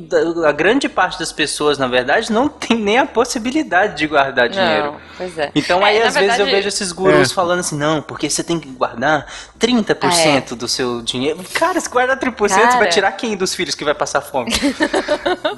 a 0.47 0.53
grande 0.53 0.87
parte 0.87 1.19
das 1.19 1.33
pessoas, 1.33 1.77
na 1.77 1.85
verdade, 1.85 2.31
não 2.31 2.47
tem 2.47 2.77
nem 2.77 2.97
a 2.97 3.05
possibilidade 3.05 3.97
de 3.97 4.07
guardar 4.07 4.47
dinheiro. 4.47 4.93
Não, 4.93 4.97
pois 5.17 5.37
é. 5.37 5.51
Então 5.53 5.81
É, 5.85 5.89
aí 5.89 5.97
às 6.01 6.13
vezes 6.13 6.15
eu 6.15 6.45
verdade- 6.45 6.51
vejo 6.51 6.67
esses 6.69 6.93
gurus 6.93 7.31
É. 7.31 7.33
falando 7.33 7.59
assim, 7.59 7.77
não, 7.77 8.01
porque 8.01 8.29
você 8.29 8.41
tem 8.41 8.57
que 8.57 8.69
guardar 8.69 9.25
30% 9.59 10.55
do 10.55 10.67
seu 10.67 11.01
dinheiro. 11.01 11.39
Cara, 11.53 11.79
se 11.79 11.89
guardar 11.89 12.19
30%, 12.19 12.35
você 12.35 12.55
vai 12.59 12.69
Cara. 12.71 12.87
tirar 12.89 13.11
quem 13.13 13.35
dos 13.37 13.55
filhos 13.55 13.73
que 13.75 13.83
vai 13.85 13.93
passar 13.95 14.21
fome? 14.21 14.51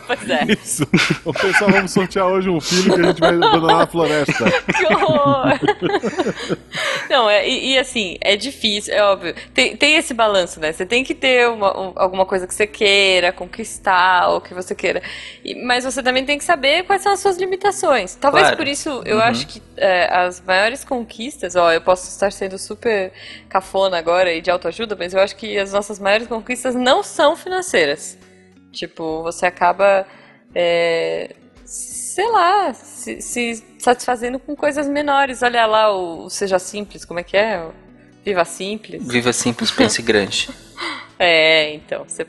Pois 0.07 0.29
é. 0.29 0.45
Isso. 0.45 0.87
O 1.25 1.33
pessoal, 1.33 1.69
vamos 1.71 1.91
sortear 1.91 2.27
hoje 2.27 2.49
um 2.49 2.61
filho 2.61 2.93
que 2.93 3.01
a 3.01 3.03
gente 3.07 3.19
vai 3.19 3.29
abandonar 3.35 3.77
na 3.79 3.87
floresta. 3.87 4.45
Que 4.77 4.85
horror! 4.93 5.59
Não, 7.09 7.29
é, 7.29 7.47
e, 7.47 7.73
e 7.73 7.77
assim, 7.79 8.17
é 8.21 8.35
difícil, 8.35 8.93
é 8.93 9.03
óbvio. 9.03 9.33
Tem, 9.53 9.75
tem 9.75 9.95
esse 9.95 10.13
balanço, 10.13 10.59
né? 10.59 10.71
Você 10.71 10.85
tem 10.85 11.03
que 11.03 11.13
ter 11.15 11.47
uma- 11.49 11.77
um- 11.77 11.93
alguma 11.95 12.25
coisa 12.25 12.45
que 12.47 12.53
você 12.53 12.67
queira 12.67 13.31
conquistar, 13.31 14.29
ou 14.29 14.39
que 14.41 14.53
você 14.53 14.75
queira. 14.75 15.01
E- 15.43 15.55
mas 15.63 15.83
você 15.83 16.01
também 16.03 16.25
tem 16.25 16.37
que 16.37 16.43
saber 16.43 16.83
quais 16.83 17.01
são 17.01 17.11
as 17.13 17.19
suas 17.19 17.37
limitações. 17.37 18.15
Talvez 18.15 18.43
Claro. 18.43 18.57
por 18.57 18.67
isso 18.67 19.01
eu 19.05 19.17
Uhum. 19.17 19.23
acho 19.23 19.47
que 19.47 19.61
é, 19.77 20.13
as 20.15 20.41
maiores 20.41 20.83
conquistas, 20.83 21.55
ó, 21.55 21.71
eu 21.71 21.81
posso 21.81 22.07
estar 22.09 22.31
sendo 22.31 22.57
super 22.57 23.11
cafona 23.49 23.96
agora 23.97 24.31
e 24.33 24.41
de 24.41 24.49
autoajuda, 24.51 24.95
mas 24.97 25.13
eu 25.13 25.19
acho 25.19 25.35
que 25.35 25.57
as 25.57 25.73
nossas 25.73 25.99
maiores 25.99 26.27
conquistas 26.27 26.75
não 26.75 27.01
são 27.03 27.35
financeiras. 27.35 28.17
Tipo, 28.71 29.23
você 29.23 29.45
acaba. 29.45 30.05
é, 30.53 31.35
sei 31.65 32.29
lá, 32.31 32.73
se, 32.73 33.21
se 33.21 33.63
satisfazendo 33.79 34.39
com 34.39 34.55
coisas 34.55 34.87
menores. 34.87 35.41
Olha 35.43 35.65
lá 35.65 35.91
o, 35.95 36.29
Seja 36.29 36.59
Simples, 36.59 37.03
como 37.05 37.19
é 37.19 37.23
que 37.23 37.35
é? 37.37 37.59
O 37.61 37.73
Viva 38.23 38.43
Simples. 38.45 39.05
Viva 39.07 39.31
simples, 39.33 39.71
pense 39.71 40.01
grande. 40.01 40.49
É, 41.19 41.73
então, 41.73 42.03
você. 42.07 42.27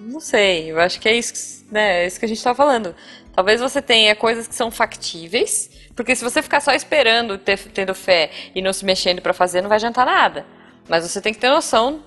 Não 0.00 0.18
sei, 0.18 0.72
eu 0.72 0.80
acho 0.80 0.98
que 0.98 1.06
é 1.06 1.14
isso, 1.14 1.34
que- 1.34 1.74
né, 1.74 2.04
é 2.04 2.06
isso 2.06 2.18
que 2.18 2.24
a 2.24 2.28
gente 2.28 2.42
tá 2.42 2.54
falando. 2.54 2.94
Talvez 3.34 3.60
você 3.60 3.82
tenha 3.82 4.16
coisas 4.16 4.48
que 4.48 4.54
são 4.54 4.70
factíveis, 4.70 5.68
porque 5.94 6.16
se 6.16 6.24
você 6.24 6.40
ficar 6.40 6.60
só 6.62 6.72
esperando, 6.72 7.36
ter- 7.36 7.58
tendo 7.74 7.94
fé 7.94 8.30
e 8.54 8.62
não 8.62 8.72
se 8.72 8.82
mexendo 8.82 9.20
pra 9.20 9.34
fazer, 9.34 9.60
não 9.60 9.68
vai 9.68 9.76
adiantar 9.76 10.06
nada. 10.06 10.46
Mas 10.90 11.04
você 11.08 11.20
tem 11.20 11.32
que 11.32 11.38
ter 11.38 11.48
noção 11.48 12.00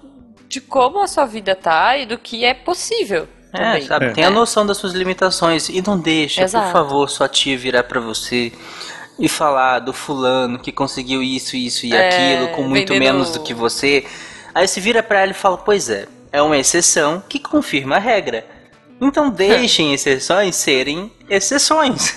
de 0.47 0.59
como 0.61 1.01
a 1.01 1.07
sua 1.07 1.25
vida 1.25 1.55
tá 1.55 1.97
e 1.97 2.05
do 2.05 2.17
que 2.17 2.43
é 2.45 2.53
possível. 2.53 3.27
É, 3.53 3.79
sabe? 3.81 4.05
É. 4.07 4.09
Tem 4.11 4.23
a 4.25 4.29
noção 4.29 4.65
das 4.65 4.77
suas 4.77 4.93
limitações 4.93 5.69
e 5.69 5.81
não 5.81 5.97
deixa, 5.97 6.41
Exato. 6.43 6.65
por 6.65 6.71
favor, 6.73 7.09
sua 7.09 7.29
tia 7.29 7.57
virar 7.57 7.83
pra 7.83 7.99
você 8.01 8.51
e 9.19 9.29
falar 9.29 9.79
do 9.79 9.93
fulano 9.93 10.57
que 10.59 10.71
conseguiu 10.71 11.21
isso, 11.23 11.55
isso 11.55 11.85
e 11.85 11.93
É, 11.93 12.09
aquilo 12.09 12.47
com 12.55 12.63
muito 12.63 12.91
vendendo- 12.91 13.13
menos 13.13 13.31
do 13.31 13.39
que 13.41 13.53
você. 13.53 14.05
Aí 14.53 14.67
você 14.67 14.81
vira 14.81 15.01
pra 15.01 15.21
ela 15.21 15.31
e 15.31 15.35
fala: 15.35 15.57
Pois 15.57 15.87
é, 15.89 16.07
é 16.31 16.41
uma 16.41 16.57
exceção 16.57 17.23
que 17.29 17.39
confirma 17.39 17.95
a 17.95 17.99
regra. 17.99 18.43
Então 18.99 19.29
deixem 19.31 19.93
exceções 19.93 20.55
serem 20.55 21.11
exceções. 21.29 22.15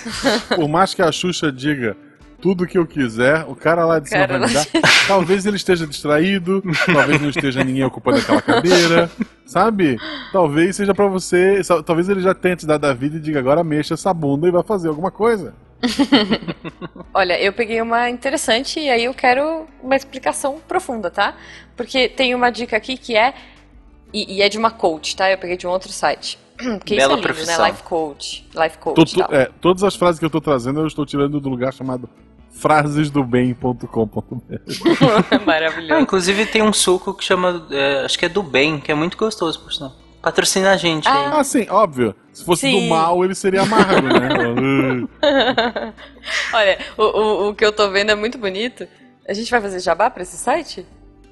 Por 0.55 0.67
mais 0.67 0.93
que 0.95 1.01
a 1.03 1.11
Xuxa 1.11 1.51
diga 1.51 1.95
tudo 2.41 2.67
que 2.67 2.77
eu 2.77 2.85
quiser, 2.85 3.43
o 3.47 3.55
cara 3.55 3.85
lá 3.85 3.99
de 3.99 4.09
cima 4.09 4.27
Cara, 4.27 4.39
vai 4.39 4.47
me 4.47 4.53
dar. 4.53 4.65
Talvez 5.07 5.45
ele 5.45 5.55
esteja 5.57 5.87
distraído, 5.87 6.61
talvez 6.85 7.21
não 7.21 7.29
esteja 7.29 7.63
ninguém 7.63 7.83
ocupando 7.83 8.17
aquela 8.19 8.41
cadeira, 8.41 9.09
sabe? 9.45 9.97
Talvez 10.31 10.75
seja 10.75 10.93
pra 10.93 11.07
você, 11.07 11.61
talvez 11.85 12.07
ele 12.09 12.21
já 12.21 12.33
tenha 12.33 12.55
te 12.55 12.65
dado 12.67 12.85
a 12.85 12.93
vida 12.93 13.17
e 13.17 13.19
diga 13.19 13.39
agora 13.39 13.63
mexa 13.63 13.95
essa 13.95 14.13
bunda 14.13 14.47
e 14.47 14.51
vai 14.51 14.63
fazer 14.63 14.87
alguma 14.89 15.09
coisa. 15.11 15.53
Olha, 17.13 17.39
eu 17.41 17.53
peguei 17.53 17.81
uma 17.81 18.09
interessante 18.09 18.79
e 18.79 18.89
aí 18.89 19.05
eu 19.05 19.13
quero 19.13 19.65
uma 19.81 19.95
explicação 19.95 20.59
profunda, 20.67 21.09
tá? 21.09 21.35
Porque 21.75 22.07
tem 22.09 22.33
uma 22.35 22.49
dica 22.49 22.77
aqui 22.77 22.97
que 22.97 23.15
é. 23.15 23.33
E, 24.13 24.37
e 24.37 24.41
é 24.41 24.47
de 24.49 24.57
uma 24.57 24.71
coach, 24.71 25.15
tá? 25.15 25.29
Eu 25.29 25.37
peguei 25.37 25.57
de 25.57 25.67
um 25.67 25.69
outro 25.69 25.91
site. 25.91 26.37
Que 26.83 26.95
isso 26.95 27.01
Bela 27.01 27.13
é 27.13 27.15
lindo, 27.17 27.27
profissão. 27.27 27.63
né? 27.63 27.69
Life 27.69 27.83
coach. 27.83 28.47
Life 28.55 28.77
coach. 28.79 28.95
Tô- 28.95 29.05
tô- 29.05 29.27
tal. 29.27 29.37
é, 29.39 29.49
todas 29.61 29.83
as 29.83 29.95
frases 29.95 30.17
que 30.17 30.25
eu 30.25 30.29
tô 30.29 30.41
trazendo 30.41 30.79
eu 30.79 30.87
estou 30.87 31.05
tirando 31.05 31.39
do 31.39 31.49
lugar 31.49 31.71
chamado 31.73 32.09
frasesdobem.com.br. 32.51 33.87
Ah, 35.31 35.39
Maravilhoso. 35.45 36.01
inclusive 36.01 36.45
tem 36.45 36.61
um 36.61 36.73
suco 36.73 37.13
que 37.13 37.23
chama. 37.23 37.65
é, 37.71 38.05
acho 38.05 38.17
que 38.17 38.25
é 38.25 38.29
do 38.29 38.41
bem, 38.43 38.79
que 38.79 38.91
é 38.91 38.95
muito 38.95 39.17
gostoso, 39.17 39.59
por 39.61 39.71
sinal. 39.73 39.93
Patrocina 40.21 40.71
a 40.71 40.77
gente 40.77 41.07
aí. 41.07 41.25
Ah, 41.31 41.43
sim, 41.43 41.67
óbvio. 41.69 42.15
Se 42.33 42.43
fosse 42.43 42.61
Sim. 42.69 42.81
do 42.81 42.87
mal, 42.89 43.23
ele 43.23 43.33
seria 43.35 43.61
amargo, 43.61 44.07
né? 44.07 45.07
Olha, 46.53 46.77
o, 46.97 47.03
o, 47.03 47.49
o 47.49 47.55
que 47.55 47.63
eu 47.65 47.71
tô 47.71 47.89
vendo 47.89 48.11
é 48.11 48.15
muito 48.15 48.37
bonito. 48.37 48.85
A 49.27 49.33
gente 49.33 49.49
vai 49.49 49.59
fazer 49.61 49.79
jabá 49.79 50.09
pra 50.09 50.23
esse 50.23 50.37
site? 50.37 50.85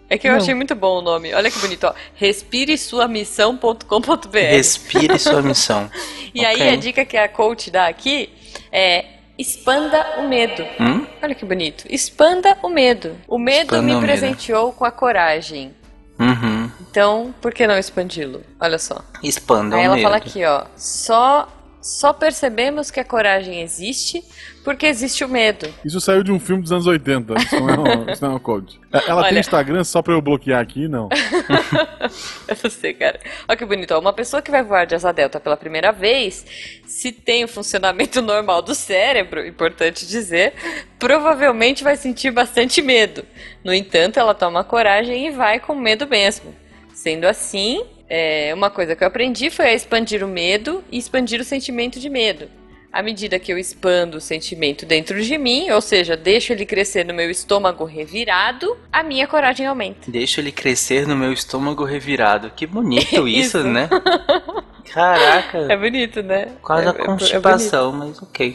É 0.10 0.18
que 0.18 0.28
eu 0.28 0.32
Não. 0.34 0.38
achei 0.38 0.54
muito 0.54 0.76
bom 0.76 1.00
o 1.00 1.02
nome. 1.02 1.34
Olha 1.34 1.50
que 1.52 1.60
bonito, 1.60 1.86
ó. 1.88 1.94
respiresuamissão.com.br. 2.16 4.38
Respire 4.38 5.18
sua 5.20 5.42
missão. 5.42 5.90
E 6.36 6.46
aí 6.46 6.56
Ok. 6.56 6.70
a 6.70 6.76
dica 6.76 7.06
que 7.06 7.16
a 7.16 7.30
coach 7.30 7.72
dá 7.72 7.88
aqui 7.88 8.30
é 8.70 9.06
expanda 9.38 10.20
o 10.20 10.28
medo. 10.28 10.64
Hum? 10.80 11.06
Olha 11.22 11.36
que 11.36 11.46
bonito. 11.46 11.86
Expanda 11.90 12.58
o 12.64 12.70
medo. 12.70 13.16
O 13.28 13.38
medo 13.38 13.76
Expanda 13.76 13.82
me 13.84 13.92
o 13.94 13.96
medo. 13.96 14.06
presenteou 14.08 14.72
com 14.74 14.86
a 14.86 14.92
coragem. 14.92 15.74
Uhum. 16.20 16.72
Então, 16.90 17.36
por 17.42 17.54
que 17.54 17.68
não 17.68 17.78
expandi-lo? 17.78 18.42
Olha 18.60 18.80
só. 18.80 19.02
Expanda 19.22 19.76
Aí 19.76 19.82
o 19.82 19.86
ela 19.86 19.96
medo. 19.96 20.04
fala 20.04 20.18
aqui, 20.18 20.46
ó. 20.46 20.64
Só 20.78 21.48
só 21.86 22.12
percebemos 22.12 22.90
que 22.90 23.00
a 23.00 23.06
coragem 23.06 23.62
existe 23.62 24.24
porque 24.64 24.88
existe 24.88 25.24
o 25.24 25.30
medo. 25.30 25.72
Isso 25.86 26.02
saiu 26.02 26.24
de 26.24 26.32
um 26.32 26.40
filme 26.40 26.64
dos 26.64 26.72
anos 26.72 26.88
80. 26.88 27.36
Isso 27.36 27.60
não 27.60 27.70
é 27.70 27.78
um, 27.78 28.10
isso 28.10 28.26
não 28.26 28.32
é 28.32 28.36
um 28.38 28.40
coach. 28.40 28.80
Ela 28.92 29.22
tem 29.22 29.34
Olha. 29.34 29.40
Instagram 29.40 29.84
só 29.84 30.02
pra 30.02 30.14
eu 30.14 30.20
bloquear 30.20 30.60
aqui? 30.60 30.88
Não. 30.88 31.10
Eu 32.48 32.58
não 32.64 32.70
sei, 32.72 32.94
cara. 32.96 33.20
Olha 33.48 33.56
que 33.56 33.66
bonito. 33.66 33.96
Uma 34.00 34.14
pessoa 34.14 34.42
que 34.42 34.50
vai 34.50 34.64
voar 34.64 34.86
de 34.86 34.96
asa 34.96 35.12
delta 35.12 35.40
pela 35.40 35.56
primeira 35.56 35.92
vez, 35.92 36.44
se 36.88 37.12
tem 37.12 37.44
o 37.44 37.48
funcionamento 37.48 38.20
normal 38.24 38.64
do 38.64 38.74
cérebro, 38.74 39.46
importante 39.46 40.08
dizer, 40.08 40.54
provavelmente 40.98 41.84
vai 41.84 41.96
sentir 41.96 42.32
bastante 42.32 42.82
medo. 42.82 43.24
No 43.64 43.72
entanto, 43.72 44.20
ela 44.20 44.34
toma 44.34 44.64
coragem 44.64 45.28
e 45.28 45.32
vai 45.32 45.60
com 45.60 45.76
medo 45.76 46.08
mesmo. 46.08 46.56
Sendo 46.96 47.26
assim, 47.26 47.86
é, 48.18 48.54
uma 48.54 48.70
coisa 48.70 48.96
que 48.96 49.04
eu 49.04 49.08
aprendi 49.10 49.50
foi 49.50 49.66
a 49.66 49.74
expandir 49.74 50.24
o 50.24 50.28
medo 50.28 50.82
e 50.90 50.98
expandir 50.98 51.42
o 51.42 51.44
sentimento 51.44 52.00
de 52.00 52.10
medo. 52.10 52.48
À 52.90 53.04
medida 53.04 53.38
que 53.38 53.52
eu 53.52 53.58
expando 53.58 54.20
o 54.20 54.22
sentimento 54.22 54.86
dentro 54.86 55.22
de 55.22 55.38
mim, 55.38 55.70
ou 55.70 55.82
seja, 55.82 56.16
deixo 56.16 56.54
ele 56.54 56.66
crescer 56.66 57.04
no 57.04 57.14
meu 57.14 57.30
estômago 57.30 57.84
revirado, 57.84 58.78
a 58.90 59.04
minha 59.04 59.28
coragem 59.28 59.68
aumenta. 59.68 60.10
Deixa 60.10 60.40
ele 60.40 60.54
crescer 60.54 61.06
no 61.06 61.14
meu 61.14 61.34
estômago 61.34 61.84
revirado. 61.84 62.50
Que 62.56 62.66
bonito 62.66 63.28
isso, 63.28 63.58
Isso. 63.58 63.64
né? 63.68 63.90
Caraca. 64.94 65.58
É 65.70 65.76
bonito, 65.78 66.22
né? 66.24 66.54
Quase 66.62 66.86
é, 66.88 66.90
a 66.90 66.94
constipação, 66.94 67.92
mas 67.92 68.22
ok. 68.22 68.54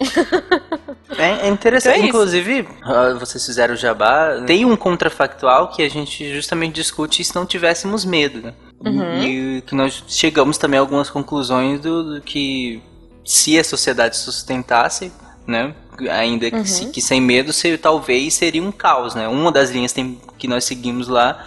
É, 1.19 1.47
é 1.47 1.49
interessante. 1.49 1.93
Então 1.93 1.93
é 1.93 1.99
isso. 1.99 2.09
Inclusive, 2.09 2.69
vocês 3.19 3.45
fizeram 3.45 3.75
o 3.75 3.77
jabá. 3.77 4.43
Tem 4.47 4.64
um 4.64 4.77
contrafactual 4.77 5.69
que 5.69 5.83
a 5.83 5.88
gente 5.90 6.33
justamente 6.33 6.75
discute 6.75 7.23
se 7.25 7.35
não 7.35 7.45
tivéssemos 7.45 8.05
medo, 8.05 8.40
né? 8.40 8.55
Uhum. 8.85 9.23
E 9.23 9.62
que 9.62 9.75
nós 9.75 10.03
chegamos 10.09 10.57
também 10.57 10.79
a 10.79 10.81
algumas 10.81 11.11
conclusões 11.11 11.81
do, 11.81 12.14
do 12.14 12.21
que 12.23 12.83
se 13.25 13.59
a 13.59 13.64
sociedade 13.64 14.16
sustentasse, 14.16 15.12
né? 15.47 15.75
Ainda 16.11 16.51
que, 16.51 16.57
Uhum. 16.57 16.64
se- 16.64 16.87
que 16.87 17.03
sem 17.03 17.21
medo 17.21 17.53
ser, 17.53 17.77
talvez 17.79 18.33
seria 18.35 18.62
um 18.62 18.73
caos, 18.73 19.14
né? 19.14 19.29
Uma 19.29 19.53
das 19.53 19.71
linhas 19.71 19.93
tem- 19.93 20.19
que 20.38 20.49
nós 20.49 20.64
seguimos 20.64 21.09
lá 21.09 21.45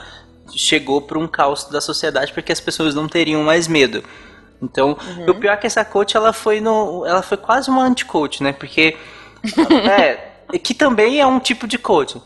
chegou 0.55 1.01
para 1.01 1.17
um 1.17 1.25
caos 1.27 1.63
da 1.63 1.81
sociedade 1.81 2.31
porque 2.33 2.51
as 2.51 2.59
pessoas 2.59 2.93
não 2.93 3.07
teriam 3.07 3.41
mais 3.43 3.67
medo. 3.67 4.03
Então, 4.63 4.97
Uhum. 5.17 5.29
o 5.29 5.35
pior 5.35 5.53
é 5.53 5.57
que 5.57 5.67
essa 5.67 5.83
coach 5.83 6.15
ela 6.15 6.31
foi 6.31 6.61
no, 6.61 7.05
ela 7.05 7.21
foi 7.21 7.35
quase 7.37 7.69
uma 7.69 7.83
anti-coach, 7.83 8.41
né? 8.41 8.53
Porque 8.53 8.97
é, 9.99 10.57
que 10.57 10.73
também 10.73 11.19
é 11.19 11.27
um 11.27 11.39
tipo 11.39 11.67
de 11.67 11.77
coach. 11.77 12.21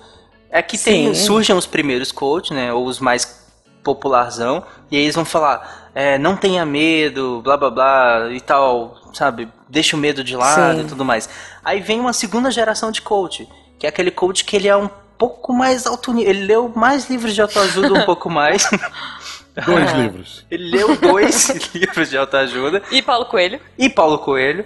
É 0.50 0.62
que 0.62 0.78
tem, 0.78 1.14
surgem 1.14 1.56
os 1.56 1.66
primeiros 1.66 2.12
coach, 2.12 2.54
né? 2.54 2.72
Ou 2.72 2.86
os 2.86 3.00
mais 3.00 3.46
popularzão, 3.84 4.64
e 4.92 4.98
aí 4.98 5.04
eles 5.04 5.16
vão 5.16 5.24
falar, 5.26 5.90
é, 5.96 6.18
não 6.18 6.36
tenha 6.36 6.66
medo, 6.66 7.42
blá 7.42 7.56
blá 7.56 7.70
blá 7.70 8.30
e 8.32 8.42
tal, 8.42 8.98
sabe? 9.14 9.48
Deixa 9.70 9.96
o 9.96 10.00
medo 10.00 10.24
de 10.24 10.36
lado 10.36 10.80
Sim. 10.80 10.82
e 10.82 10.88
tudo 10.88 11.06
mais. 11.06 11.30
Aí 11.64 11.80
vem 11.80 12.00
uma 12.00 12.12
segunda 12.14 12.52
geração 12.52 12.92
de 12.92 13.02
coach, 13.02 13.48
que 13.80 13.86
é 13.86 13.90
aquele 13.90 14.12
coach 14.12 14.44
que 14.44 14.56
ele 14.58 14.68
é 14.68 14.76
um 14.76 14.90
pouco 15.18 15.54
mais 15.54 15.86
alto 15.88 16.14
nível. 16.14 16.30
Ele 16.32 16.46
leu 16.46 16.72
mais 16.76 17.10
livros 17.10 17.34
de 17.34 17.42
autoajuda 17.42 17.94
um 17.94 18.06
pouco 18.06 18.30
mais. 18.30 18.70
Dois 19.66 19.92
livros. 19.98 20.46
Ele 20.50 20.70
leu 20.70 20.96
dois 20.98 21.50
livros 21.74 22.10
de 22.10 22.18
autoajuda. 22.18 22.82
E 22.92 23.02
Paulo 23.02 23.26
Coelho. 23.26 23.60
E 23.78 23.90
Paulo 23.90 24.20
Coelho. 24.20 24.66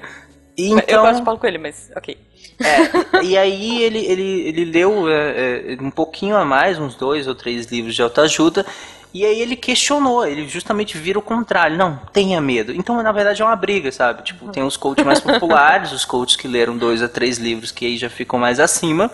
E 0.57 0.71
então, 0.71 0.83
eu 0.87 1.01
gosto 1.01 1.19
de 1.19 1.25
Paulo 1.25 1.39
Coelho, 1.39 1.59
mas 1.59 1.91
ok. 1.95 2.17
É, 2.59 3.23
e 3.23 3.37
aí 3.37 3.81
ele, 3.81 4.05
ele, 4.05 4.41
ele 4.47 4.65
leu 4.65 5.09
é, 5.09 5.73
é, 5.73 5.77
um 5.81 5.89
pouquinho 5.89 6.35
a 6.35 6.45
mais, 6.45 6.77
uns 6.77 6.95
dois 6.95 7.27
ou 7.27 7.33
três 7.33 7.65
livros 7.67 7.95
de 7.95 8.01
autoajuda. 8.01 8.65
E 9.13 9.25
aí 9.25 9.41
ele 9.41 9.57
questionou, 9.57 10.25
ele 10.25 10.47
justamente 10.47 10.97
vira 10.97 11.19
o 11.19 11.21
contrário. 11.21 11.75
Não, 11.75 11.99
tenha 12.13 12.39
medo. 12.39 12.71
Então, 12.71 13.01
na 13.01 13.11
verdade, 13.11 13.41
é 13.41 13.45
uma 13.45 13.55
briga, 13.55 13.91
sabe? 13.91 14.23
Tipo, 14.23 14.49
tem 14.49 14.63
os 14.63 14.77
coaches 14.77 15.05
mais 15.05 15.19
populares, 15.19 15.91
os 15.91 16.05
coaches 16.05 16.37
que 16.37 16.47
leram 16.47 16.77
dois 16.77 17.03
a 17.03 17.09
três 17.09 17.37
livros 17.37 17.71
que 17.71 17.85
aí 17.85 17.97
já 17.97 18.09
ficam 18.09 18.39
mais 18.39 18.59
acima. 18.59 19.11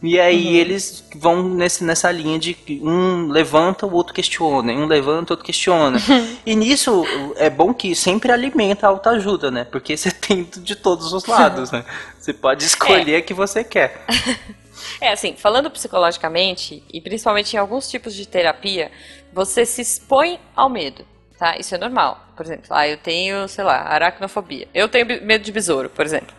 E 0.00 0.18
aí 0.20 0.46
uhum. 0.46 0.54
eles 0.54 1.04
vão 1.16 1.42
nesse, 1.42 1.82
nessa 1.82 2.10
linha 2.10 2.38
de 2.38 2.56
um 2.82 3.28
levanta, 3.28 3.84
o 3.84 3.92
outro 3.92 4.14
questiona, 4.14 4.72
um 4.72 4.86
levanta, 4.86 5.32
o 5.32 5.34
outro 5.34 5.44
questiona. 5.44 5.98
e 6.46 6.54
nisso 6.54 7.04
é 7.36 7.50
bom 7.50 7.74
que 7.74 7.94
sempre 7.94 8.30
alimenta 8.30 8.86
a 8.86 8.90
autoajuda, 8.90 9.50
né? 9.50 9.64
Porque 9.64 9.96
você 9.96 10.10
tem 10.14 10.44
de 10.44 10.76
todos 10.76 11.12
os 11.12 11.26
lados, 11.26 11.72
né? 11.72 11.84
Você 12.18 12.32
pode 12.32 12.64
escolher 12.64 13.16
é. 13.16 13.20
que 13.20 13.34
você 13.34 13.64
quer. 13.64 14.04
É 15.00 15.12
assim, 15.12 15.34
falando 15.36 15.70
psicologicamente, 15.70 16.82
e 16.92 17.00
principalmente 17.00 17.54
em 17.54 17.58
alguns 17.58 17.90
tipos 17.90 18.14
de 18.14 18.26
terapia, 18.26 18.90
você 19.32 19.66
se 19.66 19.82
expõe 19.82 20.40
ao 20.54 20.68
medo, 20.68 21.04
tá? 21.36 21.56
Isso 21.58 21.74
é 21.74 21.78
normal. 21.78 22.26
Por 22.36 22.46
exemplo, 22.46 22.66
ah, 22.70 22.86
eu 22.86 22.96
tenho, 22.96 23.48
sei 23.48 23.64
lá, 23.64 23.82
aracnofobia. 23.82 24.68
Eu 24.72 24.88
tenho 24.88 25.06
medo 25.24 25.44
de 25.44 25.52
besouro, 25.52 25.90
por 25.90 26.04
exemplo. 26.04 26.34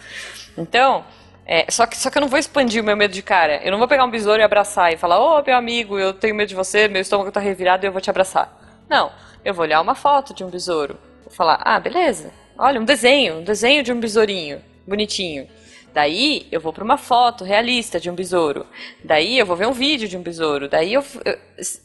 Então, 0.57 1.05
é, 1.51 1.65
só, 1.71 1.87
que, 1.87 1.97
só 1.97 2.11
que 2.11 2.17
eu 2.19 2.21
não 2.21 2.27
vou 2.27 2.37
expandir 2.37 2.79
o 2.79 2.85
meu 2.85 2.95
medo 2.95 3.11
de 3.11 3.23
cara. 3.23 3.59
Eu 3.63 3.71
não 3.71 3.79
vou 3.79 3.87
pegar 3.87 4.05
um 4.05 4.11
besouro 4.11 4.39
e 4.39 4.43
abraçar 4.43 4.93
e 4.93 4.97
falar, 4.97 5.19
ô 5.19 5.39
oh, 5.39 5.43
meu 5.43 5.57
amigo, 5.57 5.97
eu 5.97 6.13
tenho 6.13 6.35
medo 6.35 6.49
de 6.49 6.53
você, 6.53 6.87
meu 6.87 7.01
estômago 7.01 7.31
tá 7.31 7.39
revirado 7.39 7.83
e 7.83 7.87
eu 7.87 7.91
vou 7.91 7.99
te 7.99 8.07
abraçar. 8.07 8.55
Não, 8.87 9.11
eu 9.43 9.51
vou 9.51 9.65
olhar 9.65 9.81
uma 9.81 9.95
foto 9.95 10.31
de 10.31 10.43
um 10.43 10.47
besouro. 10.47 10.95
Vou 11.23 11.33
falar, 11.33 11.59
ah, 11.65 11.79
beleza. 11.79 12.31
Olha, 12.55 12.79
um 12.79 12.85
desenho, 12.85 13.39
um 13.39 13.43
desenho 13.43 13.81
de 13.81 13.91
um 13.91 13.99
besourinho, 13.99 14.61
bonitinho. 14.85 15.47
Daí 15.91 16.45
eu 16.51 16.61
vou 16.61 16.71
para 16.71 16.83
uma 16.83 16.97
foto 16.97 17.43
realista 17.43 17.99
de 17.99 18.11
um 18.11 18.13
besouro. 18.13 18.67
Daí 19.03 19.39
eu 19.39 19.45
vou 19.47 19.55
ver 19.55 19.67
um 19.67 19.73
vídeo 19.73 20.07
de 20.07 20.15
um 20.15 20.21
besouro. 20.21 20.69
Daí 20.69 20.93
eu, 20.93 21.03
eu, 21.25 21.35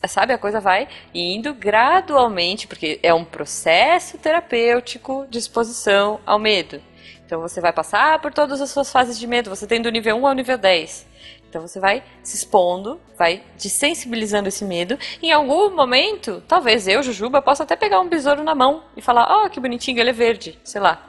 sabe, 0.06 0.34
a 0.34 0.38
coisa 0.38 0.60
vai 0.60 0.86
indo 1.14 1.54
gradualmente, 1.54 2.66
porque 2.66 3.00
é 3.02 3.14
um 3.14 3.24
processo 3.24 4.18
terapêutico 4.18 5.26
de 5.30 5.38
exposição 5.38 6.20
ao 6.26 6.38
medo. 6.38 6.82
Então 7.26 7.40
você 7.40 7.60
vai 7.60 7.72
passar 7.72 8.20
por 8.20 8.32
todas 8.32 8.60
as 8.60 8.70
suas 8.70 8.90
fases 8.92 9.18
de 9.18 9.26
medo, 9.26 9.50
você 9.50 9.66
tem 9.66 9.80
do 9.80 9.90
nível 9.90 10.16
1 10.16 10.26
ao 10.26 10.34
nível 10.34 10.58
10. 10.58 11.06
Então 11.48 11.62
você 11.62 11.78
vai 11.78 12.02
se 12.22 12.36
expondo, 12.36 13.00
vai 13.16 13.42
desensibilizando 13.56 14.48
esse 14.48 14.64
medo. 14.64 14.98
Em 15.22 15.30
algum 15.32 15.70
momento, 15.70 16.42
talvez 16.48 16.88
eu, 16.88 17.02
Jujuba, 17.02 17.40
possa 17.40 17.62
até 17.62 17.76
pegar 17.76 18.00
um 18.00 18.08
besouro 18.08 18.42
na 18.42 18.54
mão 18.54 18.82
e 18.96 19.00
falar: 19.00 19.26
"Ó, 19.30 19.46
oh, 19.46 19.50
que 19.50 19.60
bonitinho, 19.60 20.00
ele 20.00 20.10
é 20.10 20.12
verde", 20.12 20.58
sei 20.64 20.80
lá. 20.80 21.00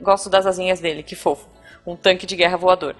Gosto 0.00 0.28
das 0.28 0.46
asinhas 0.46 0.80
dele, 0.80 1.02
que 1.02 1.16
fofo. 1.16 1.48
Um 1.86 1.96
tanque 1.96 2.26
de 2.26 2.36
guerra 2.36 2.56
voador. 2.56 2.94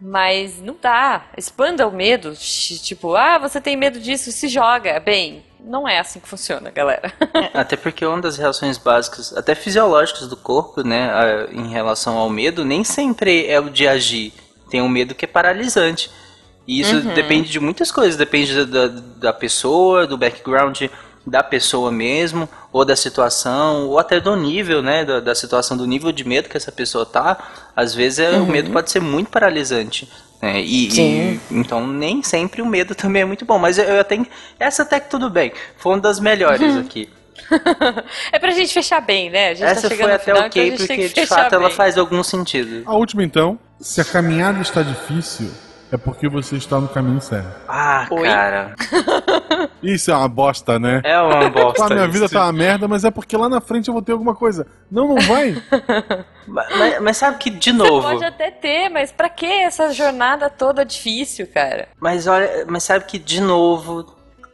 Mas 0.00 0.60
não 0.60 0.76
dá. 0.80 1.26
Expanda 1.36 1.86
o 1.86 1.92
medo. 1.92 2.32
Tipo, 2.34 3.14
ah, 3.14 3.38
você 3.38 3.60
tem 3.60 3.76
medo 3.76 4.00
disso, 4.00 4.32
se 4.32 4.48
joga. 4.48 4.98
Bem, 4.98 5.44
não 5.62 5.86
é 5.86 5.98
assim 5.98 6.20
que 6.20 6.28
funciona, 6.28 6.70
galera. 6.70 7.12
É, 7.34 7.58
até 7.58 7.76
porque 7.76 8.04
uma 8.06 8.20
das 8.20 8.36
reações 8.36 8.78
básicas, 8.78 9.36
até 9.36 9.54
fisiológicas 9.54 10.26
do 10.26 10.36
corpo, 10.36 10.82
né, 10.82 11.10
em 11.52 11.68
relação 11.68 12.16
ao 12.16 12.30
medo, 12.30 12.64
nem 12.64 12.82
sempre 12.82 13.46
é 13.46 13.60
o 13.60 13.68
de 13.68 13.86
agir. 13.86 14.32
Tem 14.70 14.80
um 14.80 14.88
medo 14.88 15.14
que 15.14 15.24
é 15.24 15.28
paralisante. 15.28 16.10
E 16.66 16.80
isso 16.80 16.96
uhum. 16.96 17.14
depende 17.14 17.50
de 17.50 17.60
muitas 17.60 17.90
coisas. 17.90 18.16
Depende 18.16 18.64
da, 18.64 18.88
da 18.88 19.32
pessoa, 19.32 20.06
do 20.06 20.16
background 20.16 20.82
da 21.30 21.42
pessoa 21.42 21.92
mesmo, 21.92 22.48
ou 22.72 22.84
da 22.84 22.96
situação, 22.96 23.86
ou 23.86 23.98
até 23.98 24.20
do 24.20 24.34
nível, 24.34 24.82
né, 24.82 25.04
da, 25.04 25.20
da 25.20 25.34
situação, 25.34 25.76
do 25.76 25.86
nível 25.86 26.10
de 26.10 26.26
medo 26.26 26.48
que 26.48 26.56
essa 26.56 26.72
pessoa 26.72 27.06
tá. 27.06 27.38
Às 27.74 27.94
vezes 27.94 28.18
é, 28.18 28.30
uhum. 28.32 28.42
o 28.42 28.46
medo 28.46 28.70
pode 28.70 28.90
ser 28.90 29.00
muito 29.00 29.30
paralisante. 29.30 30.10
Né? 30.42 30.60
E, 30.60 30.88
e, 30.88 31.40
então 31.50 31.86
nem 31.86 32.22
sempre 32.22 32.60
o 32.60 32.66
medo 32.66 32.94
também 32.94 33.22
é 33.22 33.24
muito 33.24 33.44
bom, 33.44 33.58
mas 33.58 33.78
eu, 33.78 33.84
eu 33.84 34.04
tenho 34.04 34.26
essa 34.58 34.82
até 34.82 34.98
que 34.98 35.08
tudo 35.08 35.30
bem, 35.30 35.52
foi 35.76 35.92
uma 35.92 36.00
das 36.00 36.18
melhores 36.18 36.74
uhum. 36.74 36.80
aqui. 36.80 37.08
é 38.32 38.38
pra 38.38 38.50
gente 38.50 38.72
fechar 38.72 39.00
bem, 39.00 39.30
né? 39.30 39.50
A 39.50 39.54
gente 39.54 39.64
tá 39.64 39.70
essa 39.70 39.88
tá 39.88 39.96
foi 39.96 40.12
até 40.12 40.24
final, 40.24 40.46
ok, 40.46 40.66
então 40.66 40.86
porque 40.86 41.08
de 41.08 41.26
fato 41.26 41.50
bem. 41.50 41.60
ela 41.60 41.70
faz 41.70 41.96
algum 41.96 42.22
sentido. 42.22 42.82
A 42.86 42.94
última 42.94 43.22
então, 43.22 43.58
se 43.80 44.00
a 44.00 44.04
caminhada 44.04 44.60
está 44.60 44.82
difícil, 44.82 45.50
é 45.92 45.96
porque 45.96 46.28
você 46.28 46.56
está 46.56 46.80
no 46.80 46.88
caminho 46.88 47.20
certo. 47.20 47.48
Ah, 47.66 48.06
Oi? 48.10 48.28
cara. 48.28 48.74
Isso 49.82 50.10
é 50.10 50.14
uma 50.14 50.28
bosta, 50.28 50.78
né? 50.78 51.00
É 51.04 51.20
uma 51.20 51.50
bosta. 51.50 51.84
a 51.84 51.88
minha 51.88 52.06
vida 52.06 52.28
tá 52.28 52.44
uma 52.44 52.52
merda, 52.52 52.86
mas 52.86 53.04
é 53.04 53.10
porque 53.10 53.36
lá 53.36 53.48
na 53.48 53.60
frente 53.60 53.88
eu 53.88 53.94
vou 53.94 54.02
ter 54.02 54.12
alguma 54.12 54.34
coisa. 54.34 54.66
Não, 54.90 55.08
não 55.08 55.20
vai. 55.22 55.60
mas, 56.46 57.00
mas, 57.00 57.16
sabe 57.16 57.38
que, 57.38 57.50
de 57.50 57.72
novo. 57.72 58.02
Você 58.02 58.14
pode 58.14 58.24
até 58.24 58.50
ter, 58.50 58.88
mas 58.88 59.10
pra 59.10 59.28
que 59.28 59.46
essa 59.46 59.92
jornada 59.92 60.48
toda 60.48 60.84
difícil, 60.84 61.48
cara? 61.52 61.88
Mas 61.98 62.26
olha, 62.28 62.64
mas 62.68 62.84
sabe 62.84 63.04
que, 63.06 63.18
de 63.18 63.40
novo, 63.40 64.06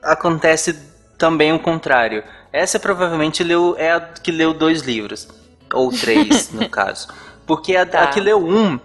acontece 0.02 0.74
também 1.18 1.52
o 1.52 1.58
contrário. 1.58 2.24
Essa 2.50 2.80
provavelmente 2.80 3.44
leu, 3.44 3.74
é 3.76 3.92
a 3.92 4.00
que 4.00 4.30
leu 4.30 4.54
dois 4.54 4.80
livros. 4.82 5.28
Ou 5.74 5.90
três, 5.90 6.50
no 6.52 6.68
caso. 6.70 7.08
Porque 7.46 7.76
a, 7.76 7.84
tá. 7.84 8.04
a 8.04 8.06
que 8.06 8.20
leu 8.20 8.38
um 8.38 8.78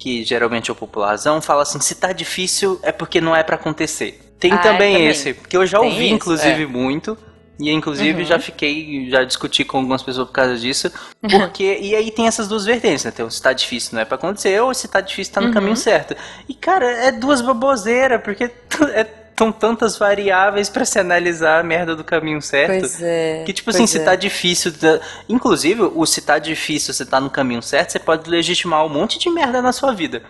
que 0.00 0.24
geralmente 0.24 0.70
é 0.70 0.72
o 0.72 0.76
popularzão, 0.76 1.40
fala 1.40 1.62
assim: 1.62 1.78
se 1.78 1.94
tá 1.94 2.10
difícil 2.10 2.80
é 2.82 2.90
porque 2.90 3.20
não 3.20 3.36
é 3.36 3.44
para 3.44 3.54
acontecer. 3.54 4.18
Tem 4.40 4.52
ah, 4.52 4.58
também, 4.58 4.94
também, 4.94 5.06
esse, 5.06 5.34
que 5.34 5.54
eu 5.56 5.66
já 5.66 5.78
Tem 5.78 5.88
ouvi, 5.90 6.06
isso, 6.06 6.14
inclusive, 6.14 6.62
é. 6.62 6.66
muito. 6.66 7.16
E 7.58 7.70
inclusive 7.70 8.22
uhum. 8.22 8.26
já 8.26 8.38
fiquei, 8.38 9.10
já 9.10 9.22
discuti 9.22 9.66
com 9.66 9.76
algumas 9.76 10.02
pessoas 10.02 10.26
por 10.26 10.32
causa 10.32 10.56
disso. 10.56 10.90
Porque. 11.20 11.78
e 11.78 11.94
aí 11.94 12.10
tem 12.10 12.26
essas 12.26 12.48
duas 12.48 12.64
vertentes, 12.64 13.04
né? 13.04 13.12
Então, 13.14 13.28
se 13.28 13.42
tá 13.42 13.52
difícil 13.52 13.90
não 13.92 14.00
é 14.00 14.06
pra 14.06 14.14
acontecer, 14.14 14.58
ou 14.62 14.72
se 14.72 14.88
tá 14.88 15.02
difícil 15.02 15.34
tá 15.34 15.42
no 15.42 15.48
uhum. 15.48 15.52
caminho 15.52 15.76
certo. 15.76 16.16
E, 16.48 16.54
cara, 16.54 16.90
é 16.90 17.12
duas 17.12 17.42
baboseiras, 17.42 18.22
porque 18.22 18.44
é 18.94 19.04
são 19.40 19.50
tantas 19.50 19.96
variáveis 19.96 20.68
para 20.68 20.84
se 20.84 20.98
analisar 20.98 21.60
a 21.60 21.62
merda 21.62 21.96
do 21.96 22.04
caminho 22.04 22.42
certo. 22.42 22.80
Pois 22.80 23.02
é. 23.02 23.42
Que, 23.46 23.54
tipo 23.54 23.70
assim, 23.70 23.86
se 23.86 23.96
é. 23.96 24.04
tá 24.04 24.14
difícil. 24.14 24.70
Inclusive, 25.26 25.80
o 25.80 26.04
se 26.04 26.20
tá 26.20 26.38
difícil, 26.38 26.92
se 26.92 27.06
tá 27.06 27.18
no 27.18 27.30
caminho 27.30 27.62
certo, 27.62 27.92
você 27.92 27.98
pode 27.98 28.28
legitimar 28.28 28.84
um 28.84 28.90
monte 28.90 29.18
de 29.18 29.30
merda 29.30 29.62
na 29.62 29.72
sua 29.72 29.94
vida. 29.94 30.22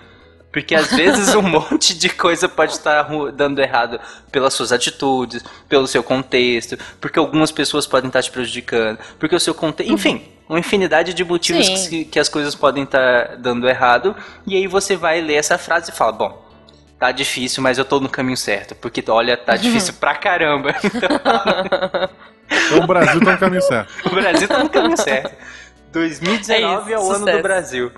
Porque 0.52 0.76
às 0.76 0.92
vezes 0.92 1.34
um 1.34 1.42
monte 1.50 1.92
de 1.98 2.08
coisa 2.08 2.48
pode 2.48 2.70
estar 2.70 3.02
dando 3.32 3.60
errado 3.60 3.98
pelas 4.30 4.54
suas 4.54 4.70
atitudes, 4.70 5.42
pelo 5.68 5.88
seu 5.88 6.04
contexto, 6.04 6.78
porque 7.00 7.18
algumas 7.18 7.50
pessoas 7.50 7.88
podem 7.88 8.06
estar 8.06 8.22
te 8.22 8.30
prejudicando, 8.30 9.00
porque 9.18 9.34
o 9.34 9.40
seu 9.40 9.54
contexto. 9.54 9.90
Uhum. 9.90 9.96
Enfim, 9.96 10.22
uma 10.48 10.60
infinidade 10.60 11.14
de 11.14 11.24
motivos 11.24 11.88
que, 11.88 12.04
que, 12.04 12.18
as 12.20 12.28
coisas 12.28 12.54
podem 12.54 12.84
estar 12.84 13.36
dando 13.38 13.68
errado. 13.68 14.14
E 14.46 14.54
aí 14.54 14.68
você 14.68 14.94
vai 14.94 15.20
ler 15.20 15.34
essa 15.34 15.58
frase 15.58 15.90
e 15.90 15.94
fala: 15.94 16.12
bom, 16.12 16.49
tá 17.00 17.10
difícil, 17.10 17.62
mas 17.62 17.78
eu 17.78 17.84
tô 17.84 17.98
no 17.98 18.10
caminho 18.10 18.36
certo. 18.36 18.74
Porque, 18.74 19.02
olha, 19.08 19.36
tá 19.36 19.56
difícil 19.58 19.94
pra 19.94 20.14
caramba. 20.14 20.76
Então... 20.84 21.08
o 22.78 22.86
Brasil 22.86 23.20
tá 23.24 23.32
no 23.32 23.38
caminho 23.38 23.62
certo. 23.62 24.06
o 24.06 24.10
Brasil 24.10 24.46
tá 24.46 24.62
no 24.62 24.68
caminho 24.68 24.96
certo. 25.00 25.34
2019 25.90 26.52
é, 26.52 26.56
isso, 26.56 26.92
é 26.92 26.98
o 26.98 27.00
sucesso. 27.00 27.28
ano 27.28 27.36
do 27.38 27.42
Brasil. 27.42 27.90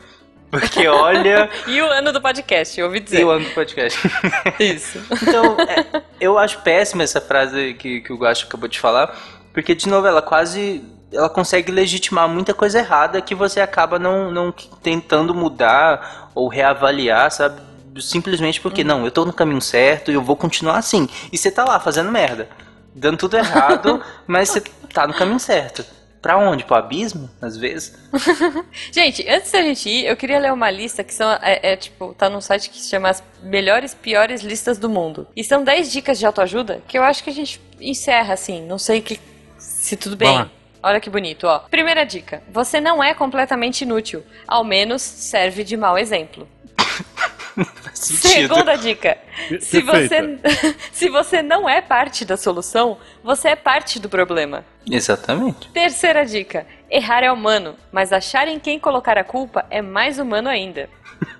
Porque 0.50 0.86
olha. 0.86 1.48
e 1.66 1.80
o 1.80 1.86
ano 1.86 2.12
do 2.12 2.20
podcast, 2.20 2.78
eu 2.78 2.86
ouvi 2.86 3.00
dizer. 3.00 3.20
E 3.20 3.24
o 3.24 3.30
ano 3.30 3.44
do 3.46 3.50
podcast. 3.53 3.98
Isso. 4.61 5.00
Então, 5.22 5.57
é, 5.59 6.03
eu 6.20 6.38
acho 6.38 6.61
péssima 6.61 7.03
essa 7.03 7.22
frase 7.22 7.72
que, 7.72 8.03
que 8.03 8.12
o 8.12 8.18
Guacho 8.18 8.46
acabou 8.46 8.68
de 8.68 8.78
falar. 8.78 9.16
Porque, 9.55 9.74
de 9.74 9.88
novo, 9.88 10.07
ela 10.07 10.20
quase. 10.20 10.84
Ela 11.11 11.30
consegue 11.30 11.72
legitimar 11.72 12.28
muita 12.28 12.53
coisa 12.53 12.80
errada 12.80 13.22
que 13.22 13.34
você 13.34 13.61
acaba 13.61 13.98
não, 13.98 14.30
não 14.30 14.53
tentando 14.82 15.34
mudar 15.34 16.30
ou 16.34 16.48
reavaliar, 16.48 17.30
sabe? 17.30 17.62
Simplesmente 18.01 18.61
porque, 18.61 18.82
hum. 18.82 18.86
não, 18.86 19.05
eu 19.05 19.11
tô 19.11 19.24
no 19.24 19.32
caminho 19.32 19.61
certo 19.61 20.11
e 20.11 20.14
eu 20.14 20.22
vou 20.22 20.36
continuar 20.36 20.78
assim. 20.78 21.09
E 21.32 21.38
você 21.38 21.51
tá 21.51 21.64
lá 21.64 21.78
fazendo 21.80 22.11
merda, 22.11 22.49
dando 22.95 23.18
tudo 23.18 23.36
errado, 23.36 24.03
mas 24.26 24.49
você 24.49 24.61
tá 24.93 25.07
no 25.07 25.14
caminho 25.14 25.40
certo. 25.40 25.84
Pra 26.22 26.38
onde? 26.38 26.62
Pro 26.62 26.76
abismo, 26.76 27.28
às 27.40 27.57
vezes? 27.57 27.99
gente, 28.93 29.28
antes 29.28 29.51
da 29.51 29.61
gente 29.61 29.88
ir, 29.88 30.07
eu 30.07 30.16
queria 30.16 30.38
ler 30.38 30.53
uma 30.53 30.70
lista 30.70 31.03
que 31.03 31.12
são, 31.12 31.28
é, 31.43 31.72
é, 31.72 31.76
tipo, 31.76 32.14
tá 32.14 32.30
num 32.30 32.40
site 32.40 32.70
que 32.70 32.80
se 32.80 32.88
chama 32.88 33.09
As 33.09 33.20
Melhores 33.43 33.93
Piores 33.93 34.43
Listas 34.43 34.78
do 34.78 34.88
Mundo. 34.88 35.26
E 35.34 35.43
são 35.43 35.64
10 35.64 35.90
dicas 35.90 36.20
de 36.20 36.24
autoajuda 36.24 36.80
que 36.86 36.97
eu 36.97 37.03
acho 37.03 37.24
que 37.24 37.30
a 37.30 37.32
gente 37.32 37.61
encerra 37.80 38.34
assim, 38.34 38.64
não 38.64 38.78
sei 38.78 39.01
que, 39.01 39.18
se 39.59 39.97
tudo 39.97 40.16
bem. 40.16 40.49
Olha 40.80 41.01
que 41.01 41.11
bonito, 41.11 41.47
ó. 41.47 41.61
Primeira 41.61 42.05
dica: 42.05 42.43
você 42.51 42.80
não 42.80 43.03
é 43.03 43.14
completamente 43.14 43.82
inútil, 43.82 44.24
ao 44.47 44.64
menos 44.64 45.03
serve 45.03 45.62
de 45.62 45.76
mau 45.76 45.97
exemplo. 45.97 46.49
Segunda 47.94 48.76
dica. 48.76 49.18
Se 49.61 49.82
você, 49.82 50.38
se 50.92 51.09
você 51.09 51.42
não 51.42 51.68
é 51.68 51.80
parte 51.80 52.24
da 52.24 52.36
solução, 52.36 52.98
você 53.22 53.48
é 53.48 53.57
parte 53.57 53.98
do 53.98 54.09
problema. 54.09 54.64
Exatamente. 54.90 55.68
Terceira 55.70 56.24
dica. 56.24 56.66
Errar 56.90 57.22
é 57.22 57.30
humano, 57.30 57.76
mas 57.92 58.12
achar 58.12 58.48
em 58.48 58.59
quem 58.59 58.78
colocar 58.78 59.16
a 59.18 59.24
culpa 59.24 59.64
é 59.70 59.80
mais 59.82 60.18
humano 60.18 60.48
ainda. 60.48 60.88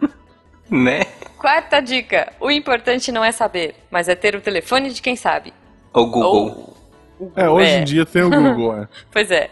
Né? 0.71 1.03
Quarta 1.37 1.81
dica. 1.81 2.33
O 2.41 2.51
importante 2.51 3.13
não 3.13 3.23
é 3.23 3.31
saber, 3.31 3.75
mas 3.91 4.09
é 4.09 4.15
ter 4.15 4.35
o 4.35 4.41
telefone 4.41 4.91
de 4.91 5.03
quem 5.03 5.15
sabe. 5.17 5.53
O 5.93 6.07
Google. 6.07 6.75
Ou- 7.21 7.33
É, 7.37 7.47
hoje 7.47 7.71
É. 7.71 7.79
em 7.81 7.85
dia 7.85 8.07
tem 8.07 8.23
o 8.23 8.31
Google, 8.31 8.79
é. 8.83 8.89
Pois 9.11 9.31
é. 9.31 9.51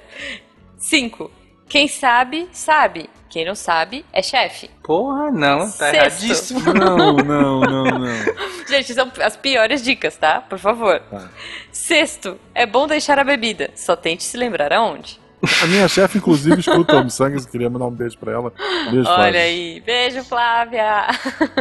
Cinco. 0.78 1.30
Quem 1.68 1.86
sabe, 1.88 2.48
sabe. 2.52 3.11
Quem 3.30 3.44
não 3.44 3.54
sabe, 3.54 4.04
é 4.12 4.20
chefe. 4.22 4.68
Porra, 4.82 5.30
não, 5.30 5.60
tá 5.70 5.90
Sexto. 5.90 5.94
erradíssimo. 5.94 6.60
Não, 6.74 6.96
não, 7.16 7.60
não, 7.60 7.84
não. 7.84 8.06
Gente, 8.68 8.92
são 8.92 9.10
as 9.22 9.36
piores 9.36 9.82
dicas, 9.84 10.16
tá? 10.16 10.40
Por 10.40 10.58
favor. 10.58 10.98
Tá. 11.08 11.28
Sexto. 11.70 12.38
É 12.54 12.66
bom 12.66 12.86
deixar 12.88 13.18
a 13.20 13.24
bebida. 13.24 13.70
Só 13.76 13.94
tente 13.94 14.24
se 14.24 14.36
lembrar 14.36 14.72
aonde. 14.72 15.20
A 15.62 15.66
minha 15.68 15.86
chefe, 15.88 16.18
inclusive, 16.18 16.60
escuta 16.60 17.00
o 17.00 17.08
Sangues, 17.08 17.46
queria 17.46 17.70
mandar 17.70 17.86
um 17.86 17.90
beijo 17.92 18.18
pra 18.18 18.32
ela. 18.32 18.52
Beijo, 18.90 19.08
Olha 19.08 19.14
Flávia. 19.14 19.40
aí. 19.40 19.80
Beijo, 19.80 20.24
Flávia. 20.24 21.06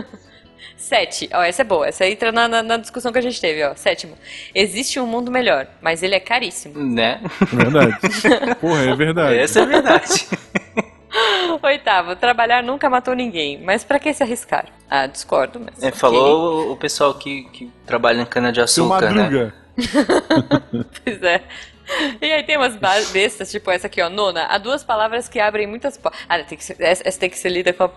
Sete. 0.76 1.30
Ó, 1.34 1.42
essa 1.44 1.62
é 1.62 1.66
boa. 1.66 1.88
Essa 1.88 2.04
aí 2.04 2.14
entra 2.14 2.32
na, 2.32 2.48
na- 2.48 2.64
na 2.64 2.78
discussão 2.78 3.12
que 3.12 3.18
a 3.20 3.22
gente 3.22 3.40
teve, 3.40 3.64
ó. 3.64 3.76
Sétimo. 3.76 4.18
Existe 4.56 5.00
um 5.00 5.06
mundo 5.06 5.30
melhor, 5.32 5.68
mas 5.82 6.02
ele 6.04 6.16
é 6.16 6.20
caríssimo. 6.20 6.80
Né? 6.84 7.22
Verdade. 7.52 7.98
Porra, 8.60 8.84
é 8.86 8.96
verdade. 8.96 9.38
Essa 9.38 9.60
é 9.62 9.66
verdade. 9.66 10.28
Oitavo. 11.62 12.16
Trabalhar 12.16 12.64
nunca 12.64 12.90
matou 12.90 13.14
ninguém, 13.14 13.62
mas 13.64 13.84
pra 13.84 14.00
que 14.00 14.14
se 14.14 14.24
arriscar? 14.24 14.66
Ah, 14.90 15.06
discordo, 15.08 15.60
mas. 15.60 15.82
É, 15.84 15.92
falou 15.92 16.72
o 16.72 16.78
pessoal 16.78 17.14
que, 17.14 17.44
que 17.52 17.72
trabalha 17.86 18.22
em 18.22 18.26
cana-de-açúcar, 18.26 19.12
né? 19.12 19.54
Pois 21.04 21.24
é. 21.24 21.44
E 22.22 22.32
aí 22.32 22.44
tem 22.44 22.56
umas 22.58 22.76
bestas, 23.12 23.50
tipo 23.50 23.72
essa 23.72 23.88
aqui, 23.88 24.02
ó, 24.02 24.10
nona. 24.10 24.46
Há 24.46 24.58
duas 24.60 24.84
palavras 24.84 25.28
que 25.28 25.40
abrem 25.40 25.66
muitas 25.66 25.98
portas. 25.98 26.22
Ah, 26.30 26.38
tem 26.44 26.58
que 26.58 26.64
ser- 26.64 26.76
essa, 26.80 27.02
essa 27.08 27.20
tem 27.20 27.30
que 27.30 27.38
ser 27.38 27.50
lida 27.50 27.74
com 27.74 27.84
a 27.84 27.90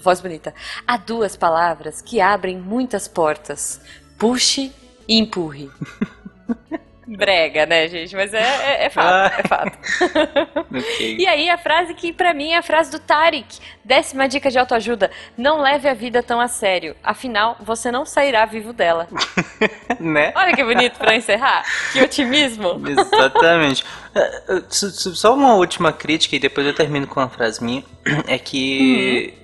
voz 0.00 0.20
bonita. 0.20 0.54
Há 0.86 0.96
duas 0.96 1.34
palavras 1.36 2.00
que 2.00 2.20
abrem 2.20 2.56
muitas 2.58 3.08
portas. 3.08 3.80
Puxe 4.18 4.72
e 5.08 5.18
empurre. 5.18 5.68
Brega, 7.16 7.66
né, 7.66 7.88
gente? 7.88 8.14
Mas 8.14 8.32
é, 8.32 8.38
é, 8.40 8.84
é 8.86 8.90
fato, 8.90 9.40
é 9.40 9.48
fato. 9.48 9.78
Ok. 10.70 11.16
E 11.18 11.26
aí 11.26 11.50
a 11.50 11.58
frase 11.58 11.94
que 11.94 12.12
pra 12.12 12.32
mim 12.32 12.52
é 12.52 12.58
a 12.58 12.62
frase 12.62 12.90
do 12.90 12.98
Tarek. 12.98 13.58
Décima 13.84 14.28
dica 14.28 14.50
de 14.50 14.58
autoajuda. 14.58 15.10
Não 15.36 15.60
leve 15.60 15.88
a 15.88 15.94
vida 15.94 16.22
tão 16.22 16.40
a 16.40 16.46
sério. 16.46 16.94
Afinal, 17.02 17.56
você 17.60 17.90
não 17.90 18.04
sairá 18.06 18.44
vivo 18.44 18.72
dela. 18.72 19.08
né? 19.98 20.32
Olha 20.36 20.54
que 20.54 20.62
bonito 20.62 20.98
pra 20.98 21.16
encerrar. 21.16 21.64
Que 21.92 22.00
otimismo. 22.00 22.80
Exatamente. 22.86 23.84
É, 24.14 24.62
Só 24.68 25.34
uma 25.34 25.54
última 25.54 25.92
crítica 25.92 26.36
e 26.36 26.38
depois 26.38 26.66
eu 26.66 26.74
termino 26.74 27.06
com 27.06 27.18
uma 27.18 27.28
frase 27.28 27.62
minha. 27.62 27.84
É 28.28 28.38
que 28.38 29.34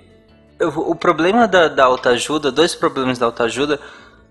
o 0.61 0.91
o 0.91 0.95
problema 0.95 1.47
da, 1.47 1.67
da 1.67 1.85
autoajuda, 1.85 2.51
dois 2.51 2.73
problemas 2.73 3.17
da 3.19 3.25
autoajuda, 3.25 3.79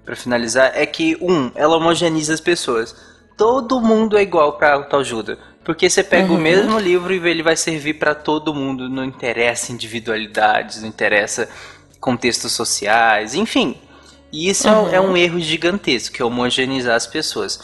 pra 0.04 0.16
finalizar, 0.16 0.72
é 0.74 0.86
que, 0.86 1.16
um, 1.20 1.50
ela 1.54 1.76
homogeneiza 1.76 2.32
as 2.32 2.40
pessoas. 2.40 2.96
Todo 3.36 3.80
mundo 3.80 4.16
é 4.16 4.22
igual 4.22 4.52
pra 4.54 4.74
autoajuda. 4.74 5.38
Porque 5.64 5.90
você 5.90 6.02
pega 6.04 6.32
o 6.32 6.38
mesmo 6.38 6.78
livro 6.78 7.12
e 7.12 7.28
ele 7.28 7.42
vai 7.42 7.56
servir 7.56 7.94
pra 7.94 8.14
todo 8.14 8.54
mundo. 8.54 8.88
Não 8.88 9.04
interessa 9.04 9.72
individualidades, 9.72 10.80
não 10.80 10.88
interessa 10.88 11.48
contextos 12.00 12.52
sociais, 12.52 13.34
enfim. 13.34 13.76
E 14.32 14.48
isso 14.48 14.68
é 14.68 14.70
um- 14.72 14.88
é 14.94 15.00
um 15.00 15.16
erro 15.16 15.40
gigantesco, 15.40 16.14
que 16.14 16.22
é 16.22 16.24
homogeneizar 16.24 16.94
as 16.94 17.06
pessoas. 17.06 17.60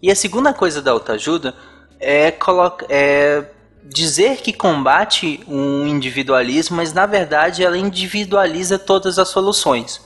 E 0.00 0.10
a 0.10 0.14
segunda 0.14 0.52
coisa 0.54 0.80
da 0.80 0.90
autoajuda 0.90 1.54
é, 2.00 2.30
coloca, 2.30 2.84
é 2.88 3.44
dizer 3.84 4.38
que 4.38 4.52
combate 4.52 5.40
um 5.46 5.86
individualismo, 5.86 6.76
mas 6.76 6.92
na 6.92 7.04
verdade 7.06 7.62
ela 7.62 7.76
individualiza 7.78 8.78
todas 8.78 9.18
as 9.18 9.28
soluções. 9.28 10.00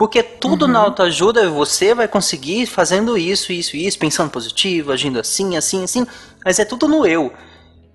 Porque 0.00 0.22
tudo 0.22 0.66
na 0.66 0.78
autoajuda 0.78 1.50
você 1.50 1.94
vai 1.94 2.08
conseguir 2.08 2.64
fazendo 2.64 3.18
isso, 3.18 3.52
isso 3.52 3.76
isso, 3.76 3.98
pensando 3.98 4.30
positivo, 4.30 4.92
agindo 4.92 5.20
assim, 5.20 5.58
assim, 5.58 5.84
assim, 5.84 6.06
mas 6.42 6.58
é 6.58 6.64
tudo 6.64 6.88
no 6.88 7.06
eu. 7.06 7.30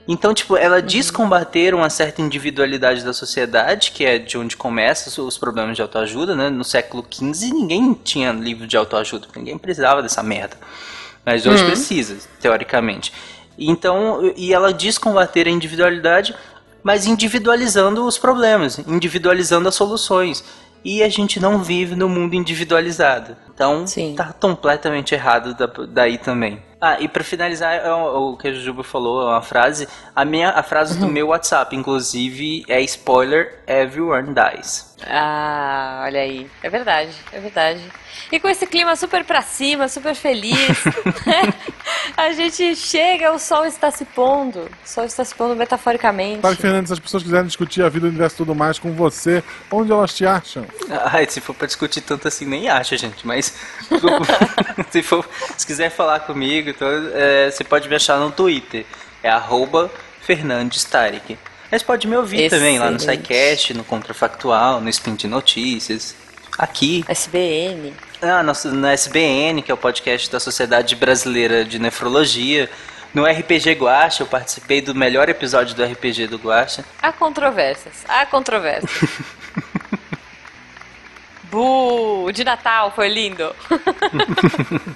Então, 0.08 0.32
tipo, 0.32 0.56
ela 0.56 0.84
diz 0.84 1.10
combater 1.10 1.74
uma 1.74 1.90
certa 1.90 2.22
individualidade 2.22 3.04
da 3.04 3.12
sociedade, 3.12 3.90
que 3.90 4.06
é 4.06 4.20
de 4.20 4.38
onde 4.38 4.56
começam 4.56 5.26
os- 5.26 5.36
problemas 5.36 5.76
de 5.76 5.82
autoajuda, 5.82 6.36
né? 6.36 6.48
No 6.48 6.64
século 6.64 7.04
XV 7.10 7.50
ninguém 7.52 7.92
tinha 7.96 8.32
livro 8.32 8.68
de 8.68 8.78
autoajuda, 8.78 9.28
ninguém 9.36 9.58
precisava 9.58 10.04
dessa 10.04 10.22
merda. 10.22 10.58
Mas 11.26 11.48
hoje 11.48 11.64
precisa, 11.66 12.18
teoricamente. 12.40 13.12
Então, 13.58 14.32
e 14.38 14.54
ela 14.54 14.72
diz 14.72 15.00
combater 15.00 15.48
a 15.48 15.50
individualidade, 15.50 16.36
mas 16.84 17.08
individualizando 17.08 18.06
os 18.06 18.20
problemas, 18.20 18.78
individualizando 18.78 19.68
as 19.68 19.74
soluções. 19.74 20.44
E 20.88 21.02
a 21.02 21.10
gente 21.10 21.40
não 21.40 21.64
vive 21.64 21.96
no 21.96 22.08
mundo 22.08 22.36
individualizado. 22.36 23.36
Então, 23.52 23.88
Sim. 23.88 24.14
tá 24.16 24.32
completamente 24.34 25.16
errado 25.16 25.56
da- 25.56 25.66
daí 25.90 26.20
também. 26.20 26.62
Ah, 26.80 26.98
e 27.00 27.08
pra 27.08 27.24
finalizar, 27.24 27.74
é 27.74 27.92
o, 27.92 28.38
que 28.38 28.50
a 28.50 28.54
Jujuba 28.54 28.84
falou, 28.84 29.22
é 29.24 29.26
uma 29.32 29.42
frase. 29.42 29.88
A, 30.16 30.24
minha, 30.24 30.52
a 30.52 30.62
frase 30.62 31.00
do 31.00 31.08
meu 31.08 31.30
WhatsApp, 31.30 31.76
inclusive, 31.76 32.64
é 32.68 32.80
spoiler: 32.82 33.64
Everyone 33.66 34.34
dies. 34.36 34.96
Ah, 35.08 36.04
olha 36.06 36.20
aí. 36.22 36.48
É 36.62 36.70
verdade, 36.70 37.12
é 37.32 37.40
verdade. 37.40 37.82
E 38.32 38.40
com 38.40 38.50
esse 38.50 38.66
clima 38.66 38.96
super 38.96 39.24
pra 39.24 39.42
cima, 39.42 39.88
super 39.88 40.16
feliz, 40.16 40.84
né? 41.26 41.54
a 42.18 42.32
gente 42.32 42.76
chega, 42.76 43.32
o 43.32 43.40
sol 43.40 43.66
está 43.66 43.92
se 43.92 44.04
pondo. 44.04 44.62
O 44.62 44.88
sol 44.88 45.06
está 45.06 45.24
se 45.24 45.34
pondo 45.36 45.56
metaforicamente. 45.56 46.42
Tarek 46.42 46.62
Fernandes, 46.62 46.90
se 46.90 46.94
as 46.94 47.00
pessoas 47.00 47.24
quiserem 47.24 47.46
discutir 47.46 47.84
a 47.84 47.90
vida, 47.90 48.06
o 48.06 48.10
universo 48.10 48.36
e 48.36 48.38
tudo 48.38 48.56
mais 48.56 48.80
com 48.80 48.92
você, 48.94 49.44
onde 49.72 49.92
elas 49.92 50.14
te 50.14 50.26
acham? 50.26 50.66
Ai, 51.06 51.28
se 51.30 51.40
for 51.40 51.54
pra 51.54 51.68
discutir 51.68 52.02
tanto 52.02 52.28
assim, 52.28 52.46
nem 52.46 52.68
acho, 52.68 52.98
gente. 52.98 53.26
Mas 53.26 53.54
se, 54.90 55.04
for, 55.04 55.28
se 55.56 55.66
quiser 55.66 55.90
falar 55.90 56.22
comigo, 56.22 56.70
então, 56.70 56.88
é, 57.14 57.52
você 57.52 57.64
pode 57.64 57.88
me 57.88 57.96
achar 57.96 58.20
no 58.20 58.32
Twitter. 58.32 58.86
É 59.22 59.30
arroba 59.30 59.92
Fernandes 60.22 60.84
Tarek. 60.84 61.38
Mas 61.72 61.84
pode 61.84 62.08
me 62.08 62.16
ouvir 62.16 62.50
também 62.50 62.80
lá 62.80 62.90
no 62.90 62.98
Excelente. 62.98 63.28
SciCast, 63.28 63.74
no 63.74 63.84
Contrafactual, 63.84 64.82
no 64.82 64.90
Spin 64.90 65.16
de 65.16 65.28
Notícias. 65.28 66.16
Aqui, 66.58 67.04
SBN. 67.08 67.94
ah, 68.22 68.42
no, 68.42 68.88
SBN, 68.88 69.62
que 69.62 69.70
é 69.70 69.74
o 69.74 69.78
podcast 69.78 70.32
da 70.32 70.40
Sociedade 70.40 70.96
Brasileira 70.96 71.66
de 71.66 71.78
Nefrologia. 71.80 72.70
No 73.14 73.26
RPG 73.26 73.74
Guacha, 73.74 74.24
eu 74.24 74.28
participei 74.28 74.82
do 74.82 74.96
melhor 74.96 75.28
episódio 75.30 75.76
do 75.76 75.84
RPG 75.84 76.28
do 76.28 76.38
Guacha. 76.38 76.86
Há 77.02 77.12
controvérsias. 77.12 78.04
Há 78.08 78.26
controvérsias. 78.26 78.92
Bu! 81.52 82.30
De 82.34 82.44
Natal, 82.44 82.92
foi 82.94 83.08
lindo. 83.08 83.56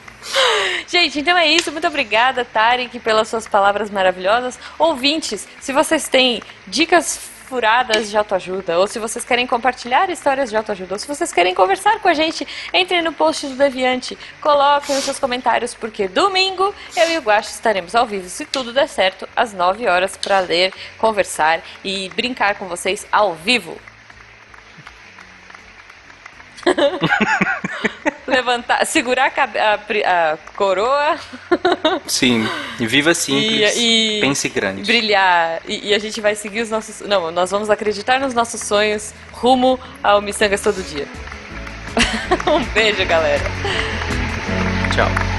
Gente, 0.87 1.19
então 1.19 1.37
é 1.37 1.47
isso. 1.47 1.71
Muito 1.71 1.87
obrigada, 1.87 2.43
Tarek, 2.43 2.99
pelas 2.99 3.27
suas 3.27 3.47
palavras 3.47 3.89
maravilhosas. 3.89 4.59
Ouvintes, 4.77 5.47
se 5.61 5.71
vocês 5.71 6.09
têm 6.09 6.41
dicas 6.67 7.29
furadas 7.49 8.11
de 8.11 8.15
autoajuda, 8.15 8.77
ou 8.77 8.85
se 8.85 8.99
vocês 8.99 9.25
querem 9.25 9.47
compartilhar 9.47 10.07
histórias 10.11 10.51
de 10.51 10.55
autoajuda, 10.55 10.93
ou 10.93 10.99
se 10.99 11.07
vocês 11.07 11.33
querem 11.33 11.55
conversar 11.55 11.99
com 11.99 12.07
a 12.07 12.13
gente, 12.13 12.47
entrem 12.71 13.01
no 13.01 13.11
post 13.11 13.47
do 13.47 13.55
Deviante, 13.55 14.15
coloquem 14.39 14.95
os 14.95 15.03
seus 15.03 15.17
comentários, 15.17 15.73
porque 15.73 16.07
domingo 16.07 16.73
eu 16.95 17.09
e 17.09 17.17
o 17.17 17.21
Guacho 17.21 17.49
estaremos 17.49 17.95
ao 17.95 18.05
vivo, 18.05 18.29
se 18.29 18.45
tudo 18.45 18.71
der 18.71 18.87
certo, 18.87 19.27
às 19.35 19.51
9 19.51 19.87
horas, 19.87 20.15
para 20.15 20.39
ler, 20.41 20.71
conversar 20.99 21.59
e 21.83 22.07
brincar 22.09 22.53
com 22.53 22.67
vocês 22.67 23.07
ao 23.11 23.33
vivo. 23.33 23.75
Levantar, 28.29 28.85
segurar 28.85 29.31
a, 29.35 29.73
a 29.73 30.33
a 30.33 30.37
coroa 30.55 31.17
Sim, 32.07 32.47
e 32.79 32.85
viva 32.87 33.13
simples, 33.13 33.75
E- 33.75 34.17
e- 34.17 34.21
pense 34.21 34.47
grande. 34.49 34.83
brilhar 34.83 35.61
e, 35.67 35.89
e 35.89 35.93
a 35.93 35.99
gente 35.99 36.21
vai 36.21 36.35
seguir 36.35 36.61
os 36.61 36.69
nossos. 36.69 37.01
Não, 37.01 37.31
nós 37.31 37.51
vamos 37.51 37.69
acreditar 37.69 38.19
nos 38.19 38.33
nossos 38.33 38.61
sonhos 38.61 39.13
rumo 39.31 39.79
ao 40.03 40.21
Missangas 40.21 40.61
todo 40.61 40.81
dia. 40.83 41.07
um 42.47 42.63
beijo, 42.73 43.05
galera. 43.05 43.43
Tchau. 44.95 45.38